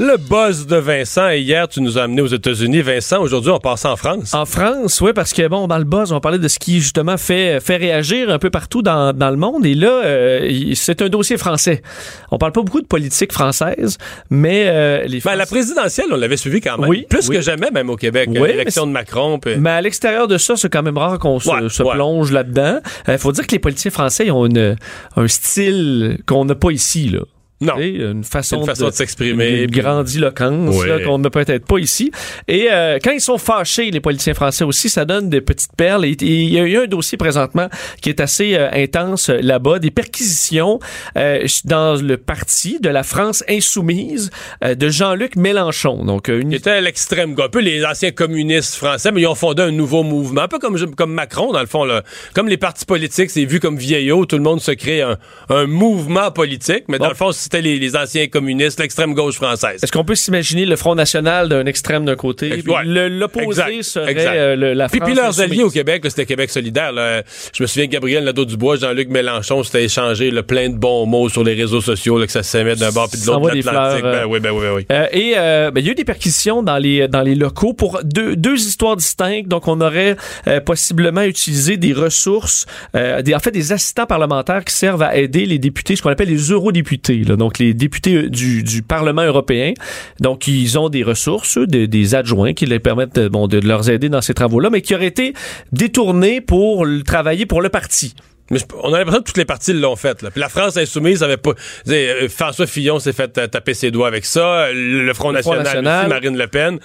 Le 0.03 0.17
buzz 0.17 0.65
de 0.65 0.77
Vincent, 0.77 1.29
et 1.29 1.41
hier 1.41 1.67
tu 1.67 1.79
nous 1.79 1.99
as 1.99 2.03
amené 2.03 2.23
aux 2.23 2.27
États-Unis, 2.27 2.81
Vincent, 2.81 3.21
aujourd'hui 3.21 3.51
on 3.51 3.59
passe 3.59 3.85
en 3.85 3.95
France. 3.95 4.33
En 4.33 4.45
France, 4.47 4.99
oui, 4.99 5.11
parce 5.13 5.31
que 5.31 5.47
bon, 5.47 5.67
dans 5.67 5.77
le 5.77 5.83
buzz, 5.83 6.11
on 6.11 6.19
parlait 6.19 6.39
de 6.39 6.47
ce 6.47 6.57
qui 6.57 6.79
justement 6.79 7.17
fait 7.17 7.59
fait 7.59 7.77
réagir 7.77 8.31
un 8.31 8.39
peu 8.39 8.49
partout 8.49 8.81
dans, 8.81 9.13
dans 9.13 9.29
le 9.29 9.37
monde. 9.37 9.63
Et 9.63 9.75
là, 9.75 10.01
euh, 10.03 10.71
c'est 10.73 11.03
un 11.03 11.09
dossier 11.09 11.37
français. 11.37 11.83
On 12.31 12.39
parle 12.39 12.51
pas 12.51 12.63
beaucoup 12.63 12.81
de 12.81 12.87
politique 12.87 13.31
française, 13.31 13.99
mais 14.31 14.63
euh, 14.69 15.03
les 15.03 15.19
Ben, 15.19 15.35
la 15.35 15.45
Français- 15.45 15.49
présidentielle, 15.51 16.07
on 16.11 16.17
l'avait 16.17 16.37
suivi 16.37 16.61
quand 16.61 16.79
même. 16.79 16.89
Oui, 16.89 17.05
Plus 17.07 17.29
oui. 17.29 17.35
que 17.35 17.41
jamais, 17.43 17.69
même 17.69 17.91
au 17.91 17.95
Québec. 17.95 18.27
Oui, 18.31 18.39
L'élection 18.47 18.87
de 18.87 18.91
Macron. 18.91 19.37
puis- 19.37 19.57
Mais 19.57 19.69
à 19.69 19.81
l'extérieur 19.81 20.27
de 20.27 20.39
ça, 20.39 20.55
c'est 20.57 20.69
quand 20.73 20.81
même 20.81 20.97
rare 20.97 21.19
qu'on 21.19 21.39
se, 21.39 21.47
Ouais, 21.47 21.69
se 21.69 21.83
ouais. 21.83 21.93
plonge 21.93 22.31
là-dedans. 22.31 22.79
Il 23.07 23.19
faut 23.19 23.31
dire 23.33 23.45
que 23.45 23.51
les 23.51 23.59
politiciens 23.59 23.91
français 23.91 24.25
ils 24.25 24.31
ont 24.31 24.47
une, 24.47 24.77
un 25.15 25.27
style 25.27 26.17
qu'on 26.25 26.45
n'a 26.45 26.55
pas 26.55 26.71
ici. 26.71 27.09
Là. 27.09 27.19
Non. 27.61 27.77
Une 27.77 28.23
façon, 28.23 28.59
Une 28.59 28.65
façon 28.65 28.87
de 28.87 28.91
s'exprimer, 28.91 29.61
Une 29.63 29.71
grandiloquence 29.71 30.83
là, 30.85 30.99
qu'on 31.03 31.19
n'a 31.19 31.29
peut-être 31.29 31.65
pas 31.65 31.77
ici. 31.77 32.11
Et 32.47 32.67
euh, 32.71 32.97
quand 33.03 33.11
ils 33.11 33.21
sont 33.21 33.37
fâchés, 33.37 33.91
les 33.91 33.99
politiciens 33.99 34.33
français 34.33 34.63
aussi, 34.63 34.89
ça 34.89 35.05
donne 35.05 35.29
des 35.29 35.41
petites 35.41 35.75
perles. 35.75 36.05
Et 36.05 36.15
il 36.19 36.51
y 36.51 36.59
a 36.59 36.63
eu 36.63 36.77
un 36.77 36.87
dossier 36.87 37.17
présentement 37.17 37.69
qui 38.01 38.09
est 38.09 38.19
assez 38.19 38.55
euh, 38.55 38.69
intense 38.73 39.29
euh, 39.29 39.37
là-bas, 39.41 39.79
des 39.79 39.91
perquisitions 39.91 40.79
euh, 41.17 41.45
dans 41.65 42.01
le 42.01 42.17
parti 42.17 42.79
de 42.79 42.89
la 42.89 43.03
France 43.03 43.43
insoumise 43.47 44.31
euh, 44.63 44.73
de 44.73 44.89
Jean-Luc 44.89 45.35
Mélenchon. 45.35 46.03
Donc, 46.03 46.29
une 46.29 46.51
Il 46.51 46.57
était 46.57 46.71
à 46.71 46.81
l'extrême 46.81 47.35
un 47.37 47.49
peu 47.49 47.59
les 47.59 47.85
anciens 47.85 48.11
communistes 48.11 48.75
français, 48.75 49.11
mais 49.11 49.21
ils 49.21 49.27
ont 49.27 49.35
fondé 49.35 49.61
un 49.61 49.71
nouveau 49.71 50.01
mouvement, 50.03 50.41
un 50.41 50.47
peu 50.47 50.57
comme, 50.59 50.77
comme 50.95 51.13
Macron, 51.13 51.51
dans 51.51 51.61
le 51.61 51.67
fond. 51.67 51.85
Là. 51.85 52.03
Comme 52.33 52.47
les 52.47 52.57
partis 52.57 52.85
politiques, 52.85 53.29
c'est 53.29 53.45
vu 53.45 53.59
comme 53.59 53.77
vieillot, 53.77 54.25
tout 54.25 54.37
le 54.37 54.43
monde 54.43 54.61
se 54.61 54.71
crée 54.71 55.01
un, 55.01 55.17
un 55.49 55.67
mouvement 55.67 56.31
politique, 56.31 56.85
mais 56.87 56.97
dans 56.97 57.09
le 57.09 57.15
fond, 57.15 57.31
c'était 57.51 57.61
les, 57.61 57.79
les 57.79 57.95
anciens 57.97 58.27
communistes, 58.27 58.79
l'extrême 58.79 59.13
gauche 59.13 59.35
française. 59.35 59.83
Est-ce 59.83 59.91
qu'on 59.91 60.05
peut 60.05 60.15
s'imaginer 60.15 60.65
le 60.65 60.75
Front 60.77 60.95
National 60.95 61.49
d'un 61.49 61.65
extrême 61.65 62.05
d'un 62.05 62.15
côté, 62.15 62.47
Ex- 62.53 62.63
puis 62.63 62.71
ouais. 62.73 62.85
le- 62.85 63.09
l'opposé 63.09 63.83
serait 63.83 64.15
euh, 64.17 64.55
le- 64.55 64.73
la 64.73 64.87
Puis, 64.87 64.99
France 64.99 65.09
puis 65.09 65.15
leurs 65.17 65.25
insoumise. 65.29 65.51
alliés 65.51 65.63
au 65.63 65.69
Québec, 65.69 66.03
c'était 66.07 66.25
Québec 66.25 66.49
solidaire. 66.49 66.91
là. 66.93 67.23
Je 67.53 67.61
me 67.63 67.67
souviens 67.67 67.87
que 67.87 67.91
Gabriel 67.91 68.23
Nadeau-Dubois, 68.23 68.77
Jean-Luc 68.77 69.09
Mélenchon, 69.09 69.63
s'était 69.63 69.83
échangé 69.83 70.31
le 70.31 70.43
plein 70.43 70.69
de 70.69 70.75
bons 70.77 71.05
mots 71.05 71.27
sur 71.29 71.43
les 71.43 71.53
réseaux 71.53 71.81
sociaux, 71.81 72.17
là, 72.19 72.25
que 72.25 72.31
ça 72.31 72.43
s'aimait 72.43 72.75
d'un 72.75 72.91
bord 72.91 73.09
puis 73.09 73.19
de 73.19 73.25
l'autre 73.25 73.51
de 73.53 73.61
l'Atlantique. 73.65 74.03
Ben 74.03 74.25
oui, 74.27 74.39
ben 74.39 74.51
oui, 74.51 74.61
ben 74.61 74.73
oui. 74.75 74.85
Euh, 74.91 75.07
et 75.11 75.33
euh, 75.35 75.71
ben, 75.71 75.81
il 75.81 75.85
y 75.85 75.89
a 75.89 75.91
eu 75.91 75.95
des 75.95 76.05
perquisitions 76.05 76.63
dans 76.63 76.77
les 76.77 77.07
dans 77.07 77.21
les 77.21 77.35
locaux 77.35 77.73
pour 77.73 77.99
deux, 78.03 78.35
deux 78.35 78.55
histoires 78.59 78.95
distinctes. 78.95 79.47
Donc, 79.49 79.67
on 79.67 79.81
aurait 79.81 80.15
euh, 80.47 80.59
possiblement 80.61 81.23
utilisé 81.23 81.77
des 81.77 81.93
ressources, 81.93 82.65
euh, 82.95 83.21
des, 83.21 83.35
en 83.35 83.39
fait, 83.39 83.51
des 83.51 83.71
assistants 83.73 84.05
parlementaires 84.05 84.63
qui 84.63 84.73
servent 84.73 85.03
à 85.03 85.17
aider 85.17 85.45
les 85.45 85.59
députés, 85.59 85.95
ce 85.95 86.01
qu'on 86.01 86.09
appelle 86.09 86.29
les 86.29 86.51
eurodéputés. 86.51 87.23
Là, 87.27 87.35
donc, 87.41 87.57
les 87.57 87.73
députés 87.73 88.13
euh, 88.17 88.29
du, 88.29 88.61
du 88.61 88.83
Parlement 88.83 89.23
européen. 89.23 89.73
Donc, 90.19 90.47
ils 90.47 90.77
ont 90.77 90.89
des 90.89 91.01
ressources, 91.01 91.57
des, 91.57 92.13
adjoints 92.15 92.53
qui 92.53 92.67
les 92.67 92.77
permettent 92.77 93.17
euh, 93.17 93.29
bon, 93.29 93.47
de 93.47 93.57
leur 93.57 93.89
aider 93.89 94.09
dans 94.09 94.21
ces 94.21 94.35
travaux-là, 94.35 94.69
mais 94.69 94.81
qui 94.81 94.93
auraient 94.93 95.07
été 95.07 95.33
détournés 95.71 96.39
pour 96.39 96.85
le- 96.85 97.01
travailler 97.01 97.47
pour 97.47 97.63
le 97.63 97.69
parti. 97.69 98.13
Mais 98.51 98.59
on 98.83 98.93
a 98.93 98.99
l'impression 98.99 99.21
que 99.21 99.27
toutes 99.27 99.37
les 99.37 99.45
parties 99.45 99.71
l'ont 99.73 99.95
fait. 99.95 100.21
Là. 100.21 100.29
Puis 100.29 100.41
la 100.41 100.49
France 100.49 100.75
insoumise 100.75 101.23
avait 101.23 101.37
pas. 101.37 101.53
euh, 101.87 102.27
François 102.27 102.67
Fillon 102.67 102.99
s'est 102.99 103.13
fait 103.13 103.29
taper 103.49 103.73
ses 103.73 103.91
doigts 103.91 104.07
avec 104.09 104.25
ça. 104.25 104.67
Le, 104.73 105.13
Front 105.13 105.31
Le 105.31 105.41
Front 105.41 105.55
National, 105.55 105.63
National. 105.63 105.99
aussi, 106.01 106.09
Marine 106.09 106.37
Le 106.37 106.47
Pen. 106.47 106.79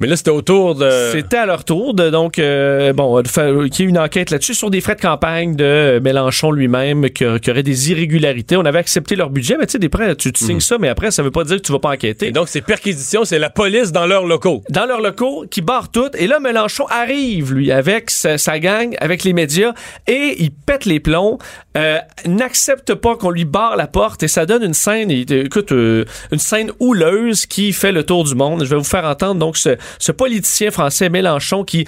Mais 0.00 0.06
là, 0.06 0.16
c'était 0.16 0.30
autour 0.30 0.74
de. 0.74 1.10
C'était 1.12 1.38
à 1.38 1.46
leur 1.46 1.64
tour 1.64 1.94
de 1.94 2.10
donc 2.10 2.38
euh, 2.38 2.92
bon 2.92 3.22
faire 3.24 3.52
qu'il 3.70 3.84
y 3.84 3.88
ait 3.88 3.90
une 3.90 3.98
enquête 3.98 4.30
là-dessus 4.30 4.54
sur 4.54 4.70
des 4.70 4.80
frais 4.80 4.94
de 4.94 5.00
campagne 5.00 5.56
de 5.56 5.64
euh, 5.64 6.00
Mélenchon 6.00 6.50
lui-même 6.50 7.08
qu'il 7.10 7.40
y 7.46 7.50
aurait 7.50 7.62
des 7.62 7.90
irrégularités. 7.90 8.56
On 8.56 8.64
avait 8.64 8.78
accepté 8.78 9.16
leur 9.16 9.30
budget, 9.30 9.56
mais 9.58 9.66
tu 9.66 9.72
sais 9.72 9.78
des 9.78 9.88
prêts, 9.88 10.14
tu, 10.16 10.32
tu 10.32 10.44
signes 10.44 10.60
ça, 10.60 10.76
mais 10.78 10.88
après 10.88 11.10
ça 11.10 11.22
veut 11.22 11.30
pas 11.30 11.44
dire 11.44 11.56
que 11.56 11.62
tu 11.62 11.72
vas 11.72 11.78
pas 11.78 11.90
enquêter. 11.90 12.26
Et 12.26 12.32
donc, 12.32 12.48
ces 12.48 12.60
perquisitions, 12.60 13.24
c'est 13.24 13.38
la 13.38 13.50
police 13.50 13.92
dans 13.92 14.06
leurs 14.06 14.26
locaux. 14.26 14.62
dans 14.70 14.86
leurs 14.86 15.00
locaux, 15.00 15.44
qui 15.50 15.60
barrent 15.60 15.90
tout. 15.90 16.10
Et 16.18 16.26
là, 16.26 16.40
Mélenchon 16.40 16.86
arrive, 16.88 17.54
lui, 17.54 17.72
avec 17.72 18.10
sa, 18.10 18.38
sa 18.38 18.58
gang, 18.58 18.94
avec 19.00 19.24
les 19.24 19.32
médias, 19.32 19.72
et 20.06 20.36
il 20.38 20.50
pète 20.50 20.84
les 20.84 21.00
plombs, 21.00 21.38
euh, 21.76 21.98
n'accepte 22.26 22.94
pas 22.94 23.16
qu'on 23.16 23.30
lui 23.30 23.44
barre 23.44 23.76
la 23.76 23.86
porte, 23.86 24.22
et 24.22 24.28
ça 24.28 24.46
donne 24.46 24.62
une 24.62 24.74
scène, 24.74 25.10
euh, 25.10 25.44
écoute, 25.44 25.72
euh, 25.72 26.04
une 26.32 26.38
scène 26.38 26.70
houleuse 26.80 27.46
qui 27.46 27.72
fait 27.72 27.92
le 27.92 28.04
tour 28.04 28.24
du 28.24 28.34
monde. 28.34 28.64
Je 28.64 28.70
vais 28.70 28.76
vous 28.76 28.84
faire 28.84 29.04
entendre 29.04 29.38
donc 29.40 29.56
ce, 29.56 29.76
ce 29.98 30.12
politicien 30.12 30.70
français 30.70 31.08
Mélenchon 31.08 31.64
qui 31.64 31.84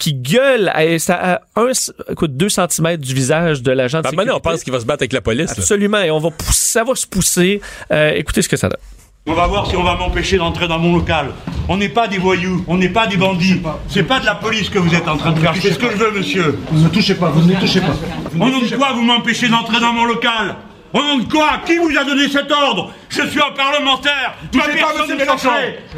qui 0.00 0.12
gueule 0.12 0.68
à, 0.70 0.80
à 1.12 1.40
un, 1.54 1.70
écoute, 2.10 2.36
deux 2.36 2.48
centimètres 2.48 3.00
du 3.04 3.14
visage 3.14 3.62
de 3.62 3.70
l'agent 3.70 4.00
de 4.00 4.06
moment 4.08 4.22
donné, 4.22 4.30
on 4.32 4.34
sécurité. 4.34 4.50
pense 4.50 4.64
qu'il 4.64 4.72
va 4.72 4.80
se 4.80 4.86
battre 4.86 5.02
avec 5.02 5.12
la 5.12 5.20
police. 5.20 5.50
là. 5.50 5.54
Absolument, 5.58 6.00
et 6.00 6.10
on 6.10 6.18
va 6.18 6.30
pousser, 6.30 6.72
ça 6.72 6.82
va 6.82 6.96
se 6.96 7.06
pousser. 7.06 7.60
Euh, 7.92 8.10
écoutez 8.16 8.42
ce 8.42 8.48
que 8.48 8.56
ça 8.56 8.68
donne. 8.68 8.80
On 9.26 9.34
va 9.34 9.46
voir 9.46 9.66
si 9.70 9.76
on 9.76 9.82
va 9.84 9.94
m'empêcher 9.94 10.36
d'entrer 10.36 10.66
dans 10.68 10.78
mon 10.78 10.96
local. 10.96 11.28
On 11.68 11.76
n'est 11.76 11.88
pas 11.88 12.08
des 12.08 12.18
voyous, 12.18 12.64
on 12.66 12.76
n'est 12.76 12.88
pas 12.90 13.06
des 13.06 13.16
bandits. 13.16 13.62
C'est 13.88 14.02
pas 14.02 14.18
de 14.20 14.26
la 14.26 14.34
police 14.34 14.68
que 14.68 14.78
vous 14.78 14.94
êtes 14.94 15.06
en 15.08 15.16
train 15.16 15.32
de 15.32 15.38
faire. 15.38 15.54
Je 15.54 15.60
fais 15.60 15.72
ce 15.72 15.78
que 15.78 15.90
je 15.90 15.96
veux, 15.96 16.10
monsieur. 16.10 16.58
Vous 16.72 16.82
ne 16.82 16.88
touchez 16.88 17.14
pas, 17.14 17.30
vous 17.30 17.48
ne 17.48 17.54
touchez 17.54 17.80
pas. 17.80 17.94
Au 18.34 18.50
nom 18.50 18.58
de 18.60 18.76
quoi 18.76 18.92
vous 18.94 19.02
m'empêchez 19.02 19.48
d'entrer 19.48 19.80
dans 19.80 19.92
mon 19.92 20.04
local? 20.06 20.56
Au 20.94 20.98
nom 21.02 21.18
de 21.18 21.24
quoi 21.30 21.60
Qui 21.66 21.76
vous 21.76 21.90
a 21.98 22.04
donné 22.04 22.28
cet 22.28 22.50
ordre? 22.52 22.92
Je 23.08 23.22
suis 23.26 23.40
un 23.40 23.50
parlementaire. 23.50 24.34
Ma 24.54 24.62
Touchez 24.62 24.78
pas, 24.80 24.86
personne 24.86 25.00
monsieur 25.00 25.14
ne 25.14 25.18
Mélenchon. 25.18 25.50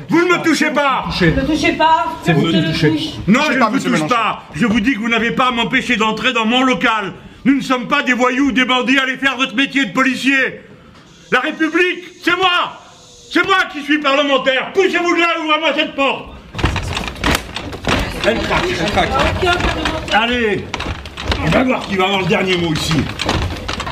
Vous 0.08 0.18
ne 0.20 0.24
me 0.38 0.42
touchez 0.42 0.70
pas. 0.70 1.04
Ne 1.20 1.46
touchez 1.46 1.72
pas, 1.72 2.06
C'est 2.24 2.32
vous 2.32 2.46
qui 2.48 2.52
le 2.56 2.72
touchez. 2.72 2.90
touche. 2.90 3.02
Non, 3.28 3.40
je 3.52 3.58
ne 3.58 3.64
vous 3.64 3.78
touche 3.78 4.08
pas. 4.08 4.44
Je 4.54 4.64
vous 4.64 4.80
dis 4.80 4.94
que 4.94 4.98
vous 4.98 5.10
n'avez 5.10 5.32
pas 5.32 5.48
à 5.48 5.50
m'empêcher 5.50 5.96
d'entrer 5.96 6.32
dans 6.32 6.46
mon 6.46 6.62
local. 6.62 7.12
Nous 7.44 7.56
ne 7.56 7.60
sommes 7.60 7.88
pas 7.88 8.02
des 8.02 8.14
voyous 8.14 8.46
ou 8.46 8.52
des 8.52 8.64
bandits. 8.64 8.98
Allez 8.98 9.18
faire 9.18 9.36
votre 9.36 9.54
métier 9.54 9.84
de 9.84 9.92
policier. 9.92 10.62
La 11.30 11.40
République, 11.40 12.04
c'est 12.24 12.34
moi. 12.36 12.72
C'est 13.30 13.44
moi 13.44 13.56
qui 13.70 13.82
suis 13.82 13.98
parlementaire. 13.98 14.72
Poussez-vous 14.72 15.14
de 15.14 15.20
là, 15.20 15.26
ouvrez-moi 15.44 15.68
cette 15.76 15.94
porte. 15.94 16.24
Elle 18.26 18.38
craque, 18.38 18.64
elle 18.80 18.90
craque. 18.92 19.10
Allez, 20.14 20.64
on 21.44 21.50
va 21.50 21.62
voir 21.64 21.86
qui 21.86 21.96
va 21.96 22.04
avoir 22.04 22.20
le 22.20 22.26
dernier 22.26 22.56
mot 22.56 22.72
ici. 22.72 22.94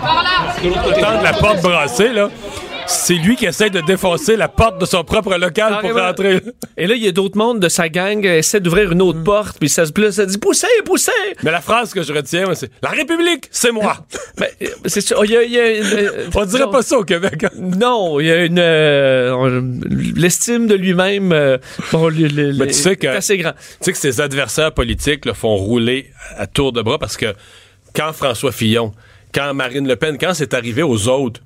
De 0.08 1.22
la 1.24 1.32
porte 1.32 1.62
brassée, 1.62 2.12
là. 2.12 2.30
C'est 2.86 3.14
lui 3.14 3.34
qui 3.34 3.46
essaie 3.46 3.70
de 3.70 3.80
défoncer 3.80 4.36
la 4.36 4.46
porte 4.48 4.78
de 4.78 4.84
son 4.84 5.04
propre 5.04 5.34
local 5.38 5.78
pour 5.80 5.94
rentrer. 5.98 6.42
Et 6.76 6.86
là, 6.86 6.94
il 6.94 7.02
y 7.02 7.08
a 7.08 7.12
d'autres 7.12 7.38
mondes 7.38 7.58
de 7.58 7.70
sa 7.70 7.88
gang 7.88 8.20
qui 8.20 8.26
essaient 8.28 8.60
d'ouvrir 8.60 8.92
une 8.92 9.00
autre 9.00 9.22
porte, 9.24 9.56
puis 9.58 9.70
ça 9.70 9.86
se 9.86 9.92
là, 9.98 10.12
ça 10.12 10.26
dit 10.26 10.36
poussez, 10.36 10.66
poussez. 10.84 11.10
Mais 11.42 11.50
la 11.50 11.62
phrase 11.62 11.94
que 11.94 12.02
je 12.02 12.12
retiens, 12.12 12.54
c'est 12.54 12.70
La 12.82 12.90
République, 12.90 13.48
c'est 13.50 13.72
moi. 13.72 13.96
Euh, 14.40 14.66
c'est 14.86 15.00
sûr, 15.00 15.24
il 15.24 15.30
y 15.30 15.36
a, 15.36 15.42
il 15.44 15.52
y 15.52 15.58
a 15.60 15.70
une, 15.76 15.84
euh, 15.84 16.26
On 16.34 16.44
dirait 16.44 16.68
pas 16.68 16.82
ça 16.82 16.98
au 16.98 17.04
Québec. 17.04 17.44
hein? 17.44 17.50
Non, 17.56 18.18
il 18.18 18.26
y 18.26 18.32
a 18.32 18.44
une 18.44 18.58
euh, 18.58 19.62
l'estime 20.16 20.66
de 20.66 20.74
lui-même. 20.74 21.30
euh, 21.32 21.56
bon, 21.92 22.08
le- 22.08 22.26
le- 22.26 22.52
Mais 22.54 22.66
tu 22.66 22.72
sais 22.72 22.96
que- 22.96 23.06
est 23.06 23.10
assez 23.10 23.38
grand. 23.38 23.52
Tu 23.52 23.58
sais 23.82 23.92
que 23.92 23.98
ses 23.98 24.20
adversaires 24.20 24.72
politiques 24.72 25.24
le 25.24 25.32
font 25.34 25.54
rouler 25.54 26.10
à 26.36 26.48
tour 26.48 26.72
de 26.72 26.82
bras 26.82 26.98
parce 26.98 27.16
que 27.16 27.32
quand 27.94 28.12
François 28.12 28.50
Fillon, 28.50 28.92
quand 29.34 29.52
Marine 29.52 29.86
Le 29.86 29.96
Pen, 29.96 30.16
quand 30.18 30.32
c'est 30.32 30.54
arrivé 30.54 30.82
aux 30.82 31.08
autres, 31.08 31.40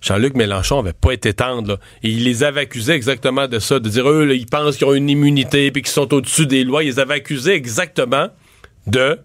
Jean-Luc 0.00 0.34
Mélenchon 0.34 0.78
avait 0.78 0.92
pas 0.92 1.12
été 1.12 1.32
tendre. 1.32 1.78
il 2.02 2.24
les 2.24 2.42
avait 2.42 2.62
accusés 2.62 2.92
exactement 2.92 3.46
de 3.46 3.58
ça, 3.58 3.78
de 3.78 3.88
dire 3.88 4.08
eux, 4.08 4.34
ils 4.34 4.46
pensent 4.46 4.76
qu'ils 4.76 4.86
ont 4.86 4.94
une 4.94 5.10
immunité 5.10 5.70
puis 5.70 5.82
qu'ils 5.82 5.92
sont 5.92 6.12
au-dessus 6.12 6.46
des 6.46 6.64
lois. 6.64 6.82
Ils 6.82 6.88
les 6.88 6.98
avaient 6.98 7.14
accusés 7.14 7.52
exactement 7.52 8.28
de 8.86 9.18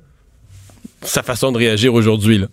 sa 1.02 1.24
façon 1.24 1.52
de 1.52 1.58
réagir 1.58 1.94
aujourd'hui. 1.94 2.46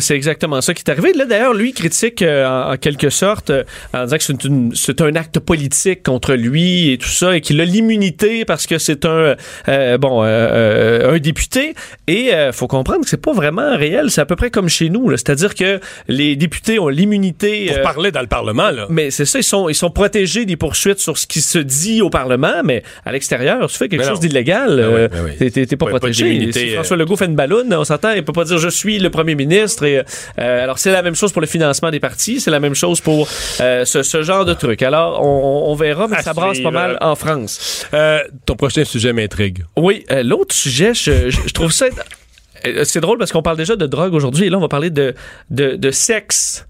C'est 0.00 0.14
exactement 0.14 0.60
ça 0.60 0.74
qui 0.74 0.82
est 0.86 0.90
arrivé. 0.90 1.12
Là, 1.14 1.24
d'ailleurs, 1.24 1.54
lui 1.54 1.72
critique 1.72 2.22
euh, 2.22 2.46
en, 2.46 2.72
en 2.72 2.76
quelque 2.76 3.10
sorte 3.10 3.50
euh, 3.50 3.64
en 3.94 4.04
disant 4.04 4.16
que 4.18 4.22
c'est, 4.22 4.44
une- 4.44 4.72
c'est 4.74 5.00
un 5.00 5.14
acte 5.16 5.38
politique 5.38 6.02
contre 6.02 6.34
lui 6.34 6.92
et 6.92 6.98
tout 6.98 7.08
ça, 7.08 7.36
et 7.36 7.40
qu'il 7.40 7.60
a 7.60 7.64
l'immunité 7.64 8.44
parce 8.44 8.66
que 8.66 8.78
c'est 8.78 9.04
un 9.04 9.36
euh, 9.68 9.98
bon 9.98 10.22
euh, 10.22 10.26
euh, 10.26 11.14
un 11.14 11.18
député. 11.18 11.74
Et 12.06 12.34
euh, 12.34 12.52
faut 12.52 12.66
comprendre 12.66 13.02
que 13.02 13.08
c'est 13.08 13.20
pas 13.22 13.32
vraiment 13.32 13.76
réel. 13.76 14.10
C'est 14.10 14.20
à 14.20 14.26
peu 14.26 14.36
près 14.36 14.50
comme 14.50 14.68
chez 14.68 14.88
nous. 14.90 15.08
là. 15.08 15.16
C'est-à-dire 15.16 15.54
que 15.54 15.80
les 16.08 16.36
députés 16.36 16.78
ont 16.78 16.88
l'immunité. 16.88 17.66
Pour 17.68 17.78
euh, 17.78 17.82
parler 17.82 18.10
dans 18.12 18.20
le 18.20 18.26
Parlement, 18.26 18.70
là. 18.70 18.86
mais 18.90 19.10
c'est 19.10 19.24
ça, 19.24 19.38
ils 19.38 19.42
sont, 19.44 19.68
ils 19.68 19.74
sont 19.74 19.90
protégés 19.90 20.44
des 20.44 20.56
poursuites 20.56 20.98
sur 21.00 21.16
ce 21.18 21.26
qui 21.26 21.40
se 21.40 21.58
dit 21.58 22.02
au 22.02 22.10
Parlement, 22.10 22.62
mais 22.64 22.82
à 23.04 23.12
l'extérieur, 23.12 23.68
tu 23.70 23.76
fais 23.76 23.88
quelque 23.88 24.02
Mais 24.02 24.08
chose 24.08 24.20
d'illégal, 24.20 24.76
Ben 24.76 24.88
oui, 24.88 24.94
euh, 24.94 25.08
ben 25.08 25.34
oui. 25.40 25.50
t'es- 25.50 25.76
pas 25.76 25.86
protégé. 25.86 26.50
si 26.52 26.70
euh. 26.70 26.74
François 26.74 26.96
Legault 26.96 27.16
fait 27.16 27.26
une 27.26 27.34
balloune, 27.36 27.72
on 27.74 27.84
s'entend, 27.84 28.12
il 28.12 28.24
peut 28.24 28.32
pas 28.32 28.44
dire 28.44 28.58
je 28.58 28.68
suis 28.68 28.98
le 28.98 29.10
premier 29.10 29.34
ministre. 29.34 29.77
Et, 29.86 29.98
euh, 30.38 30.62
alors 30.64 30.78
c'est 30.78 30.92
la 30.92 31.02
même 31.02 31.14
chose 31.14 31.32
pour 31.32 31.40
le 31.40 31.46
financement 31.46 31.90
des 31.90 32.00
partis, 32.00 32.40
c'est 32.40 32.50
la 32.50 32.60
même 32.60 32.74
chose 32.74 33.00
pour 33.00 33.28
euh, 33.60 33.84
ce, 33.84 34.02
ce 34.02 34.22
genre 34.22 34.44
de 34.44 34.54
truc. 34.54 34.82
Alors 34.82 35.22
on, 35.24 35.70
on 35.70 35.74
verra, 35.74 36.08
mais 36.08 36.16
À 36.16 36.22
ça 36.22 36.32
brasse 36.32 36.60
pas 36.60 36.70
mal 36.70 36.98
en 37.00 37.14
France. 37.14 37.86
Euh, 37.94 38.20
ton 38.46 38.54
prochain 38.56 38.84
sujet 38.84 39.12
m'intrigue. 39.12 39.64
Oui, 39.76 40.04
euh, 40.10 40.22
l'autre 40.22 40.54
sujet, 40.54 40.94
je, 40.94 41.30
je- 41.30 41.52
trouve 41.52 41.72
ça. 41.72 41.86
euh, 42.66 42.84
C'est 42.84 43.00
drôle 43.00 43.18
parce 43.18 43.32
qu'on 43.32 43.42
parle 43.42 43.56
déjà 43.56 43.74
de 43.76 43.86
drogue 43.86 44.14
aujourd'hui 44.14 44.46
et 44.46 44.50
là 44.50 44.58
on 44.58 44.60
va 44.60 44.68
parler 44.68 44.90
de, 44.90 45.14
de, 45.50 45.76
de 45.76 45.90
sexe. 45.90 46.66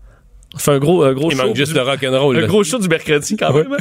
Fait 0.57 0.73
un 0.73 0.79
gros, 0.79 1.03
un 1.05 1.13
gros 1.13 1.31
Il 1.31 1.37
show 1.37 1.47
manque 1.47 1.57
juste 1.57 1.73
du- 1.73 1.79
le 1.79 1.83
rock'n'roll. 1.85 2.39
un 2.39 2.47
gros 2.47 2.65
show 2.65 2.79
du 2.79 2.89
mercredi 2.89 3.37
quand 3.37 3.53
même. 3.53 3.77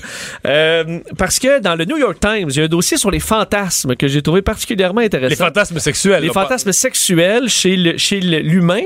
Euh, 0.45 0.99
parce 1.17 1.39
que 1.39 1.59
dans 1.61 1.75
le 1.75 1.85
New 1.85 1.97
York 1.97 2.17
Times, 2.19 2.49
il 2.49 2.57
y 2.57 2.61
a 2.61 2.65
un 2.65 2.67
dossier 2.67 2.97
sur 2.97 3.09
les 3.09 3.21
fantasmes 3.21 3.95
que 3.95 4.07
j'ai 4.09 4.21
trouvé 4.21 4.41
particulièrement 4.41 4.99
intéressant. 4.99 5.29
Les 5.29 5.35
fantasmes 5.37 5.79
sexuels. 5.79 6.21
Les 6.21 6.27
pas- 6.27 6.43
fantasmes 6.43 6.73
sexuels 6.73 7.47
chez 7.47 7.77
le- 7.77 7.97
chez 7.97 8.19
l'humain. 8.19 8.81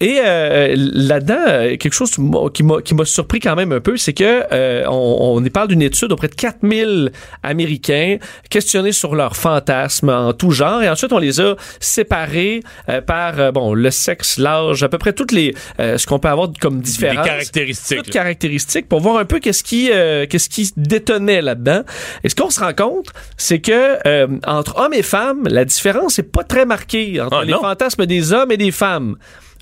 Et 0.00 0.18
euh, 0.24 0.74
là-dedans, 0.76 1.38
euh, 1.46 1.76
quelque 1.76 1.92
chose 1.94 2.10
qui 2.52 2.62
m'a- 2.64 2.82
qui 2.82 2.94
surpris 3.04 3.38
quand 3.38 3.54
même 3.54 3.70
un 3.72 3.80
peu, 3.80 3.96
c'est 3.96 4.12
que 4.12 4.42
euh, 4.52 4.84
on, 4.88 5.36
on 5.36 5.44
y 5.44 5.50
parle 5.50 5.68
d'une 5.68 5.82
étude 5.82 6.10
auprès 6.10 6.26
de 6.28 6.34
4000 6.34 7.12
Américains 7.44 8.18
questionnés 8.50 8.92
sur 8.92 9.14
leurs 9.14 9.36
fantasmes 9.36 10.08
en 10.08 10.32
tout 10.32 10.50
genre. 10.50 10.82
Et 10.82 10.88
ensuite, 10.88 11.12
on 11.12 11.18
les 11.18 11.40
a 11.40 11.54
séparés 11.78 12.62
euh, 12.88 13.00
par 13.00 13.38
euh, 13.38 13.52
bon 13.52 13.72
le 13.72 13.90
sexe, 13.92 14.36
l'âge, 14.38 14.82
à 14.82 14.88
peu 14.88 14.98
près 14.98 15.12
toutes 15.12 15.32
les 15.32 15.54
euh, 15.78 15.96
ce 15.96 16.06
qu'on 16.06 16.18
peut 16.18 16.28
avoir 16.28 16.48
comme 16.60 16.80
Différences 17.22 17.38
caractéristiques. 17.50 17.96
toutes 17.98 18.06
là. 18.08 18.12
caractéristiques 18.12 18.88
pour 18.88 19.00
voir 19.00 19.16
un 19.18 19.24
peu 19.24 19.38
qu'est-ce 19.40 19.62
qui 19.64 19.90
euh, 19.92 20.26
qu'est-ce 20.28 20.48
qui 20.48 20.70
détonnait 20.76 21.42
là-dedans. 21.42 21.82
Et 22.24 22.28
ce 22.28 22.34
qu'on 22.34 22.50
se 22.50 22.60
rend 22.60 22.72
compte, 22.74 23.08
c'est 23.36 23.60
que 23.60 23.98
euh, 24.06 24.26
entre 24.46 24.78
hommes 24.78 24.94
et 24.94 25.02
femmes, 25.02 25.46
la 25.48 25.64
différence 25.64 26.18
est 26.18 26.24
pas 26.30 26.44
très 26.44 26.64
marquée 26.66 27.20
entre 27.20 27.38
Ah, 27.42 27.44
les 27.44 27.52
non. 27.52 27.60
fantasmes 27.60 28.06
des 28.06 28.32
hommes 28.32 28.52
et 28.52 28.56
des 28.56 28.70
femmes. 28.72 29.16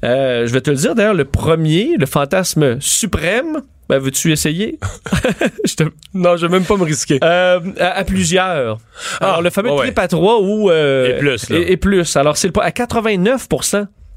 Euh, 0.05 0.47
je 0.47 0.53
vais 0.53 0.61
te 0.61 0.71
le 0.71 0.77
dire 0.77 0.95
d'ailleurs, 0.95 1.15
le 1.15 1.25
premier, 1.25 1.97
le 1.99 2.07
fantasme 2.07 2.81
suprême. 2.81 3.63
Ben, 3.89 3.99
veux-tu 3.99 4.33
essayer? 4.33 4.79
Je 5.65 5.75
te- 5.77 5.85
Non, 6.13 6.37
je 6.37 6.47
vais 6.47 6.53
même 6.53 6.67
pas 6.67 6.77
me 6.77 6.85
risquer. 6.85 7.19
Euh, 7.25 7.59
à, 7.81 7.87
à 7.97 8.05
plusieurs. 8.05 8.79
Alors, 9.21 9.37
Ah, 9.39 9.41
le 9.41 9.49
fameux 9.49 9.71
ouais, 9.71 9.79
trip 9.79 9.99
à 9.99 10.09
trois 10.09 10.41
ou... 10.43 10.71
euh, 10.71 11.17
Et 11.17 11.19
plus, 11.19 11.49
là. 11.49 11.59
Et, 11.59 11.73
et 11.73 11.77
plus. 11.79 12.17
Alors, 12.19 12.37
c'est 12.37 12.53
à 12.59 12.71
89 12.71 13.49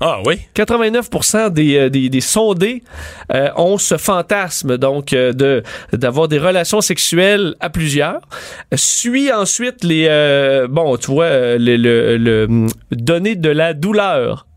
Ah 0.03 0.19
oui? 0.25 0.39
89% 0.55 1.51
des, 1.51 1.77
euh, 1.77 1.89
des, 1.89 2.09
des 2.09 2.21
sondés 2.21 2.81
euh, 3.33 3.49
ont 3.55 3.77
ce 3.77 3.97
fantasme 3.97 4.77
donc 4.79 5.13
euh, 5.13 5.31
de 5.31 5.61
d'avoir 5.93 6.27
des 6.27 6.39
relations 6.39 6.81
sexuelles 6.81 7.55
à 7.59 7.69
plusieurs. 7.69 8.19
Suit 8.73 9.31
ensuite 9.31 9.83
les 9.83 10.07
euh, 10.09 10.67
bon 10.67 10.97
tu 10.97 11.11
vois 11.11 11.25
euh, 11.25 11.57
le, 11.59 11.75
le, 11.77 12.17
le, 12.17 12.45
hum, 12.49 12.67
donner 12.91 13.35
de 13.35 13.49
la 13.49 13.73
douleur. 13.75 14.47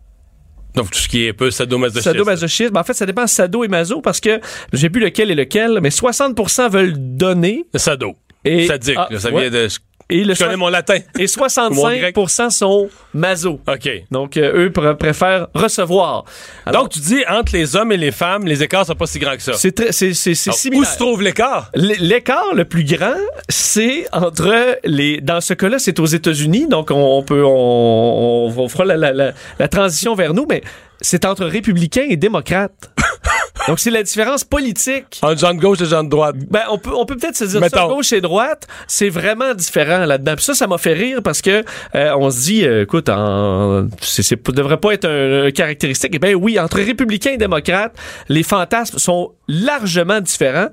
Donc, 0.74 0.90
tout 0.90 0.98
ce 0.98 1.08
qui 1.08 1.26
est 1.26 1.30
un 1.30 1.34
peu 1.34 1.50
sadomasochisme. 1.52 2.10
Sadomasochisme. 2.10 2.76
En 2.76 2.82
fait, 2.82 2.94
ça 2.94 3.06
dépend 3.06 3.28
sado 3.28 3.62
et 3.62 3.68
maso 3.68 4.00
parce 4.00 4.18
que 4.18 4.40
j'ai 4.72 4.90
plus 4.90 5.00
lequel 5.00 5.30
est 5.30 5.36
lequel, 5.36 5.78
mais 5.80 5.90
60% 5.90 6.68
veulent 6.68 6.94
donner 6.96 7.64
Sado. 7.76 8.14
et 8.44 8.66
Sadique. 8.66 8.96
Ah, 8.98 9.08
ça 9.18 9.30
ouais. 9.30 9.48
vient 9.50 9.60
de. 9.62 9.68
Et 10.10 10.22
le 10.24 10.34
Je 10.34 10.44
connais 10.44 10.56
mon 10.56 10.68
latin. 10.68 10.96
et 11.18 11.26
Mon 11.70 11.82
grec. 11.88 12.14
65% 12.16 12.50
sont 12.50 12.88
maso. 13.14 13.60
OK. 13.66 13.88
Donc 14.10 14.36
euh, 14.36 14.66
eux 14.66 14.68
pr- 14.70 14.94
préfèrent 14.96 15.46
recevoir. 15.54 16.24
Alors, 16.66 16.82
Donc, 16.84 16.92
tu 16.92 17.00
dis, 17.00 17.22
entre 17.28 17.52
les 17.54 17.74
hommes 17.76 17.92
et 17.92 17.96
les 17.96 18.12
femmes, 18.12 18.44
les 18.46 18.62
écarts 18.62 18.86
sont 18.86 18.94
pas 18.94 19.06
si 19.06 19.18
grands 19.18 19.36
que 19.36 19.42
ça. 19.42 19.54
c'est 19.54 19.72
très 19.72 19.92
c'est 19.92 20.12
c'est 20.14 20.34
c'est 20.34 20.50
Alors, 20.50 20.58
similaire. 20.58 20.82
Où 20.88 20.92
se 20.92 20.98
trouve 20.98 21.22
l'écart? 21.22 21.70
L'écart 21.74 22.54
le 22.54 22.64
plus 22.64 22.84
grand, 22.84 23.14
c'est 23.48 24.06
entre 24.12 24.78
les. 24.84 25.20
Dans 25.20 25.40
ce 25.40 25.54
cas-là, 25.54 25.78
c'est 25.78 25.98
aux 26.00 26.06
États-Unis, 26.06 26.66
donc 26.68 26.90
on, 26.90 27.18
on 27.18 27.22
peut, 27.22 27.42
on, 27.44 28.52
on 28.56 28.68
fera 28.68 28.84
la, 28.84 28.96
la- 28.96 29.12
la- 29.12 29.32
la 29.58 29.68
transition 29.68 30.14
vers 30.14 30.34
nous, 30.34 30.46
mais 30.48 30.62
c'est 31.00 31.24
entre 31.24 31.44
républicains 31.46 32.06
et 32.08 32.16
démocrates. 32.16 32.90
donc 33.68 33.78
c'est 33.80 33.90
la 33.90 34.02
différence 34.02 34.44
politique. 34.44 35.18
Entre 35.22 35.38
gens 35.38 35.54
de 35.54 35.60
gauche 35.60 35.80
et 35.80 35.86
gens 35.86 36.04
de 36.04 36.08
droite. 36.08 36.36
Ben, 36.50 36.62
on 36.70 36.78
peut, 36.78 36.90
on 36.94 37.06
peut 37.06 37.16
peut-être 37.16 37.36
se 37.36 37.44
dire 37.44 37.54
ça, 37.54 37.60
Mettons. 37.60 37.88
gauche 37.88 38.12
et 38.12 38.20
droite, 38.20 38.66
c'est 38.86 39.08
vraiment 39.08 39.54
différent 39.54 40.04
là-dedans. 40.04 40.34
Puis 40.36 40.44
ça, 40.44 40.54
ça 40.54 40.66
m'a 40.66 40.78
fait 40.78 40.92
rire 40.92 41.20
parce 41.22 41.40
que 41.42 41.64
euh, 41.94 42.16
on 42.16 42.30
se 42.30 42.40
dit, 42.42 42.66
euh, 42.66 42.82
écoute, 42.82 43.08
en, 43.08 43.88
c'est, 44.00 44.22
c'est, 44.22 44.50
devrait 44.50 44.78
pas 44.78 44.92
être 44.92 45.06
un, 45.06 45.46
un 45.46 45.50
caractéristique. 45.50 46.12
Eh 46.14 46.18
ben 46.18 46.34
oui, 46.34 46.58
entre 46.58 46.76
républicains 46.78 47.32
et 47.32 47.36
démocrates, 47.38 47.94
les 48.28 48.42
fantasmes 48.42 48.98
sont 48.98 49.32
largement 49.48 50.20
différents. 50.20 50.68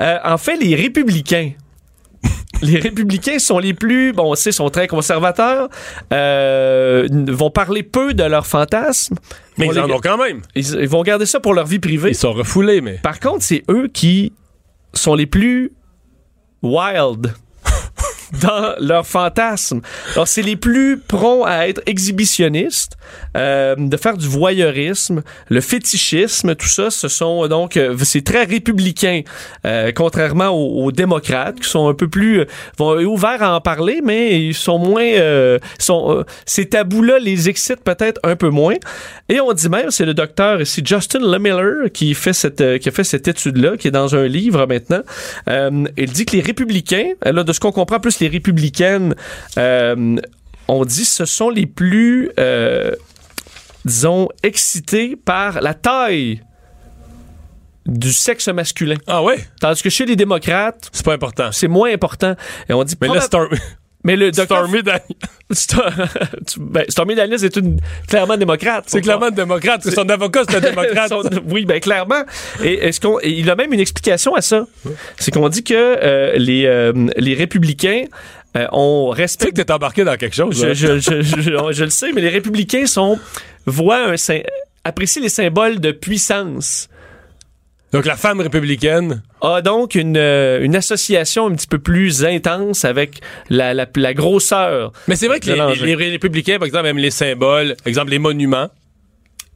Euh, 0.00 0.18
en 0.24 0.38
fait, 0.38 0.56
les 0.56 0.74
républicains. 0.74 1.52
Les 2.62 2.78
républicains 2.78 3.38
sont 3.38 3.58
les 3.58 3.74
plus, 3.74 4.12
bon, 4.12 4.32
on 4.32 4.34
sait, 4.34 4.52
sont 4.52 4.70
très 4.70 4.88
conservateurs, 4.88 5.68
euh, 6.12 7.06
vont 7.10 7.50
parler 7.50 7.82
peu 7.82 8.14
de 8.14 8.24
leurs 8.24 8.46
fantasmes. 8.46 9.16
Mais 9.58 9.66
ils 9.66 9.78
en 9.78 9.90
ont 9.90 10.00
quand 10.00 10.16
même. 10.16 10.42
ils, 10.54 10.74
ils 10.74 10.88
vont 10.88 11.02
garder 11.02 11.26
ça 11.26 11.40
pour 11.40 11.54
leur 11.54 11.66
vie 11.66 11.78
privée. 11.78 12.10
Ils 12.10 12.14
sont 12.14 12.32
refoulés, 12.32 12.80
mais. 12.80 12.98
Par 13.02 13.20
contre, 13.20 13.42
c'est 13.42 13.62
eux 13.68 13.88
qui 13.92 14.32
sont 14.94 15.14
les 15.14 15.26
plus 15.26 15.72
wild 16.62 17.34
dans 18.40 18.74
leurs 18.80 19.06
fantasmes. 19.06 19.80
Alors, 20.14 20.28
c'est 20.28 20.42
les 20.42 20.56
plus 20.56 20.98
prompts 20.98 21.46
à 21.46 21.68
être 21.68 21.80
exhibitionnistes, 21.86 22.96
euh, 23.36 23.74
de 23.76 23.96
faire 23.96 24.16
du 24.16 24.26
voyeurisme, 24.26 25.22
le 25.48 25.60
fétichisme, 25.60 26.54
tout 26.54 26.68
ça, 26.68 26.90
ce 26.90 27.08
sont 27.08 27.46
donc, 27.48 27.76
euh, 27.76 27.96
c'est 28.02 28.24
très 28.24 28.44
républicain, 28.44 29.22
euh, 29.64 29.92
contrairement 29.94 30.48
aux, 30.48 30.84
aux 30.84 30.92
démocrates 30.92 31.60
qui 31.60 31.68
sont 31.68 31.88
un 31.88 31.94
peu 31.94 32.08
plus, 32.08 32.40
euh, 32.40 32.44
vont 32.78 32.96
ouverts 33.04 33.42
à 33.42 33.56
en 33.56 33.60
parler, 33.60 34.00
mais 34.02 34.40
ils 34.40 34.54
sont 34.54 34.78
moins, 34.78 35.04
euh, 35.04 35.58
sont, 35.78 36.18
euh, 36.18 36.24
ces 36.44 36.66
tabous-là 36.66 37.18
les 37.18 37.48
excitent 37.48 37.82
peut-être 37.84 38.20
un 38.24 38.36
peu 38.36 38.48
moins. 38.48 38.74
Et 39.28 39.40
on 39.40 39.52
dit 39.52 39.68
même, 39.68 39.90
c'est 39.90 40.04
le 40.04 40.14
docteur 40.14 40.60
ici, 40.60 40.82
Justin 40.84 41.20
Lemiller, 41.20 41.90
qui 41.92 42.14
fait 42.14 42.32
cette, 42.32 42.60
euh, 42.60 42.78
qui 42.78 42.88
a 42.88 42.92
fait 42.92 43.04
cette 43.04 43.28
étude-là, 43.28 43.76
qui 43.76 43.88
est 43.88 43.92
dans 43.92 44.14
un 44.14 44.26
livre 44.26 44.66
maintenant. 44.66 45.02
Euh, 45.48 45.84
il 45.96 46.10
dit 46.12 46.26
que 46.26 46.36
les 46.36 46.42
républicains, 46.42 47.10
euh, 47.26 47.32
là, 47.32 47.44
de 47.44 47.52
ce 47.52 47.60
qu'on 47.60 47.72
comprend, 47.72 48.00
plus 48.00 48.15
les 48.20 48.28
républicaines, 48.28 49.14
euh, 49.58 50.16
on 50.68 50.84
dit 50.84 51.04
ce 51.04 51.24
sont 51.24 51.50
les 51.50 51.66
plus, 51.66 52.30
euh, 52.38 52.92
disons, 53.84 54.28
excités 54.42 55.16
par 55.16 55.60
la 55.60 55.74
taille 55.74 56.42
du 57.86 58.12
sexe 58.12 58.48
masculin. 58.48 58.96
Ah 59.06 59.22
ouais? 59.22 59.38
Tandis 59.60 59.82
que 59.82 59.90
chez 59.90 60.06
les 60.06 60.16
démocrates, 60.16 60.88
C'est 60.92 61.04
pas 61.04 61.14
important. 61.14 61.50
c'est 61.52 61.68
moins 61.68 61.92
important. 61.92 62.34
Et 62.68 62.72
on 62.72 62.82
dit 62.82 62.96
Mais 63.00 63.08
là, 63.08 63.20
c'est 63.20 63.34
un. 63.34 63.48
Mais 64.06 64.14
le 64.14 64.30
docteur 64.30 64.58
Stormy 64.58 64.82
Daniels. 64.84 65.02
Ben, 66.58 66.84
Stormy 66.88 67.14
Daniels 67.16 67.44
est 67.44 67.56
une 67.56 67.80
clairement 68.06 68.36
démocrate. 68.36 68.84
C'est 68.86 69.00
clairement 69.00 69.30
démocrate. 69.30 69.82
Son 69.90 70.08
avocat, 70.08 70.42
c'est 70.48 70.56
un 70.56 70.60
démocrate. 70.70 71.08
Son- 71.08 71.22
oui, 71.50 71.64
ben 71.64 71.80
clairement. 71.80 72.22
Et 72.62 72.74
est-ce 72.74 73.00
qu'on 73.00 73.18
il 73.20 73.50
a 73.50 73.56
même 73.56 73.72
une 73.72 73.80
explication 73.80 74.34
à 74.36 74.42
ça. 74.42 74.66
C'est 75.18 75.32
qu'on 75.32 75.48
dit 75.48 75.64
que 75.64 75.74
euh, 75.74 76.36
les 76.36 76.66
euh, 76.66 76.92
les 77.16 77.34
républicains 77.34 78.04
euh, 78.56 78.66
ont 78.70 79.12
Tu 79.16 79.26
sais 79.26 79.50
que 79.50 79.60
t'es 79.60 79.72
embarqué 79.72 80.04
dans 80.04 80.16
quelque 80.16 80.36
chose. 80.36 80.56
Je, 80.56 80.66
hein? 80.66 80.74
je, 80.74 81.22
je, 81.72 81.84
le 81.84 81.90
sais, 81.90 82.12
mais 82.12 82.20
les 82.20 82.28
républicains 82.28 82.86
sont 82.86 83.18
voient 83.66 84.12
un 84.12 84.14
apprécient 84.84 85.22
les 85.22 85.28
symboles 85.28 85.80
de 85.80 85.90
puissance. 85.90 86.88
Donc, 87.96 88.06
la 88.06 88.16
femme 88.16 88.40
républicaine. 88.40 89.22
a 89.40 89.62
donc 89.62 89.94
une, 89.94 90.16
euh, 90.16 90.62
une 90.62 90.76
association 90.76 91.46
un 91.46 91.54
petit 91.54 91.66
peu 91.66 91.78
plus 91.78 92.24
intense 92.24 92.84
avec 92.84 93.20
la, 93.50 93.74
la, 93.74 93.86
la 93.96 94.14
grosseur. 94.14 94.92
Mais 95.08 95.16
c'est 95.16 95.28
vrai 95.28 95.40
que 95.40 95.46
les- 95.46 95.94
les 95.96 96.10
républicains, 96.12 96.58
par 96.58 96.66
exemple, 96.66 96.86
aiment 96.86 96.98
les 96.98 97.10
symboles, 97.10 97.74
par 97.76 97.86
exemple, 97.86 98.10
les 98.10 98.18
monuments. 98.18 98.68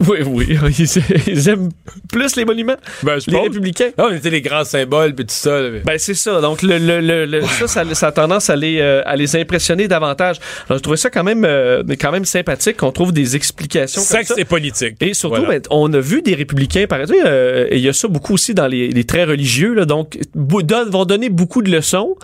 Oui, 0.09 0.19
oui, 0.27 0.59
ils, 1.27 1.49
aiment 1.49 1.69
plus 2.11 2.35
les 2.37 2.45
monuments. 2.47 2.77
Ben, 3.03 3.19
je 3.19 3.31
les 3.31 3.37
pense. 3.37 3.47
républicains. 3.49 3.91
Ah, 3.99 4.09
tu 4.13 4.21
sais, 4.21 4.31
les 4.31 4.41
grands 4.41 4.65
symboles, 4.65 5.15
puis 5.15 5.27
tout 5.27 5.35
ça. 5.35 5.61
là. 5.61 5.71
Ben 5.85 5.99
c'est 5.99 6.15
ça. 6.15 6.41
Donc 6.41 6.63
le, 6.63 6.79
le, 6.79 7.01
le, 7.01 7.27
le- 7.27 7.43
ça, 7.43 7.67
ça, 7.69 7.85
ça 7.95 8.07
a 8.09 8.13
tendance 8.13 8.49
à 8.49 8.57
les, 8.57 8.79
euh, 8.81 9.03
à 9.05 9.15
les 9.17 9.37
impressionner 9.37 9.89
davantage. 9.89 10.39
Alors 10.69 10.79
je 10.79 10.83
trouvais 10.83 10.97
ça 10.97 11.11
quand 11.11 11.25
même, 11.25 11.45
euh, 11.45 11.83
quand 12.01 12.13
même 12.13 12.25
sympathique 12.25 12.79
qu'on 12.79 12.93
trouve 12.93 13.13
des 13.13 13.37
explications. 13.37 14.01
comme 14.01 14.09
Sexe 14.17 14.29
ça. 14.29 14.35
et 14.39 14.45
politique. 14.45 14.97
Et 15.03 15.13
surtout, 15.13 15.37
Voilà. 15.43 15.59
ben, 15.59 15.63
on 15.71 15.93
a 15.93 16.01
vu 16.01 16.23
des 16.23 16.35
républicains, 16.35 16.87
par 16.89 17.01
exemple, 17.01 17.21
euh, 17.27 17.67
et 17.71 17.77
il 17.77 17.83
y 17.83 17.89
a 17.89 17.93
ça 17.93 18.09
beaucoup 18.09 18.35
aussi 18.35 18.55
dans 18.55 18.67
les, 18.69 18.89
les 18.89 19.05
traits 19.05 19.29
religieux, 19.29 19.75
là, 19.75 19.85
donc 19.85 20.19
don- 20.35 20.89
vont 20.91 21.05
donner 21.05 21.29
beaucoup 21.29 21.61
de 21.63 21.71
leçons. 21.71 22.17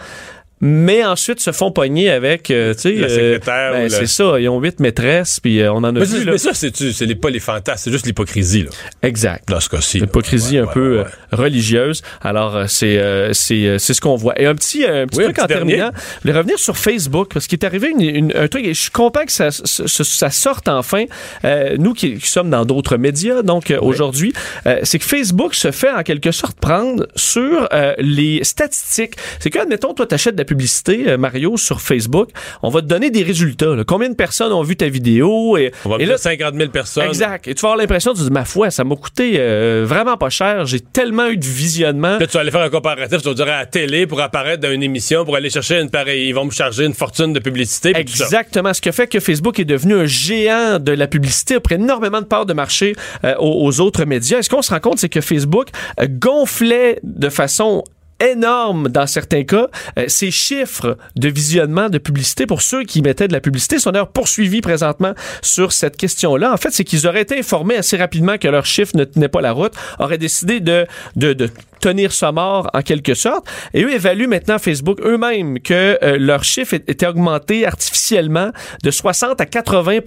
Mais 0.63 1.05
ensuite 1.05 1.41
se 1.41 1.53
font 1.53 1.71
pogner 1.71 2.09
avec, 2.09 2.51
euh, 2.51 2.73
tu 2.73 2.81
sais, 2.81 2.93
La 2.95 3.09
secrétaire 3.11 3.73
ben, 3.73 3.81
ou 3.81 3.83
le- 3.85 3.89
c'est 3.91 4.07
ça, 4.07 4.41
ils 4.41 4.49
ont 4.49 4.59
huit 4.59 4.81
maîtresses, 4.81 5.39
puis 5.39 5.61
euh, 5.61 5.71
on 5.71 5.77
en 5.79 5.85
a 5.85 5.93
Mais, 5.93 6.01
vu. 6.01 6.07
c'est- 6.07 6.25
là. 6.25 6.33
mais 6.33 6.39
ça, 6.39 6.55
c'est 6.55 6.75
c'est 6.75 7.05
les- 7.05 7.15
pas 7.15 7.29
les 7.29 7.41
fantasmes, 7.41 7.79
c'est 7.85 7.91
juste 7.93 8.07
l'hypocrisie, 8.07 8.63
là, 8.63 8.71
Exact. 9.03 9.47
dans 9.51 9.61
ce 9.61 9.69
cas-ci. 9.69 10.01
L'hypocrisie 10.01 10.55
Ouais, 10.57 10.63
un 10.63 10.67
ouais, 10.67 10.73
peu 10.73 10.99
ouais, 11.01 11.05
euh, 11.05 11.37
religieuse. 11.37 12.01
Alors, 12.23 12.57
euh, 12.57 12.65
c'est 12.69 12.97
euh, 12.99 13.35
c'est 13.35 13.67
euh, 13.67 13.79
c'est 13.79 13.93
ce 13.93 14.01
qu'on 14.01 14.17
voit. 14.17 14.41
Et 14.41 14.47
un 14.47 14.55
petit, 14.55 14.85
euh, 14.87 15.03
un 15.03 15.07
petit 15.07 15.19
Oui, 15.19 15.25
un 15.25 15.27
truc 15.27 15.37
petit 15.37 15.45
en 15.45 15.47
dernier. 15.47 15.77
terminant, 15.77 15.91
je 16.17 16.21
voulais 16.23 16.39
revenir 16.39 16.59
sur 16.59 16.79
Facebook, 16.79 17.31
parce 17.35 17.47
qu'il 17.47 17.59
est 17.59 17.65
arrivé 17.67 17.91
une, 17.91 18.01
une- 18.01 18.33
un 18.35 18.49
truc, 18.49 18.65
et 18.65 18.73
je 18.73 18.81
suis 18.81 18.91
content 18.91 19.27
que 19.27 19.33
ça, 19.33 19.51
ça, 19.51 19.85
ça 19.87 20.31
sorte 20.31 20.69
enfin. 20.69 21.05
Euh, 21.45 21.77
nous 21.79 21.93
qui, 21.93 22.15
qui 22.15 22.29
sommes 22.31 22.49
dans 22.49 22.65
d'autres 22.65 22.97
médias, 22.97 23.43
donc 23.43 23.71
euh, 23.71 23.79
aujourd'hui, 23.83 24.33
euh, 24.67 24.81
c'est 24.85 24.99
que 24.99 25.05
Facebook 25.05 25.55
se 25.55 25.71
fait 25.71 25.91
en 25.91 26.03
quelque 26.03 26.33
sorte 26.33 26.59
prendre 26.59 27.07
sur 27.15 27.69
euh, 27.75 27.93
les 27.99 28.43
statistiques. 28.43 29.17
C'est 29.39 29.51
que, 29.51 29.59
admettons, 29.59 29.93
toi, 29.93 30.07
t'achètes 30.07 30.35
publicité, 30.47 31.05
euh, 31.09 31.19
Mario, 31.19 31.57
sur 31.57 31.81
Facebook, 31.81 32.31
on 32.63 32.71
va 32.71 32.81
te 32.81 32.87
donner 32.87 33.11
des 33.11 33.23
résultats. 33.23 33.75
là. 33.75 33.85
Combien 33.85 34.09
de 34.09 34.15
personnes 34.15 34.53
ont 34.53 34.63
vu 34.63 34.77
ta 34.77 34.89
vidéo? 34.89 35.57
Et, 35.59 35.73
On 35.85 35.91
va 35.91 35.97
et 35.97 36.07
là, 36.07 36.15
dire 36.15 36.19
50 36.19 36.55
000 36.55 36.71
personnes. 36.71 37.07
Exact. 37.09 37.47
Et 37.49 37.55
tu 37.55 37.61
vas 37.63 37.69
avoir 37.69 37.79
l'impression, 37.79 38.13
tu 38.13 38.21
te 38.21 38.25
dis, 38.25 38.31
ma 38.31 38.45
foi, 38.45 38.71
ça 38.71 38.85
m'a 38.85 38.97
coûté 38.97 39.35
euh, 39.37 39.85
vraiment 39.87 40.17
pas 40.17 40.31
cher. 40.31 40.65
J'ai 40.67 40.81
tellement 40.81 41.29
eu 41.29 41.37
de 41.37 41.45
visionnement. 41.45 42.19
Là, 42.19 42.27
tu 42.27 42.33
vas 42.35 42.41
aller 42.41 42.51
faire 42.51 42.63
un 42.63 42.71
comparatif, 42.71 43.21
tu 43.23 43.29
vas 43.29 43.35
dire 43.35 43.49
à 43.49 43.59
la 43.59 43.67
télé 43.67 44.07
pour 44.07 44.21
apparaître 44.21 44.63
dans 44.63 44.73
une 44.73 44.83
émission, 44.83 45.25
pour 45.25 45.37
aller 45.37 45.51
chercher 45.51 45.81
une 45.81 45.91
pareille. 45.91 46.29
Ils 46.29 46.35
vont 46.35 46.45
me 46.47 46.51
charger 46.51 46.85
une 46.85 46.95
fortune 46.95 47.33
de 47.33 47.41
publicité. 47.41 47.93
Exactement. 47.95 48.73
Ce 48.73 48.81
qui 48.81 48.93
fait 48.93 49.07
que 49.07 49.21
Facebook 49.21 49.59
est 49.59 49.65
devenu 49.65 49.95
un 49.95 50.07
géant 50.07 50.79
de 50.79 50.93
la 50.93 51.07
publicité, 51.07 51.57
a 51.57 51.61
pris 51.61 51.75
énormément 51.75 52.21
de 52.21 52.27
parts 52.27 52.47
de 52.47 52.53
marché 52.53 52.95
euh, 53.25 53.35
aux, 53.39 53.67
aux 53.67 53.81
autres 53.81 54.05
médias. 54.05 54.39
Et 54.39 54.43
ce 54.43 54.49
qu'on 54.51 54.63
se 54.63 54.71
rend 54.73 54.81
compte, 54.81 54.99
c'est 54.99 55.09
que 55.09 55.21
Facebook 55.21 55.69
euh, 56.01 56.07
gonflait 56.09 56.99
de 57.03 57.29
façon 57.29 57.83
énorme 58.21 58.89
dans 58.89 59.07
certains 59.07 59.45
cas. 59.45 59.69
Euh, 59.99 60.07
ces 60.09 60.31
chiffres 60.31 60.97
de 61.17 61.29
visionnement 61.29 61.89
de 61.89 61.99
publicité 61.99 62.47
pour 62.47 62.63
ceux 62.63 62.85
qui 62.85 63.03
mettaient 63.03 63.29
de 63.29 63.33
la 63.33 63.41
publicité 63.41 63.79
sont 63.79 63.91
d'ailleurs 63.91 64.13
poursuivis 64.13 64.61
présentement 64.61 65.15
sur 65.43 65.73
cette 65.73 65.97
question-là. 65.97 66.53
En 66.53 66.57
fait, 66.57 66.71
c'est 66.71 66.85
qu'ils 66.85 67.07
auraient 67.07 67.23
été 67.23 67.39
informés 67.39 67.77
assez 67.77 67.97
rapidement 67.97 68.39
que 68.39 68.49
leur 68.49 68.67
chiffre 68.67 68.97
ne 68.97 69.05
tenait 69.05 69.29
pas 69.29 69.41
la 69.41 69.53
route, 69.53 69.73
auraient 69.99 70.19
décidé 70.19 70.61
de, 70.61 70.87
de, 71.17 71.33
de 71.33 71.51
tenir 71.81 72.13
ça 72.13 72.33
mort 72.33 72.71
en 72.75 72.83
quelque 72.83 73.15
sorte. 73.15 73.47
Et 73.75 73.85
eux 73.85 73.93
évaluent 73.93 74.29
maintenant 74.29 74.59
Facebook 74.59 75.01
eux-mêmes 75.05 75.61
que 75.61 75.99
euh, 76.03 76.19
leur 76.19 76.45
chiffre 76.45 76.75
était 76.75 77.07
augmenté 77.07 77.67
artificiellement 77.67 78.51
de 78.83 78.91
60 78.91 79.41
à 79.41 79.47
80 79.47 79.99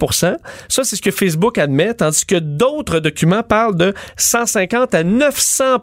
Ça, 0.68 0.84
c'est 0.84 0.96
ce 0.96 1.02
que 1.02 1.10
Facebook 1.10 1.58
admet, 1.58 1.94
tandis 1.94 2.26
que 2.26 2.36
d'autres 2.36 3.00
documents 3.00 3.42
parlent 3.42 3.76
de 3.76 3.94
150 4.16 4.94
à 4.94 5.04
900 5.04 5.80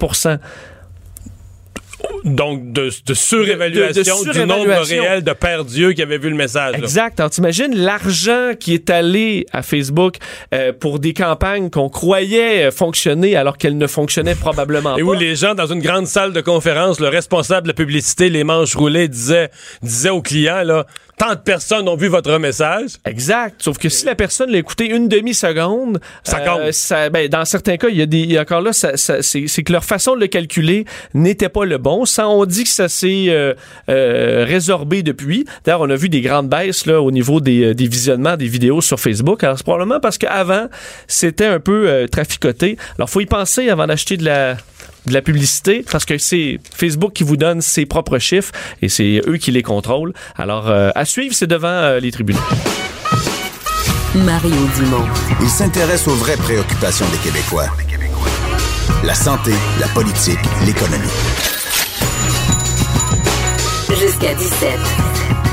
Donc, 2.28 2.72
de, 2.72 2.90
de 3.06 3.14
surévaluation 3.14 4.22
du 4.24 4.46
nombre 4.46 4.74
réel 4.84 5.24
de 5.24 5.34
pères 5.34 5.66
Dieu 5.66 5.94
qui 5.94 6.02
avaient 6.02 6.18
vu 6.18 6.30
le 6.30 6.36
message. 6.36 6.74
là. 6.74 6.80
Exact. 6.80 7.20
Alors, 7.20 7.30
t'imagines 7.30 7.76
l'argent 7.76 8.52
qui 8.60 8.74
est 8.74 8.90
allé 8.90 9.46
à 9.52 9.62
Facebook 9.62 10.16
euh, 10.54 10.74
pour 10.78 11.00
des 11.00 11.14
campagnes 11.14 11.70
qu'on 11.70 11.90
croyait 11.90 12.68
euh, 12.68 12.72
fonctionner 12.72 13.36
alors 13.36 13.58
qu'elles 13.58 13.78
ne 13.78 13.88
fonctionnaient 13.88 14.36
probablement 14.36 14.98
Et 14.98 15.02
pas. 15.02 15.08
où 15.08 15.14
les 15.14 15.36
gens, 15.36 15.56
dans 15.56 15.68
une 15.68 15.82
grande 15.82 16.08
salle 16.08 16.34
de 16.34 16.42
conférence, 16.42 17.00
le 17.00 17.08
responsable 17.10 17.64
de 17.64 17.70
la 17.70 17.74
publicité, 17.74 18.30
les 18.30 18.44
manches 18.44 18.76
roulées, 18.76 19.08
disait, 19.08 19.50
disait 19.82 20.10
aux 20.10 20.22
clients, 20.22 20.64
là, 20.64 20.86
tant 21.18 21.32
de 21.34 21.40
personnes 21.40 21.88
ont 21.90 21.96
vu 21.96 22.08
votre 22.08 22.38
message. 22.38 22.92
Exact. 23.06 23.56
Sauf 23.60 23.78
que 23.80 23.90
si 23.90 24.06
la 24.06 24.14
personne 24.16 24.52
l'a 24.52 24.60
écouté 24.60 24.86
une 24.88 25.08
demi-seconde, 25.08 26.00
Ça 26.24 26.40
euh, 26.40 26.46
compte. 26.46 26.74
ça- 26.74 27.10
ben, 27.10 27.28
dans 27.28 27.44
certains 27.46 27.78
cas, 27.78 27.88
il 27.90 27.98
y 27.98 28.02
a 28.02 28.06
des, 28.06 28.20
il 28.20 28.32
y 28.34 28.38
a 28.38 28.42
encore 28.42 28.62
là, 28.62 28.74
ça- 28.74 28.98
ça- 28.98 29.22
c'est 29.24 29.64
que 29.64 29.72
leur 29.74 29.84
façon 29.84 30.16
de 30.16 30.20
le 30.22 30.28
calculer 30.28 30.86
n'était 31.14 31.50
pas 31.50 31.66
le 31.66 31.78
bon. 31.78 32.06
Ça, 32.18 32.28
on 32.28 32.46
dit 32.46 32.64
que 32.64 32.72
ça 32.72 32.90
s'est 32.90 33.28
euh, 33.30 33.54
euh, 33.90 34.44
résorbé 34.44 35.04
depuis. 35.04 35.46
D'ailleurs, 35.64 35.82
on 35.82 35.90
a 35.92 35.96
vu 35.96 36.10
des 36.10 36.22
grandes 36.22 36.50
baisses 36.50 36.88
là 36.88 37.00
au 37.00 37.12
niveau 37.12 37.40
des, 37.40 37.64
euh, 37.64 37.74
des 37.76 37.88
visionnements 37.88 38.36
des 38.36 38.48
vidéos 38.48 38.82
sur 38.82 39.00
Facebook. 39.00 39.44
Alors, 39.44 39.58
c'est 39.58 39.64
probablement 39.64 40.00
parce 40.00 40.18
qu'avant, 40.18 40.68
c'était 41.08 41.46
un 41.46 41.60
peu 41.60 41.88
euh, 41.88 42.08
traficoté. 42.08 42.76
Alors, 42.98 43.08
faut 43.08 43.22
y 43.22 43.28
penser 43.28 43.70
avant 43.70 43.86
d'acheter 43.86 44.18
de 44.18 44.26
la 44.26 44.58
de 45.06 45.14
la 45.14 45.22
publicité 45.22 45.86
parce 45.92 46.06
que 46.06 46.18
c'est 46.18 46.60
Facebook 46.74 47.14
qui 47.14 47.24
vous 47.24 47.38
donne 47.38 47.62
ses 47.62 47.86
propres 47.86 48.18
chiffres 48.18 48.52
et 48.82 48.90
c'est 48.90 49.22
eux 49.28 49.38
qui 49.38 49.52
les 49.52 49.62
contrôlent. 49.62 50.14
Alors, 50.36 50.70
euh, 50.70 50.90
à 50.96 51.06
suivre, 51.06 51.36
c'est 51.36 51.46
devant 51.46 51.68
euh, 51.68 52.00
les 52.00 52.12
tribunaux. 52.12 52.40
Mario 54.16 54.56
Dumont. 54.76 55.06
Il 55.40 55.50
s'intéresse 55.50 56.08
aux 56.08 56.16
vraies 56.16 56.38
préoccupations 56.38 57.06
des 57.12 57.18
Québécois. 57.20 57.68
La 59.04 59.14
santé, 59.14 59.52
la 59.80 59.88
politique, 59.90 60.40
l'économie. 60.66 61.57
Jusqu'à 64.00 64.36
17. 64.36 64.70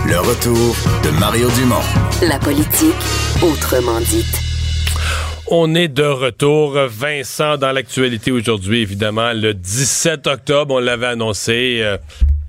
Le 0.07 0.18
retour 0.18 0.76
de 1.03 1.18
Mario 1.18 1.49
Dumont. 1.53 1.80
La 2.28 2.38
politique, 2.38 2.95
autrement 3.42 3.99
dite. 4.01 4.38
On 5.47 5.74
est 5.74 5.88
de 5.88 6.05
retour, 6.05 6.74
Vincent, 6.88 7.57
dans 7.57 7.72
l'actualité 7.72 8.32
aujourd'hui, 8.32 8.82
évidemment. 8.82 9.32
Le 9.32 9.55
17 9.55 10.26
octobre, 10.26 10.74
on 10.74 10.78
l'avait 10.78 11.07
annoncé, 11.07 11.78
euh, 11.80 11.97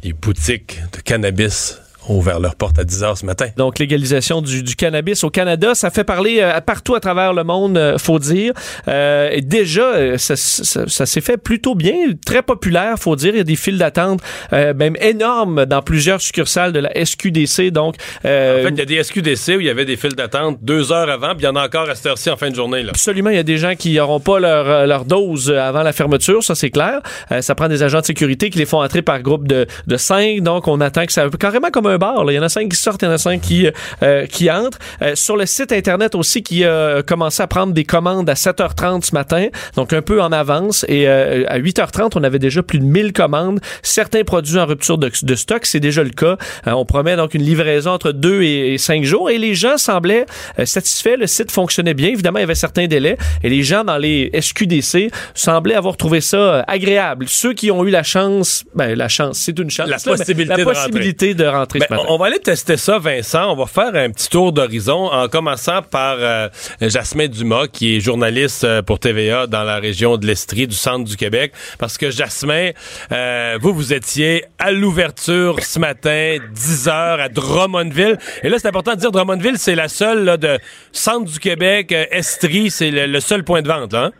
les 0.03 0.11
boutiques 0.11 0.81
de 0.91 0.99
cannabis 0.99 1.79
ont 2.09 2.17
ouvert 2.17 2.39
leurs 2.39 2.55
portes 2.55 2.77
à 2.79 2.83
10 2.83 3.03
heures 3.03 3.17
ce 3.17 3.25
matin. 3.25 3.47
Donc, 3.57 3.79
légalisation 3.79 4.41
du, 4.41 4.63
du 4.63 4.75
cannabis 4.75 5.23
au 5.23 5.29
Canada, 5.29 5.75
ça 5.75 5.89
fait 5.89 6.03
parler 6.03 6.39
euh, 6.41 6.59
partout 6.61 6.95
à 6.95 6.99
travers 6.99 7.33
le 7.33 7.43
monde, 7.43 7.77
euh, 7.77 7.97
faut 7.97 8.19
dire. 8.19 8.53
Euh, 8.87 9.29
et 9.31 9.41
déjà, 9.41 9.83
euh, 9.95 10.17
ça, 10.17 10.35
ça- 10.35 10.87
ça 10.87 11.05
s'est 11.05 11.21
fait 11.21 11.37
plutôt 11.37 11.75
bien, 11.75 11.93
très 12.25 12.41
populaire, 12.41 12.95
faut 12.99 13.15
dire. 13.15 13.33
Il 13.33 13.37
y 13.37 13.41
a 13.41 13.43
des 13.43 13.55
files 13.55 13.77
d'attente 13.77 14.21
euh, 14.53 14.73
même 14.73 14.95
énormes 15.01 15.65
dans 15.65 15.81
plusieurs 15.81 16.21
succursales 16.21 16.71
de 16.73 16.79
la 16.79 16.91
SQDC. 17.05 17.71
Donc, 17.71 17.95
euh, 18.25 18.61
En 18.61 18.67
fait, 18.67 18.69
il 18.73 18.77
y 18.77 18.81
a 18.81 18.85
des 18.85 19.03
SQDC 19.03 19.55
où 19.57 19.59
il 19.59 19.65
y 19.65 19.69
avait 19.69 19.85
des 19.85 19.97
files 19.97 20.15
d'attente 20.15 20.59
deux 20.61 20.91
heures 20.91 21.09
avant, 21.09 21.29
puis 21.35 21.41
il 21.41 21.45
y 21.45 21.47
en 21.47 21.55
a 21.55 21.65
encore 21.65 21.89
à 21.89 21.95
cette 21.95 22.05
heure-ci 22.07 22.29
en 22.29 22.37
fin 22.37 22.49
de 22.49 22.55
journée. 22.55 22.83
Là. 22.83 22.89
Absolument, 22.91 23.29
il 23.29 23.35
y 23.35 23.39
a 23.39 23.43
des 23.43 23.57
gens 23.57 23.75
qui 23.75 23.93
n'auront 23.95 24.19
pas 24.19 24.39
leur, 24.39 24.87
leur 24.87 25.05
dose 25.05 25.51
avant 25.51 25.83
la 25.83 25.93
fermeture, 25.93 26.43
ça 26.43 26.55
c'est 26.55 26.69
clair. 26.69 27.01
Euh, 27.31 27.41
ça 27.41 27.55
prend 27.55 27.67
des 27.67 27.83
agents 27.83 27.99
de 28.01 28.05
sécurité 28.05 28.49
qui 28.49 28.57
les 28.59 28.65
font 28.65 28.81
entrer 28.81 29.01
par 29.01 29.21
groupe 29.21 29.47
de, 29.47 29.65
de 29.87 29.97
cinq, 29.97 30.41
donc 30.41 30.67
on 30.67 30.81
attend 30.81 31.05
que 31.05 31.11
ça... 31.13 31.27
Carrément 31.39 31.69
comme 31.71 31.87
un 31.87 31.94
bar, 31.97 32.23
là. 32.25 32.31
il 32.33 32.35
y 32.35 32.39
en 32.39 32.43
a 32.43 32.49
cinq 32.49 32.69
qui 32.69 32.77
sortent, 32.77 33.01
il 33.01 33.05
y 33.05 33.07
en 33.07 33.11
a 33.11 33.17
cinq 33.17 33.41
qui, 33.41 33.67
euh, 34.03 34.25
qui 34.25 34.49
entrent. 34.51 34.77
Euh, 35.01 35.15
sur 35.15 35.37
le 35.37 35.45
site 35.45 35.71
Internet 35.71 36.15
aussi 36.15 36.43
qui 36.43 36.63
a 36.65 37.01
commencé 37.03 37.41
à 37.43 37.47
prendre 37.47 37.73
des 37.73 37.83
commandes 37.83 38.29
à 38.29 38.33
7h30 38.33 39.03
ce 39.05 39.13
matin, 39.13 39.47
donc 39.75 39.93
un 39.93 40.01
peu 40.01 40.21
en 40.21 40.31
avance, 40.31 40.85
et 40.87 41.07
euh, 41.07 41.43
à 41.47 41.59
8h30, 41.59 42.11
on 42.15 42.23
avait 42.23 42.39
déjà 42.39 42.61
plus 42.63 42.79
de 42.79 42.85
1000 42.85 43.13
commandes. 43.13 43.59
Certains 43.83 44.23
produits 44.23 44.57
en 44.59 44.65
rupture 44.65 44.97
de, 44.97 45.11
de 45.21 45.35
stock, 45.35 45.65
c'est 45.65 45.79
déjà 45.79 46.03
le 46.03 46.09
cas. 46.09 46.37
Euh, 46.67 46.71
on 46.71 46.85
promet 46.85 47.15
donc 47.15 47.33
une 47.33 47.43
livraison 47.43 47.91
entre 47.91 48.11
2 48.11 48.41
et, 48.43 48.73
et 48.73 48.77
5 48.77 49.03
jours, 49.03 49.29
et 49.29 49.37
les 49.37 49.55
gens 49.55 49.77
semblaient 49.77 50.25
euh, 50.59 50.65
satisfaits, 50.65 51.17
le 51.19 51.27
site 51.27 51.51
fonctionnait 51.51 51.93
bien, 51.93 52.09
évidemment, 52.09 52.39
il 52.39 52.41
y 52.41 52.43
avait 52.43 52.55
certains 52.55 52.87
délais, 52.87 53.17
et 53.43 53.49
les 53.49 53.63
gens 53.63 53.83
dans 53.83 53.97
les 53.97 54.29
SQDC 54.39 55.09
semblaient 55.33 55.75
avoir 55.75 55.97
trouvé 55.97 56.21
ça 56.21 56.37
euh, 56.37 56.61
agréable. 56.67 57.25
Ceux 57.27 57.53
qui 57.53 57.71
ont 57.71 57.83
eu 57.85 57.89
la 57.89 58.03
chance, 58.03 58.63
ben 58.75 58.95
la 58.95 59.07
chance, 59.07 59.39
c'est 59.39 59.57
une 59.59 59.69
chance, 59.69 59.87
La 59.87 59.97
là, 59.97 60.01
possibilité 60.03 60.49
la 60.49 60.57
de 60.57 60.63
rentrer. 60.63 60.81
possibilité 60.81 61.33
de 61.33 61.45
rentrer. 61.45 61.79
Ben, 61.89 61.97
ce 61.97 62.01
matin. 62.01 62.13
on 62.13 62.17
va 62.17 62.25
aller 62.27 62.39
tester 62.39 62.77
ça, 62.77 62.99
Vincent. 62.99 63.51
On 63.51 63.55
va 63.55 63.65
faire 63.65 63.95
un 63.95 64.09
petit 64.09 64.29
tour 64.29 64.51
d'horizon 64.51 65.07
en 65.11 65.27
commençant 65.27 65.81
par 65.81 66.17
euh, 66.19 66.49
Jasmin 66.81 67.27
Dumas, 67.27 67.67
qui 67.67 67.97
est 67.97 67.99
journaliste 67.99 68.63
euh, 68.63 68.81
pour 68.81 68.99
TVA 68.99 69.47
dans 69.47 69.63
la 69.63 69.77
région 69.77 70.17
de 70.17 70.25
l'Estrie, 70.25 70.67
du 70.67 70.75
centre 70.75 71.03
du 71.03 71.15
Québec. 71.15 71.53
Parce 71.79 71.97
que 71.97 72.11
Jasmin, 72.11 72.71
euh, 73.11 73.57
vous, 73.61 73.73
vous 73.73 73.93
étiez 73.93 74.45
à 74.59 74.71
l'ouverture 74.71 75.59
ce 75.61 75.79
matin, 75.79 76.37
10 76.53 76.87
heures 76.87 77.19
à 77.19 77.29
Drummondville. 77.29 78.17
Et 78.43 78.49
là, 78.49 78.57
c'est 78.59 78.67
important 78.67 78.93
de 78.93 78.99
dire 78.99 79.11
Drummondville, 79.11 79.57
c'est 79.57 79.75
la 79.75 79.87
seule 79.87 80.23
là, 80.23 80.37
de 80.37 80.57
centre 80.91 81.31
du 81.31 81.39
Québec, 81.39 81.91
euh, 81.91 82.05
Estrie, 82.11 82.69
c'est 82.69 82.91
le, 82.91 83.05
le 83.05 83.19
seul 83.19 83.43
point 83.43 83.61
de 83.61 83.67
vente. 83.67 83.93
Là, 83.93 84.05
hein? 84.05 84.11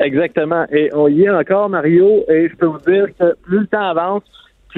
Exactement. 0.00 0.66
Et 0.70 0.90
on 0.92 1.08
y 1.08 1.22
est 1.22 1.30
encore, 1.30 1.68
Mario, 1.68 2.24
et 2.28 2.48
je 2.50 2.56
peux 2.56 2.66
vous 2.66 2.80
dire 2.86 3.06
que 3.18 3.34
plus 3.42 3.60
le 3.60 3.66
temps 3.66 3.88
avance, 3.88 4.22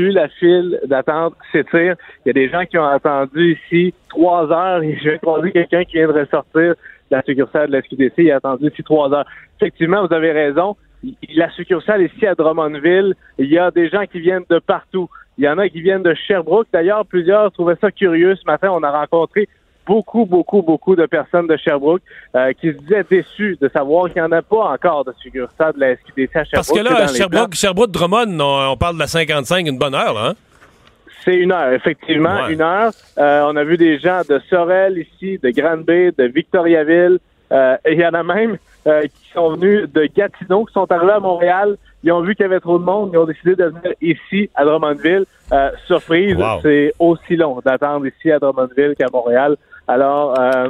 la 0.07 0.29
file 0.29 0.81
d'attente 0.85 1.35
s'étire. 1.53 1.97
Il 2.25 2.29
y 2.29 2.31
a 2.31 2.33
des 2.33 2.49
gens 2.49 2.65
qui 2.65 2.79
ont 2.79 2.87
attendu 2.87 3.59
ici 3.59 3.95
trois 4.09 4.51
heures 4.51 4.83
et 4.83 4.97
je 5.03 5.11
vais 5.11 5.19
croiser 5.19 5.53
quelqu'un 5.53 5.85
qui 5.85 5.97
vient 5.97 6.09
de 6.09 6.13
ressortir 6.13 6.75
de 6.75 6.77
la 7.11 7.23
succursale 7.23 7.69
de 7.69 7.73
la 7.73 7.83
SQDC. 7.83 8.15
Il 8.19 8.31
a 8.31 8.37
attendu 8.37 8.69
ici 8.69 8.83
trois 8.83 9.13
heures. 9.13 9.27
Effectivement, 9.61 10.07
vous 10.07 10.15
avez 10.15 10.33
raison. 10.33 10.77
La 11.35 11.51
succursale 11.51 12.03
ici 12.03 12.27
à 12.27 12.35
Drummondville, 12.35 13.15
il 13.39 13.47
y 13.47 13.59
a 13.59 13.71
des 13.71 13.89
gens 13.89 14.05
qui 14.11 14.21
viennent 14.21 14.45
de 14.51 14.59
partout. 14.59 15.09
Il 15.37 15.45
y 15.45 15.49
en 15.49 15.59
a 15.59 15.69
qui 15.69 15.81
viennent 15.81 16.03
de 16.03 16.15
Sherbrooke. 16.15 16.67
D'ailleurs, 16.73 17.07
plusieurs 17.07 17.53
trouvaient 17.53 17.77
ça 17.81 17.93
curieux. 17.93 18.35
Ce 18.35 18.45
matin, 18.45 18.71
on 18.73 18.83
a 18.83 18.91
rencontré 18.91 19.49
beaucoup, 19.89 20.25
beaucoup, 20.27 20.63
beaucoup 20.63 20.95
de 20.95 21.07
personnes 21.07 21.47
de 21.49 21.57
Sherbrooke 21.57 22.03
euh, 22.37 22.53
qui 22.53 22.69
se 22.73 22.77
disaient 22.79 23.05
déçus 23.11 23.57
de 23.61 23.69
savoir 23.71 24.07
qu'il 24.13 24.21
n'y 24.23 24.29
en 24.29 24.33
a 24.33 24.43
pas 24.43 24.65
encore 24.75 25.05
de 25.05 25.13
succursale 25.23 25.73
de 25.75 25.81
la 25.81 25.97
SQDC 25.97 26.37
à 26.37 26.45
Sherbrooke. 26.45 26.53
Parce 26.53 26.73
que 26.73 26.81
là. 26.81 27.07
Sherbrooke, 27.09 27.55
Sherbrooke 27.55 27.91
Drummond, 27.91 28.39
on, 28.39 28.73
on 28.73 28.77
parle 28.77 28.95
de 28.97 29.01
la 29.01 29.07
55, 29.07 29.67
une 29.67 29.79
bonne 29.79 29.95
heure, 29.95 30.13
là, 30.15 30.29
hein? 30.31 30.35
C'est 31.25 31.37
une 31.37 31.53
heure, 31.53 31.73
effectivement, 31.73 32.45
Ouais. 32.47 32.53
une 32.55 32.63
heure. 32.63 32.93
Euh, 33.19 33.43
on 33.47 33.57
a 33.57 33.65
vu 33.65 33.77
des 33.77 33.99
gens 33.99 34.23
de 34.29 34.39
Sorel 34.49 34.99
ici, 34.99 35.39
de 35.43 35.51
Granby, 35.51 36.13
de 36.17 36.25
Victoriaville. 36.25 37.19
Euh, 37.51 37.77
et 37.85 37.93
il 37.95 37.99
y 38.01 38.07
en 38.07 38.15
a 38.15 38.23
même 38.23 38.57
euh, 38.87 39.03
qui 39.03 39.31
sont 39.35 39.55
venus 39.57 39.89
de 39.93 40.05
Gatineau, 40.15 40.65
qui 40.67 40.73
sont 40.75 40.91
arrivés 40.93 41.13
à 41.13 41.21
Montréal. 41.21 41.77
Ils 42.05 42.13
ont 42.13 42.21
vu 42.21 42.35
qu'il 42.35 42.45
y 42.45 42.47
avait 42.47 42.61
trop 42.61 42.79
de 42.79 42.85
monde. 42.85 43.11
Ils 43.13 43.19
ont 43.19 43.25
décidé 43.25 43.57
de 43.57 43.65
venir 43.65 43.93
ici, 44.01 44.49
à 44.55 44.65
Drummondville. 44.65 45.25
Surprise, 45.87 46.37
Wow. 46.37 46.61
c'est 46.63 46.93
aussi 46.99 47.37
long 47.37 47.59
d'attendre 47.65 48.07
ici 48.07 48.31
à 48.31 48.39
Drummondville 48.39 48.95
qu'à 48.97 49.07
Montréal. 49.13 49.57
Alors, 49.89 50.39
euh, 50.39 50.69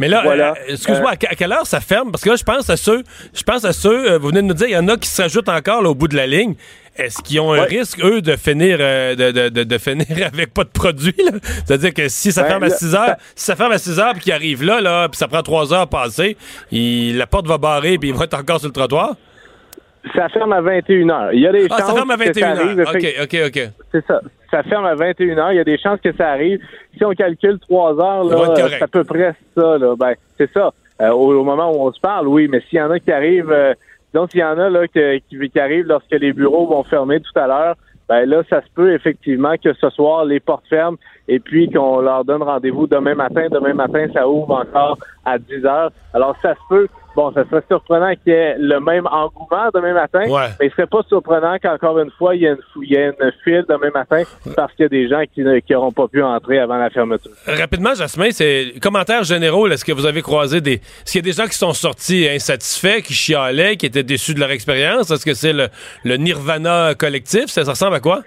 Mais 0.00 0.06
là, 0.08 0.22
Voilà. 0.22 0.50
euh, 0.52 0.72
excuse-moi, 0.74 1.10
à 1.10 1.16
que- 1.16 1.26
à 1.26 1.34
quelle 1.34 1.50
heure 1.52 1.66
ça 1.66 1.80
ferme? 1.80 2.12
Parce 2.12 2.22
que 2.22 2.28
là, 2.30 2.36
je 2.36 2.44
pense 2.44 2.70
à 2.70 2.76
ceux, 2.76 3.02
je 3.34 3.42
pense 3.42 3.64
à 3.64 3.72
ceux, 3.72 4.12
euh, 4.12 4.18
vous 4.18 4.28
venez 4.28 4.42
de 4.42 4.46
nous 4.46 4.54
dire, 4.54 4.68
il 4.68 4.72
y 4.72 4.76
en 4.76 4.86
a 4.86 4.96
qui 4.96 5.08
se 5.08 5.20
rajoutent 5.22 5.48
encore 5.48 5.82
là, 5.82 5.90
au 5.90 5.94
bout 5.96 6.06
de 6.06 6.14
la 6.16 6.26
ligne. 6.28 6.54
Est-ce 6.96 7.20
qu'ils 7.22 7.40
ont 7.40 7.52
un 7.52 7.62
risque, 7.62 7.98
eux, 8.04 8.20
de 8.22 8.36
finir, 8.36 8.78
euh, 8.80 9.16
de, 9.16 9.30
de, 9.32 9.48
de, 9.48 9.64
de 9.64 9.78
finir 9.78 10.06
avec 10.32 10.52
pas 10.54 10.62
de 10.64 10.68
produit? 10.68 11.14
là? 11.18 11.38
C'est-à-dire 11.66 11.94
que 11.94 12.08
si 12.08 12.30
ça 12.30 12.42
Ben, 12.42 12.48
ferme 12.48 12.62
à 12.64 12.68
là, 12.68 12.74
6 12.76 12.94
heures, 12.94 13.16
si 13.34 13.44
ça 13.44 13.56
ferme 13.56 13.72
à 13.72 13.78
6 13.78 13.98
heures 13.98 14.12
puis 14.12 14.22
qu'ils 14.22 14.32
arrivent 14.32 14.62
là, 14.64 14.80
là, 14.80 15.08
puis 15.08 15.18
ça 15.18 15.26
prend 15.26 15.42
3 15.42 15.72
heures 15.72 15.80
à 15.82 15.86
passer, 15.86 16.36
il- 16.70 17.16
la 17.16 17.26
porte 17.26 17.46
va 17.48 17.58
barrer 17.58 17.98
puis 17.98 18.10
ils 18.10 18.14
vont 18.14 18.22
être 18.22 18.34
encore 18.38 18.58
sur 18.60 18.68
le 18.68 18.72
trottoir? 18.74 19.14
Ça 20.14 20.28
ferme 20.28 20.52
à 20.52 20.60
21 20.60 21.08
heures. 21.10 21.32
Il 21.32 21.40
y 21.40 21.46
a 21.46 21.52
des 21.52 21.66
Ah, 21.70 21.76
chances 21.78 21.86
ça 21.88 21.94
ferme 21.94 22.10
à 22.10 22.16
que 22.16 22.24
ça 22.24 22.26
21 22.32 22.48
arrive, 22.50 22.80
heures. 22.80 22.88
OK. 22.94 23.06
OK, 23.22 23.36
OK. 23.46 23.70
C'est 23.92 24.06
ça. 24.06 24.20
Ça 24.50 24.62
ferme 24.62 24.86
à 24.86 24.94
21 24.94 25.38
heures. 25.38 25.52
Il 25.52 25.56
y 25.56 25.60
a 25.60 25.64
des 25.64 25.78
chances 25.78 26.00
que 26.00 26.12
ça 26.14 26.28
arrive. 26.30 26.60
Si 26.96 27.04
on 27.04 27.10
calcule 27.12 27.58
3 27.60 28.00
heures, 28.00 28.24
là, 28.24 28.54
c'est 28.56 28.82
à 28.82 28.86
peu 28.88 29.04
près 29.04 29.34
ça. 29.56 29.78
Là. 29.78 29.94
Ben, 29.98 30.14
c'est 30.36 30.50
ça. 30.52 30.70
Euh, 31.00 31.10
au, 31.10 31.32
au 31.40 31.44
moment 31.44 31.70
où 31.72 31.86
on 31.86 31.92
se 31.92 32.00
parle, 32.00 32.26
oui. 32.28 32.48
Mais 32.48 32.60
s'il 32.68 32.78
y 32.78 32.82
en 32.82 32.90
a 32.90 32.98
qui 32.98 33.12
arrivent, 33.12 33.50
euh, 33.52 33.74
disons 34.12 34.26
s'il 34.28 34.40
y 34.40 34.44
en 34.44 34.58
a 34.58 34.68
là 34.70 34.88
que- 34.88 35.18
qui, 35.28 35.48
qui 35.50 35.60
arrivent 35.60 35.86
lorsque 35.86 36.10
les 36.12 36.32
bureaux 36.32 36.66
vont 36.66 36.82
fermer 36.82 37.20
tout 37.20 37.38
à 37.38 37.46
l'heure, 37.46 37.74
ben 38.08 38.24
là, 38.24 38.42
ça 38.48 38.62
se 38.62 38.66
peut 38.74 38.94
effectivement 38.94 39.54
que 39.62 39.72
ce 39.74 39.90
soir 39.90 40.24
les 40.24 40.40
portes 40.40 40.66
ferment 40.68 40.96
et 41.28 41.38
puis 41.40 41.70
qu'on 41.70 42.00
leur 42.00 42.24
donne 42.24 42.42
rendez-vous 42.42 42.86
demain 42.86 43.14
matin. 43.14 43.46
Demain 43.50 43.74
matin, 43.74 44.06
ça 44.14 44.26
ouvre 44.26 44.50
encore 44.50 44.96
à 45.26 45.38
10 45.38 45.64
heures. 45.66 45.90
Alors 46.14 46.34
ça 46.40 46.54
se 46.54 46.60
peut. 46.70 46.88
Bon, 47.18 47.32
ça 47.32 47.42
serait 47.50 47.64
surprenant 47.68 48.12
qu'il 48.22 48.32
y 48.32 48.36
ait 48.36 48.54
le 48.58 48.78
même 48.78 49.04
engouement 49.08 49.70
demain 49.74 49.92
matin, 49.92 50.20
Ouais. 50.28 50.50
mais 50.60 50.66
il 50.66 50.70
serait 50.70 50.86
pas 50.86 51.00
surprenant 51.08 51.56
qu'encore 51.60 51.98
une 51.98 52.12
fois, 52.12 52.36
il 52.36 52.42
y 52.42 52.44
ait 52.44 52.50
une, 52.52 52.84
y 52.84 52.94
ait 52.94 53.06
une 53.20 53.32
file 53.42 53.64
demain 53.68 53.90
matin 53.92 54.22
parce 54.54 54.72
qu'il 54.74 54.84
y 54.84 54.86
a 54.86 54.88
des 54.88 55.08
gens 55.08 55.24
qui 55.34 55.42
n'auront 55.72 55.90
pas 55.90 56.06
pu 56.06 56.22
entrer 56.22 56.60
avant 56.60 56.76
la 56.76 56.90
fermeture. 56.90 57.32
Rapidement, 57.44 57.92
Jasmin, 57.96 58.30
c'est 58.30 58.74
commentaires 58.80 59.24
généraux. 59.24 59.66
Est-ce 59.66 59.84
que 59.84 59.90
vous 59.90 60.06
avez 60.06 60.22
croisé 60.22 60.60
des. 60.60 60.74
Est-ce 60.74 61.10
qu'il 61.10 61.26
y 61.26 61.28
a 61.28 61.32
des 61.32 61.36
gens 61.42 61.48
qui 61.48 61.58
sont 61.58 61.72
sortis 61.72 62.28
insatisfaits, 62.28 63.00
qui 63.02 63.14
chialaient, 63.14 63.76
qui 63.76 63.86
étaient 63.86 64.04
déçus 64.04 64.34
de 64.34 64.38
leur 64.40 64.52
expérience? 64.52 65.10
Est-ce 65.10 65.24
que 65.24 65.34
c'est 65.34 65.52
le, 65.52 65.66
le 66.04 66.16
nirvana 66.18 66.94
collectif? 66.96 67.46
Ça, 67.46 67.64
ça 67.64 67.72
ressemble 67.72 67.96
à 67.96 68.00
quoi? 68.00 68.22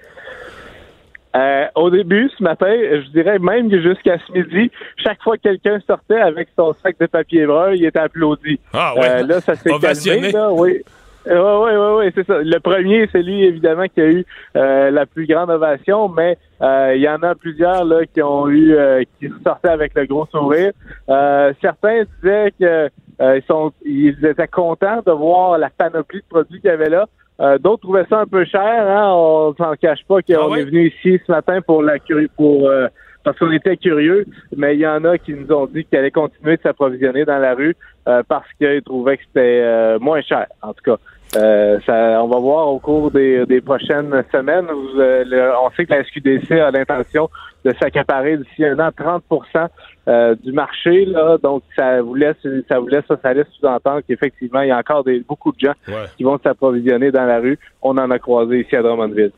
Euh, 1.34 1.66
au 1.74 1.90
début, 1.90 2.30
ce 2.36 2.42
matin, 2.42 2.70
je 2.70 3.08
dirais 3.10 3.38
même 3.38 3.70
que 3.70 3.80
jusqu'à 3.80 4.18
ce 4.26 4.32
midi, 4.32 4.70
chaque 4.96 5.22
fois 5.22 5.36
que 5.36 5.42
quelqu'un 5.42 5.78
sortait 5.86 6.20
avec 6.20 6.48
son 6.56 6.74
sac 6.82 6.96
de 7.00 7.06
papier 7.06 7.46
brun, 7.46 7.72
il 7.72 7.84
était 7.84 7.98
applaudi. 7.98 8.60
Ah 8.72 8.94
ouais. 8.94 9.08
Euh, 9.08 9.26
là, 9.26 9.40
ça 9.40 9.54
s'est 9.54 9.70
calmé, 9.80 10.30
là, 10.32 10.52
oui. 10.52 10.82
Oui, 11.24 11.34
oui, 11.34 11.70
oui, 11.72 11.88
oui, 11.98 12.12
c'est 12.14 12.26
ça. 12.26 12.42
Le 12.42 12.58
premier, 12.58 13.08
c'est 13.12 13.22
lui, 13.22 13.44
évidemment, 13.44 13.86
qui 13.86 14.00
a 14.00 14.06
eu 14.06 14.24
euh, 14.56 14.90
la 14.90 15.06
plus 15.06 15.26
grande 15.26 15.50
ovation, 15.50 16.08
mais 16.08 16.36
euh, 16.60 16.94
il 16.96 17.00
y 17.00 17.08
en 17.08 17.22
a 17.22 17.34
plusieurs 17.36 17.84
là 17.84 18.04
qui 18.12 18.20
ont 18.22 18.48
eu, 18.48 18.74
euh, 18.74 19.04
qui 19.20 19.28
sortaient 19.44 19.68
avec 19.68 19.94
le 19.94 20.06
gros 20.06 20.26
sourire. 20.26 20.72
Euh, 21.08 21.52
certains 21.60 22.02
disaient 22.20 22.52
que 22.58 22.90
euh, 23.20 23.38
ils 23.38 23.44
sont, 23.46 23.72
ils 23.84 24.18
étaient 24.24 24.48
contents 24.48 25.00
de 25.06 25.12
voir 25.12 25.58
la 25.58 25.70
panoplie 25.70 26.20
de 26.20 26.26
produits 26.28 26.60
qu'il 26.60 26.70
y 26.70 26.72
avait 26.72 26.90
là. 26.90 27.06
Euh, 27.40 27.58
D'autres 27.58 27.82
trouvaient 27.82 28.06
ça 28.08 28.20
un 28.20 28.26
peu 28.26 28.44
cher. 28.44 28.62
Hein? 28.62 29.12
On 29.14 29.54
s'en 29.54 29.74
cache 29.74 30.04
pas 30.06 30.22
qu'on 30.22 30.52
Ah 30.52 30.58
est 30.58 30.64
venu 30.64 30.88
ici 30.88 31.20
ce 31.26 31.32
matin 31.32 31.60
pour 31.60 31.82
la 31.82 31.94
pour 32.36 32.68
euh, 32.68 32.88
parce 33.24 33.38
qu'on 33.38 33.52
était 33.52 33.76
curieux, 33.76 34.26
mais 34.56 34.74
il 34.74 34.80
y 34.80 34.86
en 34.86 35.04
a 35.04 35.18
qui 35.18 35.32
nous 35.32 35.50
ont 35.52 35.66
dit 35.66 35.84
qu'ils 35.84 35.98
allaient 35.98 36.10
continuer 36.10 36.56
de 36.56 36.62
s'approvisionner 36.62 37.24
dans 37.24 37.38
la 37.38 37.54
rue 37.54 37.76
euh, 38.08 38.22
parce 38.26 38.46
qu'ils 38.58 38.82
trouvaient 38.82 39.16
que 39.16 39.22
c'était 39.26 39.60
euh, 39.62 39.98
moins 40.00 40.20
cher, 40.22 40.46
en 40.60 40.74
tout 40.74 40.82
cas. 40.84 40.96
Euh, 41.34 41.78
ça, 41.86 42.22
on 42.22 42.28
va 42.28 42.38
voir 42.38 42.68
au 42.68 42.78
cours 42.78 43.10
des, 43.10 43.46
des 43.46 43.62
prochaines 43.62 44.12
semaines. 44.30 44.66
Vous, 44.66 45.00
euh, 45.00 45.24
le- 45.26 45.52
on 45.64 45.70
sait 45.74 45.86
que 45.86 45.92
la 45.94 46.04
SQDC 46.04 46.52
a 46.60 46.70
l'intention 46.70 47.30
de 47.64 47.72
s'accaparer 47.80 48.36
d'ici 48.36 48.66
un 48.66 48.78
an 48.80 48.90
30% 48.90 49.68
euh, 50.08 50.34
du 50.44 50.52
marché. 50.52 51.06
Là, 51.06 51.38
donc, 51.42 51.62
ça 51.74 52.02
vous 52.02 52.14
laisse, 52.14 52.36
ça 52.68 52.78
vous 52.78 52.88
laisse, 52.88 53.04
ça, 53.22 53.32
laisse 53.32 53.46
sous-entendre 53.58 54.02
qu'effectivement, 54.06 54.60
il 54.60 54.68
y 54.68 54.72
a 54.72 54.76
encore 54.76 55.04
des, 55.04 55.20
beaucoup 55.20 55.52
de 55.52 55.58
gens 55.60 55.72
Ouais. 55.88 56.04
qui 56.18 56.24
vont 56.24 56.38
s'approvisionner 56.42 57.10
dans 57.10 57.24
la 57.24 57.38
rue. 57.38 57.58
On 57.80 57.96
en 57.96 58.10
a 58.10 58.18
croisé 58.18 58.60
ici 58.60 58.76
à 58.76 58.82
Drummondville. 58.82 59.30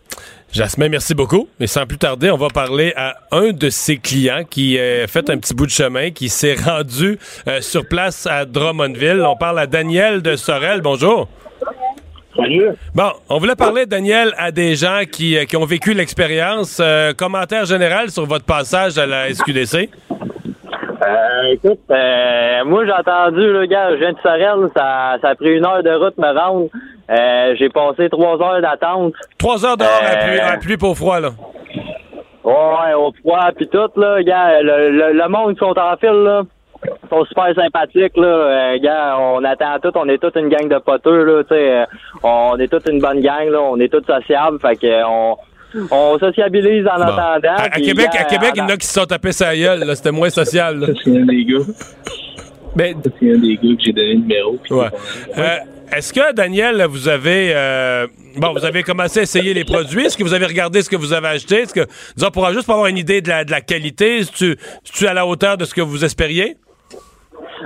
Jasmin, 0.52 0.88
merci 0.88 1.14
beaucoup. 1.14 1.46
Mais 1.60 1.66
sans 1.68 1.86
plus 1.86 1.98
tarder, 1.98 2.30
on 2.30 2.36
va 2.36 2.48
parler 2.48 2.92
à 2.96 3.14
un 3.30 3.52
de 3.52 3.70
ses 3.70 3.98
clients 3.98 4.42
qui 4.48 4.78
a 4.80 5.06
fait 5.06 5.30
un 5.30 5.36
petit 5.38 5.54
bout 5.54 5.66
de 5.66 5.70
chemin, 5.70 6.10
qui 6.10 6.28
s'est 6.28 6.54
rendu 6.54 7.18
euh, 7.46 7.60
sur 7.60 7.86
place 7.86 8.26
à 8.26 8.44
Drummondville. 8.46 9.22
On 9.24 9.36
parle 9.36 9.60
à 9.60 9.66
Daniel 9.68 10.22
de 10.22 10.34
Sorel. 10.34 10.80
Bonjour. 10.80 11.28
Salut. 12.36 12.70
Bon, 12.94 13.10
on 13.28 13.38
voulait 13.38 13.54
parler, 13.54 13.86
Daniel, 13.86 14.32
à 14.38 14.50
des 14.50 14.74
gens 14.74 15.02
qui, 15.10 15.36
euh, 15.38 15.44
qui 15.44 15.56
ont 15.56 15.64
vécu 15.64 15.94
l'expérience. 15.94 16.78
Euh, 16.82 17.12
commentaire 17.12 17.64
général 17.64 18.10
sur 18.10 18.26
votre 18.26 18.44
passage 18.44 18.98
à 18.98 19.06
la 19.06 19.28
SQDC. 19.32 19.88
Euh, 20.10 21.52
écoute, 21.52 21.80
euh, 21.90 22.64
moi 22.64 22.84
j'ai 22.86 22.92
entendu, 22.92 23.40
le 23.52 23.66
gars, 23.66 23.90
je 23.90 23.96
viens 23.96 24.12
de 24.12 24.18
Sorel, 24.22 24.70
ça, 24.74 25.16
ça 25.20 25.28
a 25.30 25.34
pris 25.34 25.54
une 25.56 25.66
heure 25.66 25.82
de 25.82 25.90
route 25.90 26.16
me 26.16 26.38
rendre. 26.38 26.68
Euh, 27.10 27.54
j'ai 27.58 27.68
passé 27.68 28.08
trois 28.08 28.40
heures 28.40 28.62
d'attente. 28.62 29.12
Trois 29.38 29.64
heures 29.66 29.76
dehors 29.76 29.90
à 30.02 30.16
pluie, 30.16 30.40
à 30.40 30.56
pluie 30.56 30.76
pas 30.78 30.86
au 30.88 30.94
froid, 30.94 31.20
là. 31.20 31.30
Ouais, 32.42 32.94
au 32.96 33.12
froid 33.20 33.50
puis 33.54 33.68
tout, 33.68 33.90
là, 34.00 34.22
gars, 34.22 34.62
le, 34.62 34.90
le, 34.90 35.12
le 35.12 35.28
monde 35.28 35.52
qui 35.54 35.58
sont 35.58 35.78
en 35.78 35.96
file, 35.98 36.22
là, 36.24 36.42
sont 37.10 37.24
super 37.26 37.54
sympathiques, 37.54 38.16
là. 38.16 38.26
Euh, 38.26 38.78
gars, 38.78 39.16
on 39.18 39.42
attend 39.44 39.78
tout, 39.82 39.92
on 39.96 40.08
est 40.08 40.18
toute 40.18 40.36
une 40.36 40.48
gang 40.48 40.68
de 40.68 40.78
poteux, 40.78 41.24
là, 41.24 41.42
tu 41.44 41.54
sais. 41.54 41.76
euh, 41.82 41.84
on 42.22 42.56
est 42.58 42.68
toute 42.68 42.88
une 42.88 43.00
bonne 43.00 43.20
gang, 43.20 43.48
là, 43.48 43.60
on 43.62 43.78
est 43.80 43.88
tous 43.88 44.04
sociables, 44.06 44.58
fait 44.60 44.76
que 44.76 44.86
euh, 44.86 45.02
on, 45.06 45.36
on 45.90 46.18
sociabilise 46.18 46.86
en 46.86 46.96
Bon. 46.98 47.02
attendant. 47.04 47.56
À, 47.56 47.62
à 47.64 47.70
puis, 47.70 47.82
Québec, 47.82 48.08
gars, 48.12 48.20
à 48.20 48.24
Québec, 48.24 48.50
il 48.54 48.58
y 48.58 48.62
en 48.62 48.68
a 48.68 48.76
qui 48.76 48.86
se 48.86 48.92
sont 48.94 49.06
tapés 49.06 49.32
sa 49.32 49.54
gueule. 49.56 49.80
là. 49.80 49.94
C'était 49.94 50.12
moins 50.12 50.30
social. 50.30 50.78
là. 50.78 50.86
C'est 51.04 51.10
un 51.16 51.24
des 51.26 51.44
gars. 51.44 51.58
Ben, 52.76 52.96
C'est 53.20 53.32
un 53.34 53.38
des 53.38 53.54
gars 53.56 53.76
que 53.76 53.82
j'ai 53.84 53.92
donné 53.92 54.14
le 54.14 54.18
numéro. 54.20 54.56
puis 54.62 54.74
Ouais. 54.74 54.86
Euh, 55.38 55.56
Est-ce 55.96 56.12
que, 56.12 56.32
Daniel, 56.32 56.84
vous 56.88 57.08
avez 57.08 57.52
euh, 57.54 58.06
bon, 58.36 58.52
vous 58.52 58.64
avez 58.64 58.82
commencé 58.82 59.20
à 59.20 59.22
essayer 59.22 59.54
les 59.54 59.64
produits? 59.64 60.06
Est-ce 60.06 60.16
que 60.16 60.24
vous 60.24 60.34
avez 60.34 60.46
regardé 60.46 60.82
ce 60.82 60.90
que 60.90 60.96
vous 60.96 61.12
avez 61.12 61.28
acheté? 61.28 61.60
Est-ce 61.62 61.74
que, 61.74 61.86
disons, 62.16 62.30
pour 62.30 62.48
juste 62.52 62.64
pour 62.66 62.74
avoir 62.74 62.88
une 62.88 62.98
idée 62.98 63.20
de 63.20 63.28
la, 63.28 63.44
de 63.44 63.50
la 63.52 63.60
qualité, 63.60 64.18
est-ce 64.18 64.56
tu 64.82 65.06
à 65.06 65.14
la 65.14 65.24
hauteur 65.26 65.56
de 65.56 65.64
ce 65.64 65.74
que 65.74 65.80
vous 65.82 66.04
espériez? 66.04 66.56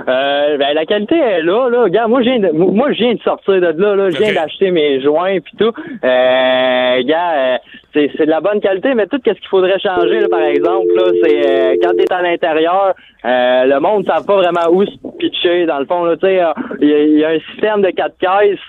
Euh, 0.07 0.57
ben, 0.57 0.73
la 0.73 0.85
qualité 0.85 1.15
est 1.17 1.41
là, 1.41 1.69
là. 1.69 1.83
Regarde, 1.83 2.09
moi, 2.09 2.21
je 2.21 2.29
viens 2.29 2.39
de, 2.39 2.51
moi, 2.51 2.91
je 2.91 2.97
viens 2.99 3.13
de 3.15 3.21
sortir 3.21 3.55
de 3.55 3.67
là, 3.81 3.95
là. 3.95 4.09
Je 4.09 4.17
viens 4.17 4.33
d'acheter 4.33 4.71
mes 4.71 5.01
joints 5.01 5.39
puis 5.39 5.53
tout. 5.57 5.73
Euh, 6.03 7.03
gars, 7.03 7.33
euh, 7.35 7.57
c'est, 7.93 8.11
c'est 8.17 8.25
de 8.25 8.29
la 8.31 8.39
bonne 8.41 8.61
qualité, 8.61 8.93
mais 8.93 9.07
tout 9.07 9.19
ce 9.25 9.31
qu'il 9.31 9.47
faudrait 9.49 9.79
changer, 9.79 10.19
là, 10.21 10.27
par 10.29 10.41
exemple, 10.43 10.87
là, 10.95 11.03
c'est 11.23 11.49
euh, 11.49 11.75
quand 11.81 11.91
t'es 11.97 12.11
à 12.13 12.21
l'intérieur, 12.21 12.93
euh, 13.25 13.65
le 13.65 13.79
monde 13.79 14.01
ne 14.03 14.05
savent 14.11 14.25
pas 14.25 14.35
vraiment 14.37 14.69
où 14.71 14.85
se 14.85 14.91
pitcher, 15.19 15.65
dans 15.65 15.79
le 15.79 15.85
fond, 15.85 16.03
là. 16.05 16.15
Tu 16.15 16.27
sais, 16.27 16.41
euh, 16.41 16.53
il 16.81 16.87
y, 16.89 16.93
a- 16.93 17.03
il 17.03 17.19
y 17.19 17.25
a 17.25 17.29
un 17.29 17.39
système 17.51 17.81
de 17.81 17.89
quatre 17.89 18.15
caisses. 18.19 18.59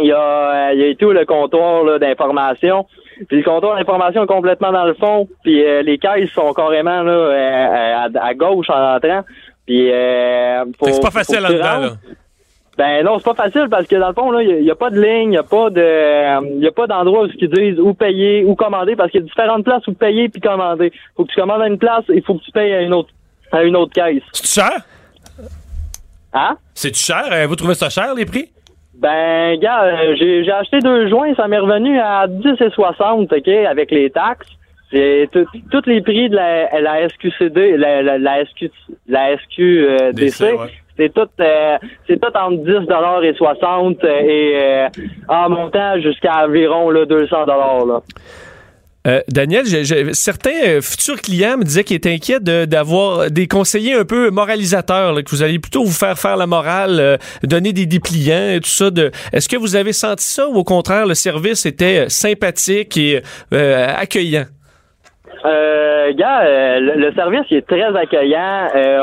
Il 0.00 0.06
y 0.06 0.12
a, 0.12 0.18
euh, 0.18 0.70
il 0.74 0.80
y 0.80 0.90
a 0.90 0.94
tout 0.94 1.10
le 1.10 1.24
comptoir 1.24 1.82
là, 1.82 1.98
d'information. 1.98 2.86
Puis 3.28 3.38
le 3.38 3.42
comptoir 3.42 3.76
d'information 3.76 4.22
est 4.22 4.26
complètement 4.28 4.70
dans 4.70 4.84
le 4.84 4.94
fond. 4.94 5.26
Puis 5.42 5.64
euh, 5.64 5.82
les 5.82 5.98
caisses 5.98 6.30
sont 6.30 6.52
carrément 6.52 7.02
là, 7.02 7.10
euh, 7.12 7.94
à, 7.96 8.26
à 8.26 8.34
gauche 8.34 8.70
en 8.70 8.94
entrant. 8.96 9.22
Puis 9.68 9.92
euh, 9.92 10.64
c'est 10.82 11.02
pas 11.02 11.10
facile 11.10 11.40
là-dedans, 11.40 11.80
là. 11.80 11.90
Ben 12.78 13.04
non, 13.04 13.18
c'est 13.18 13.24
pas 13.24 13.34
facile 13.34 13.66
parce 13.68 13.86
que 13.86 13.96
dans 13.96 14.08
le 14.08 14.14
fond, 14.14 14.30
là, 14.30 14.42
il 14.42 14.62
n'y 14.62 14.70
a, 14.70 14.74
pas 14.74 14.88
de 14.88 14.98
ligne, 14.98 15.24
il 15.24 15.30
n'y 15.30 15.36
a 15.36 15.42
pas 15.42 15.68
de 15.68 15.82
euh, 15.82 16.40
y 16.58 16.66
a 16.66 16.72
pas 16.72 16.86
d'endroit 16.86 17.24
où 17.24 17.28
ils 17.38 17.50
disent 17.50 17.78
où 17.78 17.92
payer, 17.92 18.44
où 18.46 18.54
commander, 18.54 18.96
parce 18.96 19.10
qu'il 19.10 19.20
y 19.20 19.24
a 19.24 19.26
différentes 19.26 19.64
places 19.64 19.86
où 19.86 19.92
payer 19.92 20.30
puis 20.30 20.40
commander. 20.40 20.90
Faut 21.14 21.24
que 21.26 21.30
tu 21.30 21.38
commandes 21.38 21.60
à 21.60 21.66
une 21.66 21.76
place, 21.76 22.04
il 22.08 22.22
faut 22.22 22.36
que 22.36 22.44
tu 22.44 22.50
payes 22.50 22.72
à 22.72 22.80
une 22.80 22.94
autre 22.94 23.10
à 23.52 23.62
une 23.62 23.76
autre 23.76 23.92
caisse. 23.92 24.22
C'est 24.32 24.62
cher? 24.62 24.80
Hein? 26.32 26.56
C'est-tu 26.72 27.00
cher? 27.00 27.28
Euh, 27.30 27.46
Vous 27.46 27.56
trouvez 27.56 27.74
ça 27.74 27.90
cher, 27.90 28.14
les 28.14 28.24
prix? 28.24 28.48
Ben, 28.94 29.58
gars, 29.60 29.82
euh, 29.82 30.16
j'ai 30.18 30.44
j'ai 30.44 30.52
acheté 30.52 30.78
deux 30.78 31.10
joints, 31.10 31.34
ça 31.34 31.46
m'est 31.46 31.58
revenu 31.58 32.00
à 32.00 32.26
10 32.26 32.48
et 32.58 32.70
60, 32.70 33.30
OK, 33.30 33.48
avec 33.48 33.90
les 33.90 34.08
taxes. 34.08 34.48
Tous 34.90 35.82
les 35.86 36.00
prix 36.00 36.28
de 36.30 36.36
la, 36.36 36.80
la 36.80 37.08
SQCD, 37.08 37.76
la, 37.76 38.02
la, 38.02 38.18
la 38.18 38.44
SQ, 38.46 38.70
la 39.08 39.36
SQDC, 39.36 40.14
DC, 40.14 40.40
ouais. 40.40 40.56
c'est 40.96 41.12
tout, 41.12 41.28
euh, 41.40 41.76
c'est 42.06 42.18
tout 42.20 42.34
entre 42.34 42.56
10 42.64 42.86
dollars 42.86 43.22
et 43.22 43.34
60 43.34 44.02
euh, 44.04 44.20
et 44.20 44.52
euh, 44.56 44.88
en 45.28 45.50
montant 45.50 46.00
jusqu'à 46.00 46.46
environ 46.46 46.90
là, 46.90 47.04
200 47.04 47.40
dollars 47.46 47.84
là. 47.86 48.00
Euh, 49.06 49.20
Daniel, 49.28 49.64
j'ai- 49.64 49.84
j'ai- 49.84 50.12
certains 50.12 50.50
euh, 50.66 50.80
futurs 50.82 51.20
clients 51.22 51.56
me 51.56 51.64
disaient 51.64 51.84
qu'ils 51.84 51.96
étaient 51.96 52.12
inquiets 52.12 52.40
de- 52.40 52.64
d'avoir 52.64 53.30
des 53.30 53.46
conseillers 53.46 53.94
un 53.94 54.04
peu 54.04 54.28
moralisateurs, 54.30 55.12
là, 55.12 55.22
que 55.22 55.30
vous 55.30 55.42
alliez 55.42 55.58
plutôt 55.60 55.84
vous 55.84 55.92
faire 55.92 56.18
faire 56.18 56.36
la 56.36 56.46
morale, 56.46 56.98
euh, 56.98 57.16
donner 57.44 57.72
des 57.72 57.86
dépliants 57.86 58.50
et 58.56 58.60
tout 58.60 58.68
ça. 58.68 58.90
De... 58.90 59.10
Est-ce 59.32 59.48
que 59.48 59.56
vous 59.56 59.76
avez 59.76 59.92
senti 59.92 60.24
ça 60.24 60.48
ou 60.48 60.56
au 60.56 60.64
contraire 60.64 61.06
le 61.06 61.14
service 61.14 61.64
était 61.64 62.06
euh, 62.06 62.08
sympathique 62.08 62.96
et 62.96 63.22
euh, 63.54 63.86
accueillant? 63.96 64.44
Euh, 65.44 66.12
gars, 66.14 66.40
euh, 66.44 66.80
le, 66.80 66.92
le 67.06 67.12
service 67.12 67.42
il 67.50 67.58
est 67.58 67.66
très 67.66 67.94
accueillant. 67.96 68.68
Euh, 68.74 69.00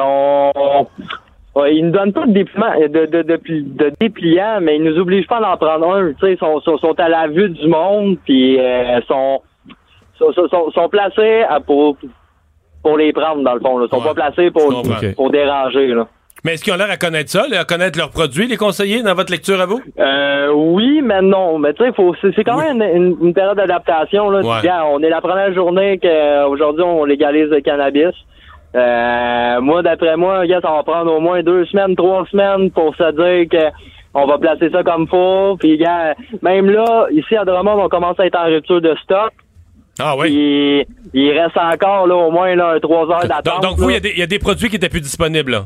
on, 1.56 1.66
ils 1.66 1.86
nous 1.86 1.92
donnent 1.92 2.12
pas 2.12 2.26
de 2.26 2.34
dépliant, 2.34 2.80
de, 2.82 3.06
de, 3.06 3.22
de, 3.22 3.40
de 3.48 3.92
dépliants, 4.00 4.60
mais 4.62 4.76
ils 4.76 4.84
nous 4.84 4.98
obligent 5.00 5.28
pas 5.28 5.40
d'en 5.40 5.56
prendre 5.56 5.90
un. 5.96 6.10
Tu 6.14 6.16
sais, 6.20 6.34
ils 6.34 6.38
sont, 6.38 6.60
sont, 6.60 6.78
sont 6.78 7.00
à 7.00 7.08
la 7.08 7.28
vue 7.28 7.50
du 7.50 7.68
monde, 7.68 8.18
puis 8.26 8.60
euh, 8.60 9.00
sont, 9.08 9.42
sont, 10.20 10.34
sont, 10.34 10.72
sont- 10.72 10.90
placés 10.90 11.44
à- 11.48 11.60
pour 11.62 11.96
pour 12.84 12.98
les 12.98 13.14
prendre 13.14 13.42
dans 13.44 13.54
le 13.54 13.60
fond. 13.62 13.78
Là. 13.78 13.86
Ils 13.88 13.96
sont 13.96 14.02
pas 14.04 14.14
placés 14.14 14.52
pour 14.52 14.70
pour 15.16 15.32
déranger. 15.32 15.88
Là. 15.88 16.08
Mais 16.46 16.54
est-ce 16.54 16.64
qu'ils 16.64 16.72
ont 16.74 16.78
l'air 16.78 16.92
à 16.92 16.98
connaître 16.98 17.32
ça, 17.32 17.44
à 17.60 17.66
connaître 17.66 17.98
leurs 17.98 18.12
produits, 18.12 18.46
les 18.48 18.56
conseillers, 18.56 19.02
dans 19.02 19.16
votre 19.16 19.32
lecture 19.32 19.60
à 19.60 19.66
vous? 19.66 19.82
Euh, 20.00 20.52
oui, 20.54 21.02
mais 21.04 21.22
non. 21.22 21.58
Mais 21.58 21.74
tu 21.74 21.84
sais, 21.84 21.92
faut, 21.94 22.14
c'est, 22.22 22.32
c'est 22.36 22.44
quand 22.44 22.58
même 22.60 22.82
une, 22.82 22.96
une- 22.96 23.18
une 23.28 23.34
période 23.34 23.58
d'adaptation. 23.58 24.30
Là. 24.30 24.42
Ouais. 24.42 24.70
On 24.92 25.02
est 25.02 25.10
la 25.10 25.22
première 25.22 25.52
journée 25.54 25.98
qu'aujourd'hui 26.00 26.84
on 26.84 27.04
légalise 27.04 27.50
le 27.50 27.62
cannabis. 27.62 28.14
Euh, 28.76 29.62
moi, 29.62 29.82
d'après 29.82 30.18
moi, 30.18 30.46
gars, 30.46 30.60
ça 30.62 30.70
va 30.72 30.84
prendre 30.84 31.12
au 31.14 31.20
moins 31.20 31.42
deux 31.42 31.66
semaines, 31.66 31.96
trois 31.96 32.26
semaines 32.28 32.70
pour 32.72 32.96
se 32.96 33.12
dire 33.12 33.50
que 33.50 33.72
on 34.14 34.28
va 34.28 34.38
placer 34.38 34.70
ça 34.70 34.84
comme 34.84 35.08
faut. 35.08 35.58
Puis, 35.60 35.78
gars, 35.78 36.14
même 36.42 36.70
là, 36.70 37.08
ici 37.12 37.36
à 37.36 37.44
Drummond, 37.44 37.84
on 37.84 37.90
commence 37.90 38.20
à 38.20 38.26
être 38.26 38.38
en 38.40 38.46
rupture 38.46 38.82
de 38.82 38.96
stock. 39.04 39.32
Ah 40.00 40.16
oui. 40.18 40.28
Puis, 40.28 41.22
il 41.22 41.32
reste 41.40 41.58
encore 41.58 42.06
là 42.08 42.16
au 42.16 42.32
moins 42.32 42.54
là, 42.56 42.78
trois 42.82 43.10
heures 43.10 43.28
d'attente. 43.28 43.46
Donc, 43.46 43.62
donc 43.62 43.78
vous, 43.78 43.90
il 43.90 44.06
y, 44.06 44.20
y 44.20 44.24
a 44.24 44.28
des 44.28 44.40
produits 44.40 44.70
qui 44.70 44.76
étaient 44.76 44.90
plus 44.90 45.02
disponibles, 45.02 45.52
là. 45.54 45.66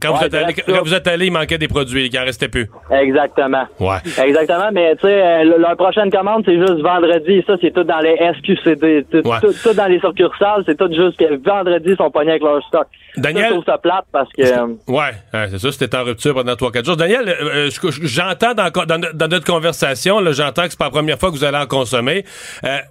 Quand, 0.00 0.14
vous 0.14 0.24
êtes 0.24 0.34
allé, 0.34 0.54
quand 0.54 0.82
vous 0.84 0.94
êtes 0.94 1.06
allé, 1.08 1.26
il 1.26 1.32
manquait 1.32 1.58
des 1.58 1.66
produits, 1.66 2.06
il 2.12 2.18
en 2.18 2.24
restait 2.24 2.48
plus. 2.48 2.70
Exactement. 2.92 3.64
Ouais. 3.80 3.96
Exactement, 4.24 4.70
mais 4.72 4.94
tu 4.94 5.02
sais, 5.02 5.20
euh, 5.20 5.42
le- 5.44 5.58
leur 5.58 5.76
prochaine 5.76 6.10
commande, 6.12 6.44
c'est 6.46 6.56
juste 6.56 6.80
vendredi. 6.80 7.42
Ça, 7.44 7.54
c'est 7.60 7.72
tout 7.74 7.82
dans 7.82 7.98
les 7.98 8.14
SQCD. 8.38 9.04
Tout, 9.10 9.28
Ouais. 9.28 9.40
tout, 9.40 9.52
tout 9.64 9.74
dans 9.74 9.86
les 9.86 9.98
succursales, 9.98 10.62
c'est 10.64 10.76
tout 10.78 10.88
juste 10.92 11.18
que 11.18 11.34
vendredi, 11.44 11.88
ils 11.90 11.96
sont 11.96 12.08
pognés 12.08 12.30
avec 12.30 12.42
leur 12.44 12.64
stock. 12.68 12.86
Daniel- 13.16 13.42
Ça, 13.42 13.48
je 13.48 13.54
trouve 13.54 13.64
ça 13.64 13.78
plate 13.78 14.04
parce 14.12 14.28
que... 14.32 14.42
euh, 14.42 14.66
Ouais, 14.86 15.10
ouais, 15.34 15.46
c'est 15.50 15.58
ça, 15.58 15.72
c'était 15.72 15.96
en 15.96 16.04
rupture 16.04 16.34
pendant 16.34 16.54
3-4 16.54 16.84
jours. 16.86 16.96
Daniel, 16.96 17.28
euh, 17.28 17.66
euh, 17.66 17.90
j'entends 18.02 18.54
dans, 18.54 18.70
dans, 18.86 19.00
dans 19.12 19.28
notre 19.28 19.44
conversation, 19.46 20.20
j'entends 20.32 20.62
que 20.64 20.70
c'est 20.70 20.78
pas 20.78 20.84
la 20.84 20.90
première 20.92 21.18
fois 21.18 21.30
que 21.30 21.34
vous 21.34 21.42
allez 21.44 21.56
en 21.58 21.66
consommer. 21.66 22.24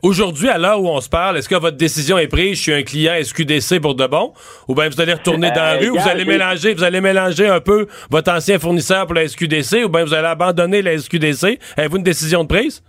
Aujourd'hui, 0.04 0.50
à 0.50 0.58
l'heure 0.58 0.82
où 0.82 0.89
on 0.89 1.00
se 1.00 1.08
parle, 1.10 1.38
est-ce 1.38 1.47
que 1.47 1.56
votre 1.56 1.78
décision 1.78 2.18
est 2.18 2.28
prise, 2.28 2.58
je 2.58 2.62
suis 2.64 2.74
un 2.74 2.84
client 2.84 3.14
SQDC 3.24 3.80
pour 3.80 3.95
de 3.95 4.06
bon, 4.08 4.34
ou 4.68 4.76
bien 4.76 4.89
vous 4.89 5.00
allez 5.00 5.14
retourner 5.14 5.52
dans 5.52 5.62
la 5.64 5.78
rue, 5.78 5.88
vous 5.88 5.95
gars, 5.95 6.08
allez 6.12 6.26
j'ai- 6.26 6.26
mélanger, 6.26 6.74
vous 6.74 6.84
allez 6.84 6.89
mélanger 6.98 7.48
un 7.48 7.60
peu 7.60 7.88
votre 8.10 8.32
ancien 8.32 8.60
fournisseur 8.60 9.06
pour 9.06 9.16
la 9.16 9.28
SQDC, 9.28 9.86
ou 9.86 9.90
bien 9.90 10.04
vous 10.04 10.14
allez 10.14 10.28
abandonner 10.28 10.82
la 10.82 10.98
SQDC. 10.98 11.60
Avez-vous 11.78 11.98
une 11.98 12.04
décision 12.04 12.44
de 12.44 12.48
prise? 12.48 12.84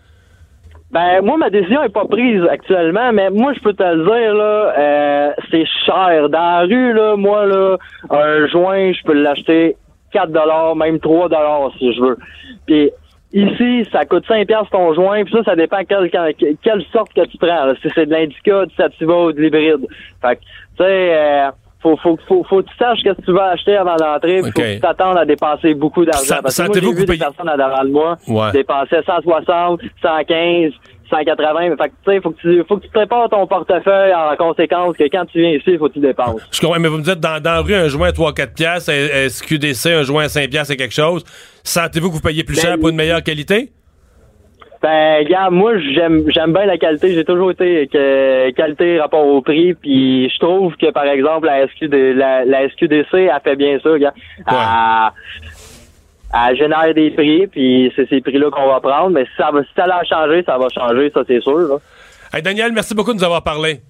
Ben, 0.91 1.21
moi, 1.23 1.37
ma 1.37 1.51
décision 1.51 1.85
est 1.85 1.93
pas 1.93 2.05
prise 2.05 2.43
actuellement, 2.51 3.13
mais 3.13 3.31
moi, 3.31 3.53
je 3.53 3.61
peux 3.61 3.73
te 3.73 3.83
le 3.83 4.05
dire, 4.05 4.35
là, 4.35 4.75
euh, 4.77 5.33
c'est 5.51 5.65
cher. 5.87 6.29
Dans 6.29 6.39
la 6.39 6.61
rue, 6.63 6.93
là, 6.93 7.17
moi, 7.17 7.47
là, 7.47 7.77
un 8.11 8.47
joint, 8.49 8.93
je 8.93 9.03
peux 9.05 9.13
l'acheter 9.13 9.77
4 10.13 10.75
même 10.75 10.99
3 10.99 11.29
si 11.79 11.93
je 11.93 12.01
veux. 12.01 12.19
Puis 12.67 12.91
ici, 13.33 13.87
ça 13.93 14.05
coûte 14.05 14.27
5 14.27 14.49
piastres 14.49 14.71
ton 14.71 14.93
joint, 14.95 15.23
puis 15.23 15.33
ça, 15.33 15.45
ça 15.45 15.55
dépend 15.55 15.85
quelle, 15.89 16.11
quelle, 16.11 16.85
sorte 16.93 17.13
que 17.13 17.25
tu 17.27 17.39
prends. 17.39 17.73
Si 17.81 17.89
c'est 17.95 18.07
de 18.07 18.13
l'indica, 18.13 18.67
du 18.67 18.75
sativa 18.75 19.17
ou 19.17 19.33
de 19.33 19.41
l'hybride. 19.41 19.87
Fait 20.21 20.37
que, 20.37 20.41
tu 20.41 20.85
sais, 20.85 21.15
euh, 21.15 21.51
faut, 21.83 21.97
faut, 21.97 22.19
faut, 22.29 22.45
faut 22.49 22.63
que 22.63 22.69
tu 22.69 22.77
saches 22.79 22.99
ce 23.05 23.11
que 23.13 23.23
tu 23.25 23.33
vas 23.33 23.51
acheter 23.53 23.77
avant 23.77 23.97
d'entrer, 23.97 24.43
puis 24.43 24.51
faut 24.53 24.61
que 24.61 24.75
tu 24.75 24.81
t'attendes 24.81 25.17
à 25.19 25.25
dépenser 25.25 25.75
beaucoup 25.75 26.05
d'argent. 26.05 26.37
Parce 26.43 26.57
que 26.57 26.63
moi, 26.67 26.75
j'ai 26.75 26.81
vu 26.81 27.05
des 27.07 27.17
personnes 27.19 27.49
en 27.49 27.59
avant 27.59 27.85
de 27.85 27.91
moi 27.91 28.17
Ouais. 28.29 28.53
dépensaient 28.53 29.03
160, 29.05 29.81
115, 30.03 30.73
180. 31.11 31.61
Fait 31.61 31.77
que, 31.77 31.85
tu 31.85 31.93
sais, 32.13 32.21
faut 32.21 32.31
que 32.31 32.41
tu, 32.41 32.65
faut 32.69 32.77
que 32.77 32.85
tu 32.85 32.91
prépares 32.91 33.29
ton 33.31 33.47
portefeuille 33.47 34.13
en 34.15 34.37
conséquence 34.37 34.97
que 34.97 35.05
quand 35.05 35.25
tu 35.27 35.41
viens 35.41 35.51
ici, 35.53 35.65
il 35.69 35.79
faut 35.79 35.89
que 35.89 35.95
tu 35.95 36.01
dépenses. 36.01 36.41
Je 36.53 36.61
comprends, 36.61 36.79
mais 36.79 36.89
vous 36.89 36.99
me 36.99 37.03
dites, 37.03 37.19
dans, 37.19 37.43
dans 37.43 37.53
la 37.53 37.61
rue, 37.61 37.75
un 37.75 37.89
joint 37.89 38.09
à 38.09 38.13
3-4 38.13 38.55
piastres, 38.55 38.93
SQDC, 39.29 39.87
un 39.87 40.03
joint 40.03 40.25
à 40.25 40.29
5 40.29 40.49
piastres, 40.51 40.69
c'est 40.73 40.77
quelque 40.77 40.95
chose. 40.95 41.25
Sentez-vous 41.65 42.11
que 42.11 42.15
vous 42.15 42.21
payez 42.21 42.45
plus 42.45 42.57
Ben, 42.57 42.63
cher 42.63 42.79
pour 42.79 42.91
une 42.91 42.97
meilleure 42.97 43.23
qualité? 43.23 43.73
Ben, 44.83 45.25
gars, 45.29 45.51
moi, 45.51 45.79
j'aime, 45.79 46.25
j'aime 46.29 46.53
bien 46.55 46.65
la 46.65 46.79
qualité. 46.79 47.13
J'ai 47.15 47.25
toujours 47.25 47.51
été 47.51 47.87
que 47.89 48.51
qualité 48.53 48.99
rapport 48.99 49.27
au 49.27 49.43
prix. 49.43 49.75
Puis, 49.75 50.31
je 50.31 50.39
trouve 50.39 50.75
que, 50.77 50.91
par 50.91 51.05
exemple, 51.05 51.47
la, 51.47 51.67
SQD, 51.69 51.95
la, 52.17 52.45
la 52.47 52.69
SQDC, 52.71 53.13
elle 53.13 53.41
fait 53.45 53.57
bien 53.57 53.79
ça, 53.83 53.99
gars. 53.99 54.15
Elle, 54.47 55.13
elle 56.33 56.57
génère 56.57 56.95
des 56.95 57.11
prix, 57.11 57.47
puis 57.47 57.93
c'est 57.95 58.09
ces 58.09 58.21
prix-là 58.21 58.51
qu'on 58.51 58.69
va 58.69 58.81
prendre. 58.81 59.11
Mais 59.11 59.25
si 59.25 59.31
ça 59.37 59.51
va, 59.51 59.63
si 59.63 59.71
ça 59.77 59.85
a 59.85 60.05
changé, 60.05 60.43
ça 60.45 60.57
va 60.57 60.69
changer, 60.69 61.11
ça, 61.13 61.23
c'est 61.27 61.43
sûr, 61.43 61.59
là. 61.59 61.77
Hey, 62.33 62.43
Daniel, 62.43 62.73
merci 62.73 62.95
beaucoup 62.95 63.13
de 63.13 63.19
nous 63.19 63.25
avoir 63.25 63.43
parlé. 63.43 63.81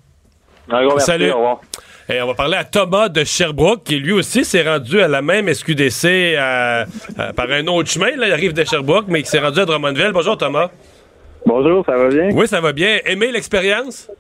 Un 0.71 0.83
gros 0.83 0.95
merci, 0.95 1.07
Salut. 1.07 1.31
au 1.31 1.37
revoir. 1.37 1.61
Et 2.13 2.21
on 2.21 2.27
va 2.27 2.35
parler 2.35 2.57
à 2.57 2.65
Thomas 2.65 3.09
de 3.09 3.23
Sherbrooke, 3.23 3.85
qui 3.85 4.01
lui 4.01 4.11
aussi 4.13 4.45
s'est 4.45 4.69
rendu 4.69 5.01
à 5.01 5.07
la 5.07 5.23
même 5.23 5.47
SQDC 5.53 6.05
euh, 6.05 6.85
euh, 7.19 7.33
par 7.33 7.49
un 7.51 7.65
autre 7.69 7.89
chemin. 7.89 8.17
Là, 8.17 8.27
il 8.27 8.33
arrive 8.33 8.53
de 8.53 8.65
Sherbrooke, 8.65 9.05
mais 9.07 9.23
qui 9.23 9.29
s'est 9.29 9.39
rendu 9.39 9.61
à 9.61 9.65
Drummondville. 9.65 10.11
Bonjour, 10.13 10.37
Thomas. 10.37 10.71
Bonjour, 11.47 11.87
ça 11.87 11.97
va 11.97 12.09
bien? 12.09 12.31
Oui, 12.33 12.49
ça 12.49 12.61
va 12.61 12.73
bien. 12.73 12.99
Aimé 13.07 13.31
l'expérience? 13.31 14.11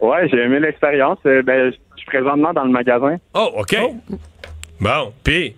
Ouais, 0.00 0.28
j'ai 0.28 0.38
aimé 0.38 0.60
l'expérience. 0.60 1.18
Euh, 1.26 1.42
ben, 1.42 1.72
je 1.72 1.96
suis 1.96 2.06
présentement 2.06 2.52
dans 2.52 2.62
le 2.62 2.70
magasin. 2.70 3.16
Oh, 3.34 3.50
OK. 3.56 3.76
Bon, 4.80 5.12
puis, 5.24 5.56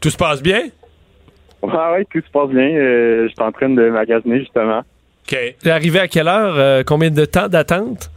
tout 0.00 0.10
se 0.10 0.16
passe 0.16 0.40
bien? 0.40 0.68
Ah 1.72 1.92
ouais, 1.92 2.04
tout 2.04 2.20
se 2.20 2.30
passe 2.30 2.50
bien. 2.50 2.68
Euh, 2.68 3.26
je 3.26 3.32
suis 3.32 3.42
en 3.42 3.50
train 3.50 3.68
de 3.68 3.88
magasiner, 3.90 4.38
justement. 4.38 4.78
OK. 5.26 5.54
T'es 5.60 5.70
arrivé 5.70 5.98
à 5.98 6.06
quelle 6.06 6.28
heure? 6.28 6.54
Euh, 6.56 6.82
combien 6.86 7.10
de 7.10 7.24
temps 7.24 7.48
d'attente? 7.48 8.10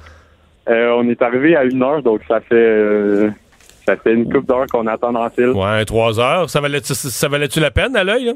Euh, 0.69 0.91
on 0.97 1.07
est 1.09 1.21
arrivé 1.21 1.55
à 1.55 1.63
une 1.63 1.81
heure, 1.81 2.01
donc 2.01 2.21
ça 2.27 2.39
fait 2.41 2.55
euh, 2.55 3.29
ça 3.85 3.95
fait 3.95 4.13
une 4.13 4.31
coupe 4.31 4.47
d'heures 4.47 4.67
qu'on 4.67 4.85
attend 4.87 5.13
dans 5.13 5.23
le 5.23 5.29
fil. 5.29 5.49
Ouais, 5.49 5.85
trois 5.85 6.19
heures. 6.19 6.49
Ça 6.49 6.59
valait-tu 6.59 6.93
ça 6.93 7.27
valait-tu 7.27 7.59
la 7.59 7.71
peine 7.71 7.95
à 7.95 8.03
l'œil? 8.03 8.33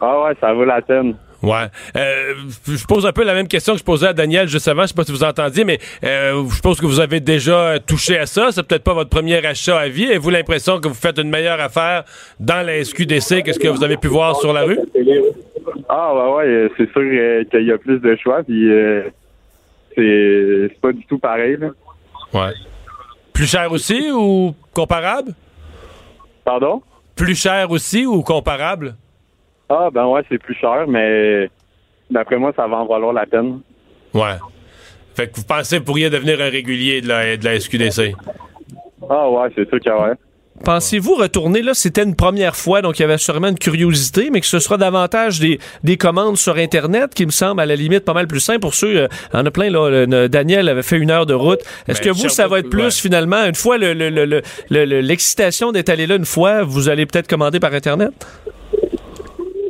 Ah 0.00 0.22
ouais, 0.22 0.32
ça 0.40 0.52
vaut 0.52 0.64
la 0.64 0.82
peine. 0.82 1.14
Ouais. 1.42 1.66
Euh, 1.96 2.34
je 2.66 2.86
pose 2.86 3.04
un 3.04 3.12
peu 3.12 3.22
la 3.22 3.34
même 3.34 3.48
question 3.48 3.74
que 3.74 3.78
je 3.78 3.84
posais 3.84 4.08
à 4.08 4.12
Daniel 4.14 4.48
juste 4.48 4.66
avant. 4.66 4.82
Je 4.82 4.88
sais 4.88 4.94
pas 4.94 5.04
si 5.04 5.12
vous 5.12 5.24
entendiez, 5.24 5.64
mais 5.64 5.78
euh, 6.02 6.42
je 6.48 6.54
suppose 6.54 6.80
que 6.80 6.86
vous 6.86 7.00
avez 7.00 7.20
déjà 7.20 7.78
touché 7.86 8.18
à 8.18 8.26
ça. 8.26 8.48
C'est 8.50 8.66
peut-être 8.66 8.82
pas 8.82 8.94
votre 8.94 9.10
premier 9.10 9.44
achat 9.44 9.78
à 9.78 9.88
vie. 9.88 10.06
Avez-vous 10.06 10.30
l'impression 10.30 10.80
que 10.80 10.88
vous 10.88 10.94
faites 10.94 11.18
une 11.18 11.28
meilleure 11.28 11.60
affaire 11.60 12.04
dans 12.40 12.66
la 12.66 12.82
SQDC 12.82 13.42
que 13.42 13.52
ce 13.52 13.58
que 13.58 13.68
vous 13.68 13.84
avez 13.84 13.98
pu 13.98 14.08
voir 14.08 14.36
sur 14.36 14.52
la 14.52 14.62
rue? 14.62 14.78
Ah 15.88 16.14
ouais, 16.14 16.34
ouais, 16.34 16.70
c'est 16.76 16.90
sûr 16.92 17.02
euh, 17.02 17.44
qu'il 17.44 17.66
y 17.66 17.72
a 17.72 17.78
plus 17.78 17.98
de 17.98 18.16
choix, 18.16 18.42
puis 18.42 18.70
euh, 18.70 19.02
c'est 19.94 20.80
pas 20.80 20.92
du 20.92 21.04
tout 21.06 21.18
pareil. 21.18 21.56
Là. 21.56 21.68
Ouais. 22.32 22.52
Plus 23.32 23.46
cher 23.46 23.70
aussi 23.72 24.10
ou 24.12 24.54
comparable? 24.72 25.34
Pardon? 26.44 26.82
Plus 27.16 27.34
cher 27.34 27.70
aussi 27.70 28.06
ou 28.06 28.22
comparable? 28.22 28.96
Ah 29.68 29.88
ben 29.92 30.06
ouais, 30.06 30.22
c'est 30.28 30.38
plus 30.38 30.54
cher, 30.54 30.86
mais 30.86 31.48
d'après 32.10 32.36
moi, 32.36 32.52
ça 32.54 32.66
va 32.66 32.76
en 32.76 32.86
valoir 32.86 33.12
la 33.12 33.26
peine. 33.26 33.60
Ouais. 34.12 34.36
Fait 35.14 35.28
que 35.28 35.36
vous 35.36 35.44
pensez 35.44 35.76
que 35.76 35.80
vous 35.80 35.86
pourriez 35.86 36.10
devenir 36.10 36.40
un 36.40 36.50
régulier 36.50 37.00
de 37.00 37.08
la, 37.08 37.36
de 37.36 37.44
la 37.44 37.58
SQDC? 37.58 38.14
Ah 39.08 39.28
ouais, 39.30 39.48
c'est 39.54 39.68
sûr 39.68 39.92
a 39.92 40.08
ouais. 40.08 40.14
Pensez-vous 40.62 41.14
retourner 41.16 41.62
là? 41.62 41.74
C'était 41.74 42.04
une 42.04 42.14
première 42.14 42.54
fois, 42.54 42.80
donc 42.80 42.98
il 42.98 43.02
y 43.02 43.04
avait 43.04 43.18
sûrement 43.18 43.48
une 43.48 43.58
curiosité, 43.58 44.30
mais 44.30 44.40
que 44.40 44.46
ce 44.46 44.60
sera 44.60 44.76
davantage 44.76 45.40
des, 45.40 45.58
des 45.82 45.96
commandes 45.96 46.36
sur 46.36 46.56
Internet, 46.56 47.12
qui 47.12 47.26
me 47.26 47.32
semble 47.32 47.60
à 47.60 47.66
la 47.66 47.74
limite 47.74 48.04
pas 48.04 48.14
mal 48.14 48.28
plus 48.28 48.38
simple 48.40 48.60
pour 48.60 48.72
ceux. 48.74 48.96
euh, 49.02 49.08
il 49.32 49.36
y 49.36 49.40
en 49.40 49.44
a 49.46 49.50
plein, 49.50 49.68
là. 49.68 50.06
le- 50.06 50.28
Daniel 50.28 50.68
avait 50.68 50.82
fait 50.82 50.96
une 50.96 51.10
heure 51.10 51.26
de 51.26 51.34
route. 51.34 51.60
Est-ce 51.88 52.00
Ben, 52.00 52.10
que 52.12 52.14
vous, 52.16 52.28
ça 52.28 52.46
va 52.46 52.60
être 52.60 52.70
plus 52.70 52.84
ouais. 52.84 52.90
finalement, 52.90 53.44
une 53.44 53.56
fois 53.56 53.78
le- 53.78 53.94
le- 53.94 54.10
le- 54.10 54.24
le- 54.26 54.42
le- 54.70 54.84
le- 54.84 55.00
l'excitation 55.00 55.72
d'être 55.72 55.88
allé 55.88 56.06
là 56.06 56.14
une 56.16 56.24
fois, 56.24 56.62
vous 56.62 56.88
allez 56.88 57.04
peut-être 57.04 57.26
commander 57.28 57.58
par 57.58 57.74
Internet? 57.74 58.12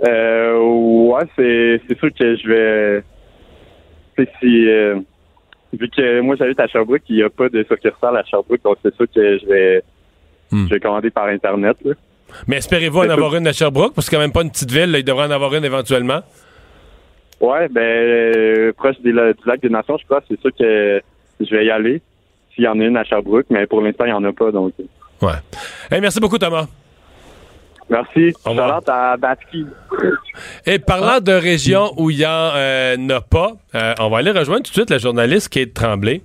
Euh, 0.07 0.59
ouais, 0.59 1.23
c'est, 1.37 1.81
c'est 1.89 1.99
sûr 1.99 2.11
que 2.19 2.37
je 2.37 2.47
vais. 2.49 3.03
Tu 4.19 4.25
sais, 4.25 4.31
si. 4.41 4.69
euh, 4.69 4.97
vu 5.73 5.89
que 5.89 6.21
moi, 6.21 6.37
j'habite 6.39 6.61
à 6.61 6.67
Sherbrooke, 6.69 7.03
il 7.09 7.17
n'y 7.17 7.23
a 7.23 7.31
pas 7.31 7.49
de 7.49 7.65
succursale 7.69 8.17
à 8.19 8.23
Sherbrooke, 8.25 8.63
donc 8.63 8.77
c'est 8.85 8.95
sûr 8.95 9.07
que 9.13 9.39
je 9.39 9.47
vais. 9.47 9.83
Je 10.69 10.75
vais 10.75 10.81
commander 10.81 11.11
par 11.11 11.27
Internet, 11.27 11.77
là. 11.85 11.93
Mais 12.49 12.57
espérez-vous 12.57 13.01
en 13.01 13.09
avoir 13.11 13.35
une 13.37 13.47
à 13.47 13.53
Sherbrooke, 13.53 13.95
parce 13.95 14.07
que 14.07 14.11
c'est 14.11 14.17
quand 14.17 14.23
même 14.23 14.33
pas 14.33 14.43
une 14.43 14.51
petite 14.51 14.71
ville, 14.71 14.91
là, 14.91 14.99
il 14.99 15.05
devrait 15.05 15.27
en 15.27 15.31
avoir 15.31 15.55
une 15.55 15.65
éventuellement. 15.65 16.21
Ouais, 17.41 17.69
ben, 17.69 17.81
euh, 17.83 18.73
proche 18.73 18.97
des 19.03 19.13
la- 19.13 19.33
du 19.33 19.41
lac 19.47 19.61
des 19.61 19.69
Nations, 19.69 19.97
je 19.99 20.05
crois, 20.05 20.23
c'est 20.29 20.41
sûr 20.41 20.51
que 20.59 21.01
je 21.41 21.51
vais 21.55 21.67
y 21.67 21.71
aller. 21.71 22.01
S'il 22.55 22.65
y 22.65 22.69
en 22.69 22.79
a 22.81 22.85
une 22.85 22.97
à 22.97 23.05
Sherbrooke, 23.05 23.47
mais 23.51 23.67
pour 23.67 23.81
l'instant, 23.83 24.05
il 24.05 24.09
n'y 24.09 24.13
en 24.15 24.25
a 24.25 24.33
pas, 24.33 24.51
donc. 24.51 24.73
Ouais. 25.21 25.33
Hey, 25.91 26.01
merci 26.01 26.21
beaucoup, 26.21 26.39
Thomas. 26.39 26.67
Merci. 27.91 28.33
Shout-out 28.45 28.89
à 28.89 29.17
Batsky. 29.17 29.67
Et 30.65 30.79
parlant 30.79 31.21
de 31.21 31.33
régions 31.33 31.93
où 31.99 32.11
il 32.11 32.19
y 32.19 32.27
en 32.27 32.31
euh, 32.55 32.97
a 33.11 33.21
pas, 33.21 33.53
euh, 33.75 33.93
on 34.01 34.09
va 34.09 34.19
aller 34.19 34.31
rejoindre 34.31 34.63
tout 34.63 34.71
de 34.71 34.75
suite 34.75 34.91
la 34.91 34.99
journaliste 34.99 35.51
Kate 35.51 35.75
Tremblay. 35.75 36.23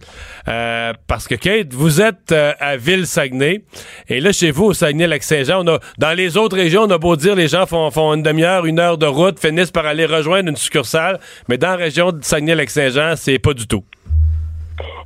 Euh, 0.48 0.94
parce 1.08 1.28
que 1.28 1.36
Kate, 1.36 1.74
vous 1.74 2.02
êtes 2.02 2.32
euh, 2.32 2.54
à 2.60 2.78
Ville-Saguenay. 2.78 3.64
Et 4.08 4.22
là, 4.22 4.32
chez 4.32 4.52
vous, 4.52 4.66
au 4.66 4.74
Saguenay-Lac-Saint-Jean, 4.74 5.66
on 5.66 5.76
a, 5.76 5.80
dans 5.98 6.16
les 6.16 6.38
autres 6.38 6.56
régions, 6.56 6.84
on 6.84 6.90
a 6.92 6.98
beau 6.98 7.16
dire, 7.18 7.36
les 7.36 7.48
gens 7.48 7.66
font, 7.66 7.92
font 7.92 8.14
une 8.14 8.24
demi-heure, 8.24 8.66
une 8.66 8.80
heure 8.80 8.98
de 8.98 9.06
route, 9.06 9.38
finissent 9.38 9.72
par 9.72 9.86
aller 9.86 10.06
rejoindre 10.06 10.50
une 10.50 10.56
succursale. 10.56 11.20
Mais 11.50 11.58
dans 11.58 11.72
la 11.72 11.76
région 11.76 12.14
de 12.14 12.24
Saguenay-Lac-Saint-Jean, 12.24 13.16
c'est 13.18 13.40
pas 13.40 13.54
du 13.54 13.68
tout. 13.68 13.84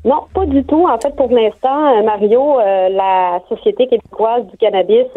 Non, 0.06 0.28
pas 0.34 0.46
du 0.46 0.64
tout. 0.66 0.86
En 0.88 1.00
fait, 1.00 1.16
pour 1.16 1.32
l'instant, 1.32 2.04
Mario, 2.04 2.60
euh, 2.60 2.90
la 2.90 3.40
Société 3.50 3.88
québécoise 3.88 4.46
du 4.48 4.58
cannabis 4.58 5.08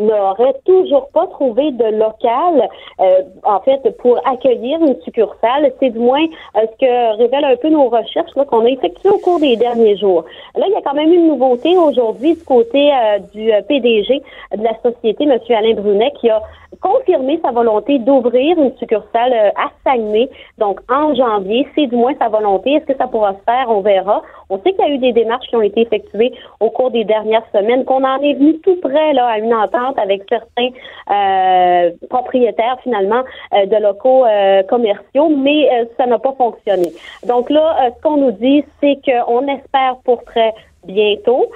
n'aurait 0.00 0.54
toujours 0.64 1.08
pas 1.12 1.26
trouvé 1.28 1.70
de 1.72 1.84
local, 1.84 2.68
euh, 3.00 3.22
en 3.44 3.60
fait, 3.60 3.80
pour 3.98 4.18
accueillir 4.26 4.80
une 4.80 5.00
succursale. 5.02 5.72
C'est 5.78 5.90
du 5.90 5.98
moins 5.98 6.24
euh, 6.56 6.60
ce 6.72 6.86
que 6.86 7.16
révèlent 7.18 7.44
un 7.44 7.56
peu 7.56 7.68
nos 7.68 7.88
recherches 7.88 8.34
là, 8.36 8.44
qu'on 8.44 8.64
a 8.64 8.68
effectuées 8.68 9.10
au 9.10 9.18
cours 9.18 9.40
des 9.40 9.56
derniers 9.56 9.96
jours. 9.96 10.24
Là, 10.56 10.66
il 10.68 10.72
y 10.72 10.76
a 10.76 10.82
quand 10.82 10.94
même 10.94 11.12
une 11.12 11.28
nouveauté 11.28 11.76
aujourd'hui 11.76 12.34
du 12.34 12.44
côté 12.44 12.90
euh, 12.92 13.18
du 13.32 13.52
euh, 13.52 13.62
PDG 13.62 14.22
de 14.56 14.62
la 14.62 14.74
société, 14.82 15.24
M. 15.24 15.38
Alain 15.50 15.74
Brunet, 15.74 16.12
qui 16.20 16.30
a 16.30 16.42
confirmé 16.80 17.40
sa 17.44 17.50
volonté 17.50 17.98
d'ouvrir 17.98 18.58
une 18.58 18.74
succursale 18.76 19.32
à 19.56 19.70
Saguenay, 19.84 20.30
donc 20.58 20.80
en 20.88 21.14
janvier. 21.14 21.66
C'est 21.74 21.86
du 21.86 21.96
moins 21.96 22.14
sa 22.18 22.28
volonté. 22.28 22.74
Est-ce 22.74 22.86
que 22.86 22.96
ça 22.96 23.06
pourra 23.06 23.34
se 23.34 23.42
faire? 23.44 23.66
On 23.68 23.80
verra. 23.80 24.22
On 24.48 24.58
sait 24.58 24.72
qu'il 24.72 24.84
y 24.84 24.88
a 24.88 24.90
eu 24.90 24.98
des 24.98 25.12
démarches 25.12 25.46
qui 25.48 25.56
ont 25.56 25.62
été 25.62 25.82
effectuées 25.82 26.32
au 26.60 26.70
cours 26.70 26.90
des 26.90 27.04
dernières 27.04 27.44
semaines, 27.52 27.84
qu'on 27.84 28.04
en 28.04 28.20
est 28.20 28.34
venu 28.34 28.58
tout 28.60 28.76
près 28.80 29.12
là, 29.12 29.26
à 29.26 29.38
une 29.38 29.54
entente 29.54 29.89
avec 29.98 30.22
certains 30.28 30.70
euh, 31.10 31.90
propriétaires 32.08 32.78
finalement 32.82 33.22
euh, 33.54 33.66
de 33.66 33.76
locaux 33.76 34.24
euh, 34.24 34.62
commerciaux, 34.64 35.28
mais 35.28 35.68
ça 35.96 36.06
n'a 36.06 36.18
pas 36.18 36.32
fonctionné. 36.32 36.92
Donc 37.26 37.50
là, 37.50 37.90
ce 37.96 38.02
qu'on 38.02 38.16
nous 38.16 38.32
dit, 38.32 38.64
c'est 38.80 38.98
qu'on 39.04 39.46
espère 39.48 39.96
pour 40.04 40.24
très 40.24 40.54
bientôt. 40.84 41.50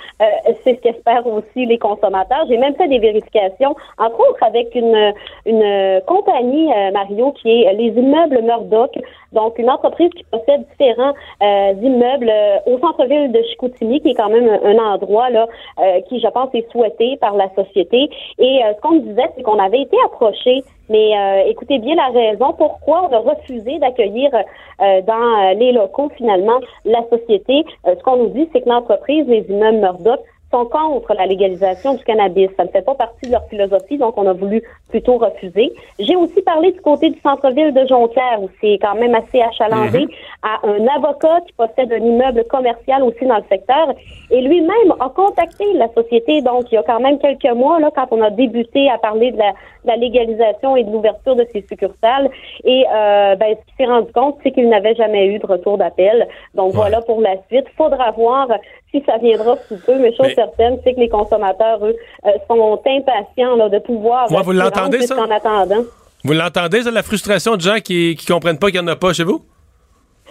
C'est 0.62 0.74
ce 0.74 0.80
qu'espèrent 0.82 1.26
aussi 1.26 1.64
les 1.64 1.78
consommateurs. 1.78 2.45
J'ai 2.47 2.59
même 2.59 2.74
fait 2.74 2.89
des 2.89 2.99
vérifications, 2.99 3.74
entre 3.97 4.20
autres 4.20 4.43
avec 4.43 4.74
une, 4.74 5.14
une 5.47 6.01
compagnie, 6.07 6.68
Mario, 6.93 7.32
qui 7.32 7.62
est 7.62 7.72
les 7.72 7.89
immeubles 7.89 8.43
Murdoch, 8.43 8.93
donc 9.35 9.59
une 9.59 9.68
entreprise 9.68 10.11
qui 10.11 10.24
possède 10.24 10.64
différents 10.70 11.14
euh, 11.43 11.74
immeubles 11.82 12.30
euh, 12.30 12.57
au 12.66 12.78
centre-ville 12.78 13.32
de 13.32 13.43
Chicoutimi, 13.43 14.01
qui 14.01 14.11
est 14.11 14.14
quand 14.14 14.30
même 14.30 14.49
un, 14.49 14.78
endroit 14.78 15.30
là 15.30 15.47
euh, 15.78 16.01
qui, 16.09 16.20
je 16.20 16.28
pense, 16.28 16.49
est 16.55 16.70
souhaité 16.70 17.16
par 17.20 17.37
la 17.37 17.49
société. 17.55 18.09
Et 18.39 18.64
euh, 18.64 18.72
ce 18.74 18.80
qu'on 18.80 18.93
me 18.93 19.01
disait, 19.01 19.30
c'est 19.37 19.43
qu'on 19.43 19.59
avait 19.59 19.82
été 19.82 19.97
approché 20.07 20.64
mais 20.89 21.16
euh, 21.16 21.49
écoutez 21.49 21.78
bien 21.78 21.95
la 21.95 22.09
raison 22.09 22.53
pourquoi 22.53 23.09
on 23.09 23.12
a 23.12 23.18
refusé 23.18 23.78
d'accueillir 23.78 24.30
euh, 24.35 25.01
dans 25.03 25.59
les 25.59 25.72
locaux 25.72 26.11
finalement 26.16 26.61
la 26.85 27.03
société. 27.09 27.64
Euh, 27.87 27.95
ce 27.97 28.03
qu'on 28.03 28.16
nous 28.16 28.28
dit, 28.28 28.49
c'est 28.53 28.61
que 28.61 28.68
l'entreprise, 28.68 29.26
les 29.26 29.47
immeubles 29.49 29.78
Murdoch, 29.78 30.20
sont 30.55 30.66
contre 30.66 31.14
la 31.14 31.26
légalisation 31.26 31.94
du 31.94 32.05
cannabis. 32.05 32.48
Ça 32.57 32.64
ne 32.64 32.68
fait 32.68 32.82
pas 32.82 32.94
partie 32.94 33.26
de 33.26 33.32
leur 33.32 33.44
philosophie, 33.48 33.98
donc 33.98 34.16
on 34.16 34.26
a 34.26 34.32
voulu 34.32 34.62
plutôt 34.88 35.16
refuser. 35.18 35.72
J'ai 35.98 36.14
aussi 36.14 36.40
parlé 36.42 36.70
du 36.70 36.80
côté 36.80 37.11
du 37.11 37.20
centre-ville 37.20 37.72
de 37.74 37.84
Jonquière, 37.86 38.40
où 38.40 38.48
c'est 38.61 38.78
quand 38.80 38.94
même 38.94 39.14
assez 39.14 39.40
achalandé, 39.40 40.07
à 40.42 40.55
un 40.66 40.86
avocat 40.96 41.40
qui 41.46 41.52
possède 41.55 41.92
un 41.92 42.05
immeuble 42.12 42.44
commercial 42.44 43.02
aussi 43.02 43.24
dans 43.26 43.38
le 43.38 43.48
secteur, 43.48 43.86
et 44.30 44.40
lui-même 44.40 44.90
a 45.00 45.09
contacté 45.09 45.64
la 45.74 45.88
société, 45.92 46.40
donc 46.42 46.70
il 46.70 46.76
y 46.76 46.78
a 46.78 46.82
quand 46.84 47.00
même 47.00 47.18
quelques 47.18 47.55
mois, 47.57 47.80
là, 47.80 47.90
quand 47.94 48.07
on 48.12 48.22
a 48.22 48.30
débuté 48.30 48.88
à 48.90 48.98
parler 48.98 49.32
de 49.32 49.38
la, 49.38 49.50
de 49.50 49.88
la 49.88 49.96
légalisation 49.96 50.76
et 50.76 50.84
de 50.84 50.92
l'ouverture 50.92 51.34
de 51.34 51.46
ces 51.52 51.62
succursales, 51.68 52.30
et 52.64 52.84
euh, 52.92 53.34
ben, 53.34 53.57
ce 53.57 53.64
qu'il 53.66 53.76
s'est 53.78 53.92
rendu 53.92 54.12
compte, 54.12 54.36
c'est 54.42 54.52
qu'il 54.52 54.68
n'avait 54.68 54.94
jamais 54.94 55.26
eu 55.26 55.38
de 55.38 55.46
retour 55.46 55.78
d'appel. 55.78 56.28
Donc 56.55 56.72
voilà 56.72 57.00
pour 57.00 57.20
la 57.20 57.34
suite. 57.48 57.66
Faudra 57.76 58.12
voir 58.12 58.48
si 58.95 59.03
ça 59.05 59.18
viendra 59.18 59.57
sous 59.68 59.76
peu, 59.84 59.99
mais 59.99 60.14
chose 60.14 60.32
certaine, 60.34 60.78
c'est 60.84 60.95
que 60.95 61.01
les 61.01 61.09
consommateurs, 61.09 61.84
eux, 61.84 61.97
euh, 62.26 62.30
sont 62.49 62.80
impatients 62.86 63.57
là, 63.57 63.68
de 63.68 63.78
pouvoir 63.80 64.30
Ouais, 64.30 64.42
vous 64.42 64.53
l'entendez, 64.53 65.01
ça? 65.03 65.16
jusqu'en 65.16 65.30
attendant. 65.34 65.82
Vous 66.22 66.32
l'entendez, 66.32 66.82
ça, 66.82 66.90
la 66.90 67.03
frustration 67.03 67.57
de 67.57 67.61
gens 67.61 67.80
qui, 67.84 68.14
qui 68.16 68.26
comprennent 68.26 68.59
pas 68.59 68.70
qu'il 68.70 68.80
n'y 68.80 68.88
en 68.88 68.92
a 68.92 68.97
pas 68.97 69.12
chez 69.12 69.24
vous? 69.24 69.42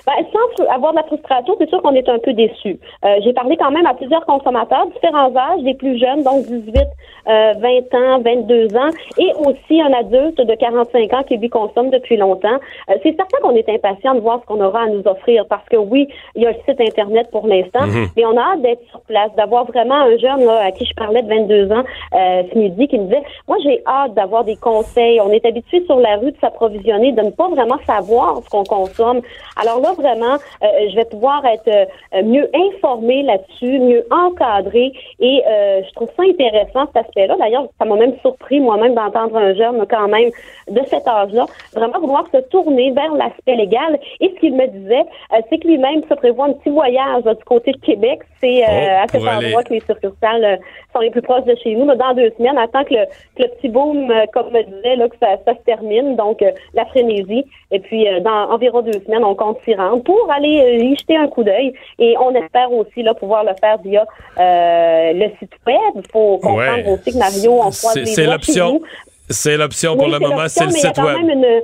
Ben, 0.05 0.13
sans 0.33 0.65
avoir 0.65 0.91
de 0.91 0.97
la 0.97 1.03
frustration, 1.03 1.55
c'est 1.57 1.69
sûr 1.69 1.81
qu'on 1.81 1.93
est 1.95 2.09
un 2.09 2.19
peu 2.19 2.33
déçus. 2.33 2.77
Euh, 3.05 3.15
J'ai 3.23 3.31
parlé 3.31 3.55
quand 3.55 3.71
même 3.71 3.85
à 3.85 3.93
plusieurs 3.93 4.25
consommateurs, 4.25 4.85
différents 4.87 5.33
âges, 5.35 5.61
des 5.63 5.75
plus 5.75 5.97
jeunes, 5.97 6.23
donc 6.23 6.43
18, 6.45 6.75
euh, 7.29 7.53
20 7.57 7.93
ans, 7.97 8.19
22 8.21 8.75
ans, 8.75 8.89
et 9.17 9.31
aussi 9.47 9.81
un 9.81 9.93
adulte 9.93 10.41
de 10.41 10.55
45 10.55 11.13
ans 11.13 11.23
qui 11.23 11.37
lui 11.37 11.49
consomme 11.49 11.89
depuis 11.89 12.17
longtemps. 12.17 12.57
Euh, 12.89 12.95
c'est 13.01 13.15
certain 13.15 13.37
qu'on 13.41 13.55
est 13.55 13.69
impatient 13.69 14.15
de 14.15 14.19
voir 14.19 14.41
ce 14.41 14.45
qu'on 14.45 14.59
aura 14.61 14.81
à 14.81 14.87
nous 14.87 15.03
offrir, 15.05 15.45
parce 15.47 15.67
que 15.69 15.77
oui, 15.77 16.09
il 16.35 16.43
y 16.43 16.47
a 16.47 16.51
le 16.51 16.57
site 16.67 16.81
Internet 16.81 17.29
pour 17.31 17.47
l'instant, 17.47 17.85
Mhm. 17.87 18.07
mais 18.17 18.25
on 18.25 18.35
a 18.37 18.41
hâte 18.41 18.61
d'être 18.61 18.83
sur 18.89 18.99
place, 19.01 19.31
d'avoir 19.37 19.63
vraiment 19.65 19.95
un 19.95 20.17
jeune 20.17 20.43
là, 20.45 20.65
à 20.65 20.71
qui 20.71 20.83
je 20.85 20.93
parlais 20.95 21.21
de 21.21 21.29
22 21.29 21.71
ans 21.71 21.83
euh, 22.13 22.43
ce 22.51 22.57
midi 22.57 22.87
qui 22.89 22.97
me 22.99 23.05
disait, 23.05 23.23
moi 23.47 23.55
j'ai 23.63 23.81
hâte 23.87 24.13
d'avoir 24.15 24.43
des 24.43 24.57
conseils. 24.57 25.21
On 25.21 25.31
est 25.31 25.45
habitué 25.45 25.83
sur 25.85 25.97
la 25.99 26.17
rue 26.17 26.31
de 26.31 26.37
s'approvisionner, 26.41 27.13
de 27.13 27.21
ne 27.21 27.29
pas 27.29 27.47
vraiment 27.47 27.77
savoir 27.87 28.41
ce 28.43 28.49
qu'on 28.49 28.63
consomme. 28.65 29.21
Alors 29.61 29.79
là, 29.79 29.92
vraiment, 29.93 30.35
euh, 30.63 30.67
je 30.89 30.95
vais 30.95 31.05
pouvoir 31.05 31.45
être 31.45 31.67
euh, 31.67 32.23
mieux 32.23 32.49
informée 32.53 33.23
là-dessus, 33.23 33.79
mieux 33.79 34.05
encadrée, 34.11 34.91
et 35.19 35.43
euh, 35.47 35.81
je 35.87 35.93
trouve 35.93 36.09
ça 36.15 36.23
intéressant 36.23 36.85
cet 36.93 37.05
aspect-là. 37.05 37.35
D'ailleurs, 37.37 37.65
ça 37.79 37.85
m'a 37.85 37.95
même 37.95 38.15
surpris 38.21 38.59
moi-même 38.59 38.93
d'entendre 38.95 39.35
un 39.37 39.53
jeune 39.53 39.85
quand 39.89 40.07
même 40.07 40.29
de 40.69 40.81
cet 40.87 41.07
âge-là 41.07 41.45
vraiment 41.73 41.99
vouloir 41.99 42.25
se 42.31 42.37
tourner 42.49 42.91
vers 42.91 43.13
l'aspect 43.13 43.55
légal. 43.55 43.99
Et 44.19 44.29
ce 44.35 44.39
qu'il 44.39 44.55
me 44.55 44.67
disait, 44.67 45.01
euh, 45.33 45.41
c'est 45.49 45.57
que 45.57 45.67
lui-même 45.67 46.01
se 46.09 46.13
prévoit 46.13 46.45
un 46.47 46.53
petit 46.53 46.69
voyage 46.69 47.23
du 47.23 47.43
côté 47.45 47.71
de 47.71 47.77
Québec. 47.79 48.21
C'est 48.41 48.63
euh, 48.63 48.67
Oh, 48.67 49.03
à 49.03 49.07
cet 49.07 49.21
aller- 49.25 49.47
endroit 49.47 49.63
que 49.63 49.73
les 49.73 49.79
succursales 49.79 50.43
euh, 50.43 50.55
sont 50.93 50.99
les 50.99 51.09
plus 51.09 51.21
proches 51.21 51.45
de 51.45 51.55
chez 51.63 51.75
nous. 51.75 51.85
là, 51.85 51.95
dans 51.95 52.13
deux 52.13 52.31
semaines, 52.37 52.57
attend 52.57 52.83
que 52.83 52.93
le, 52.93 53.05
que 53.35 53.43
le 53.43 53.47
petit 53.49 53.69
boom, 53.69 54.09
euh, 54.11 54.25
comme 54.33 54.51
me 54.51 54.61
disait, 54.63 54.95
là, 54.95 55.07
que 55.07 55.15
ça, 55.21 55.37
ça 55.45 55.53
se 55.53 55.59
termine. 55.65 56.15
Donc, 56.15 56.41
euh, 56.41 56.51
la 56.73 56.85
frénésie. 56.85 57.45
Et 57.71 57.79
puis, 57.79 58.07
euh, 58.07 58.19
dans 58.19 58.51
environ 58.51 58.81
deux 58.81 58.99
semaines, 59.05 59.23
on 59.23 59.35
compte 59.35 59.57
s'y 59.63 59.73
rendre 59.75 59.82
pour 60.05 60.29
aller 60.31 60.59
euh, 60.61 60.83
y 60.85 60.95
jeter 60.97 61.15
un 61.17 61.27
coup 61.27 61.43
d'œil. 61.43 61.73
Et 61.99 62.15
on 62.19 62.33
espère 62.35 62.71
aussi 62.71 63.03
là, 63.03 63.13
pouvoir 63.13 63.43
le 63.43 63.51
faire 63.59 63.77
via 63.83 64.05
euh, 64.39 65.13
le 65.13 65.29
site 65.39 65.53
web. 65.67 65.93
Il 65.95 66.11
faut 66.11 66.37
comprendre 66.39 66.57
Ouais. 66.87 66.93
aussi 66.93 67.11
que 67.13 67.17
Mario, 67.17 67.51
on 67.53 67.69
croise 67.71 67.95
les 67.95 68.05
c'est 68.05 68.25
l'option. 68.25 68.81
C'est 69.29 69.57
l'option 69.57 69.95
pour 69.95 70.05
Oui, 70.07 70.11
le 70.11 70.19
moment, 70.19 70.47
c'est 70.47 70.65
le 70.65 70.71
mais 70.71 70.79
il 70.79 70.83
y 70.83 70.85
a 70.85 70.89
site 70.89 70.95
quand 70.95 71.05
web. 71.05 71.17
même 71.17 71.29
une, 71.29 71.61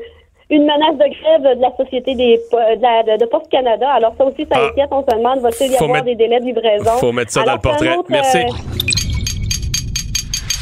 une 0.51 0.63
menace 0.63 0.95
de 0.95 1.07
grève 1.21 1.57
de 1.57 1.61
la 1.61 1.71
Société 1.77 2.15
des, 2.15 2.37
de, 2.51 2.81
la- 2.81 3.17
de- 3.17 3.25
Poste 3.25 3.49
Canada. 3.51 3.89
Alors 3.91 4.13
ça 4.17 4.25
aussi, 4.25 4.43
ça 4.51 4.57
Ah. 4.59 4.67
inquiète. 4.69 4.87
On 4.91 5.01
se 5.01 5.15
demande, 5.15 5.39
va-t-il 5.41 5.71
y 5.71 5.75
Faut 5.75 5.83
avoir 5.83 6.03
mettre- 6.03 6.05
des 6.05 6.15
délais 6.15 6.39
de 6.39 6.45
livraison? 6.45 6.91
faut 6.99 7.11
mettre 7.11 7.31
ça 7.31 7.43
dans 7.43 7.53
le 7.53 7.59
portrait. 7.59 7.95
autre, 7.95 8.09
Merci. 8.09 8.37
euh, 8.37 8.41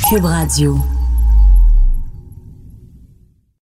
Cube 0.09 0.25
Radio. 0.25 0.73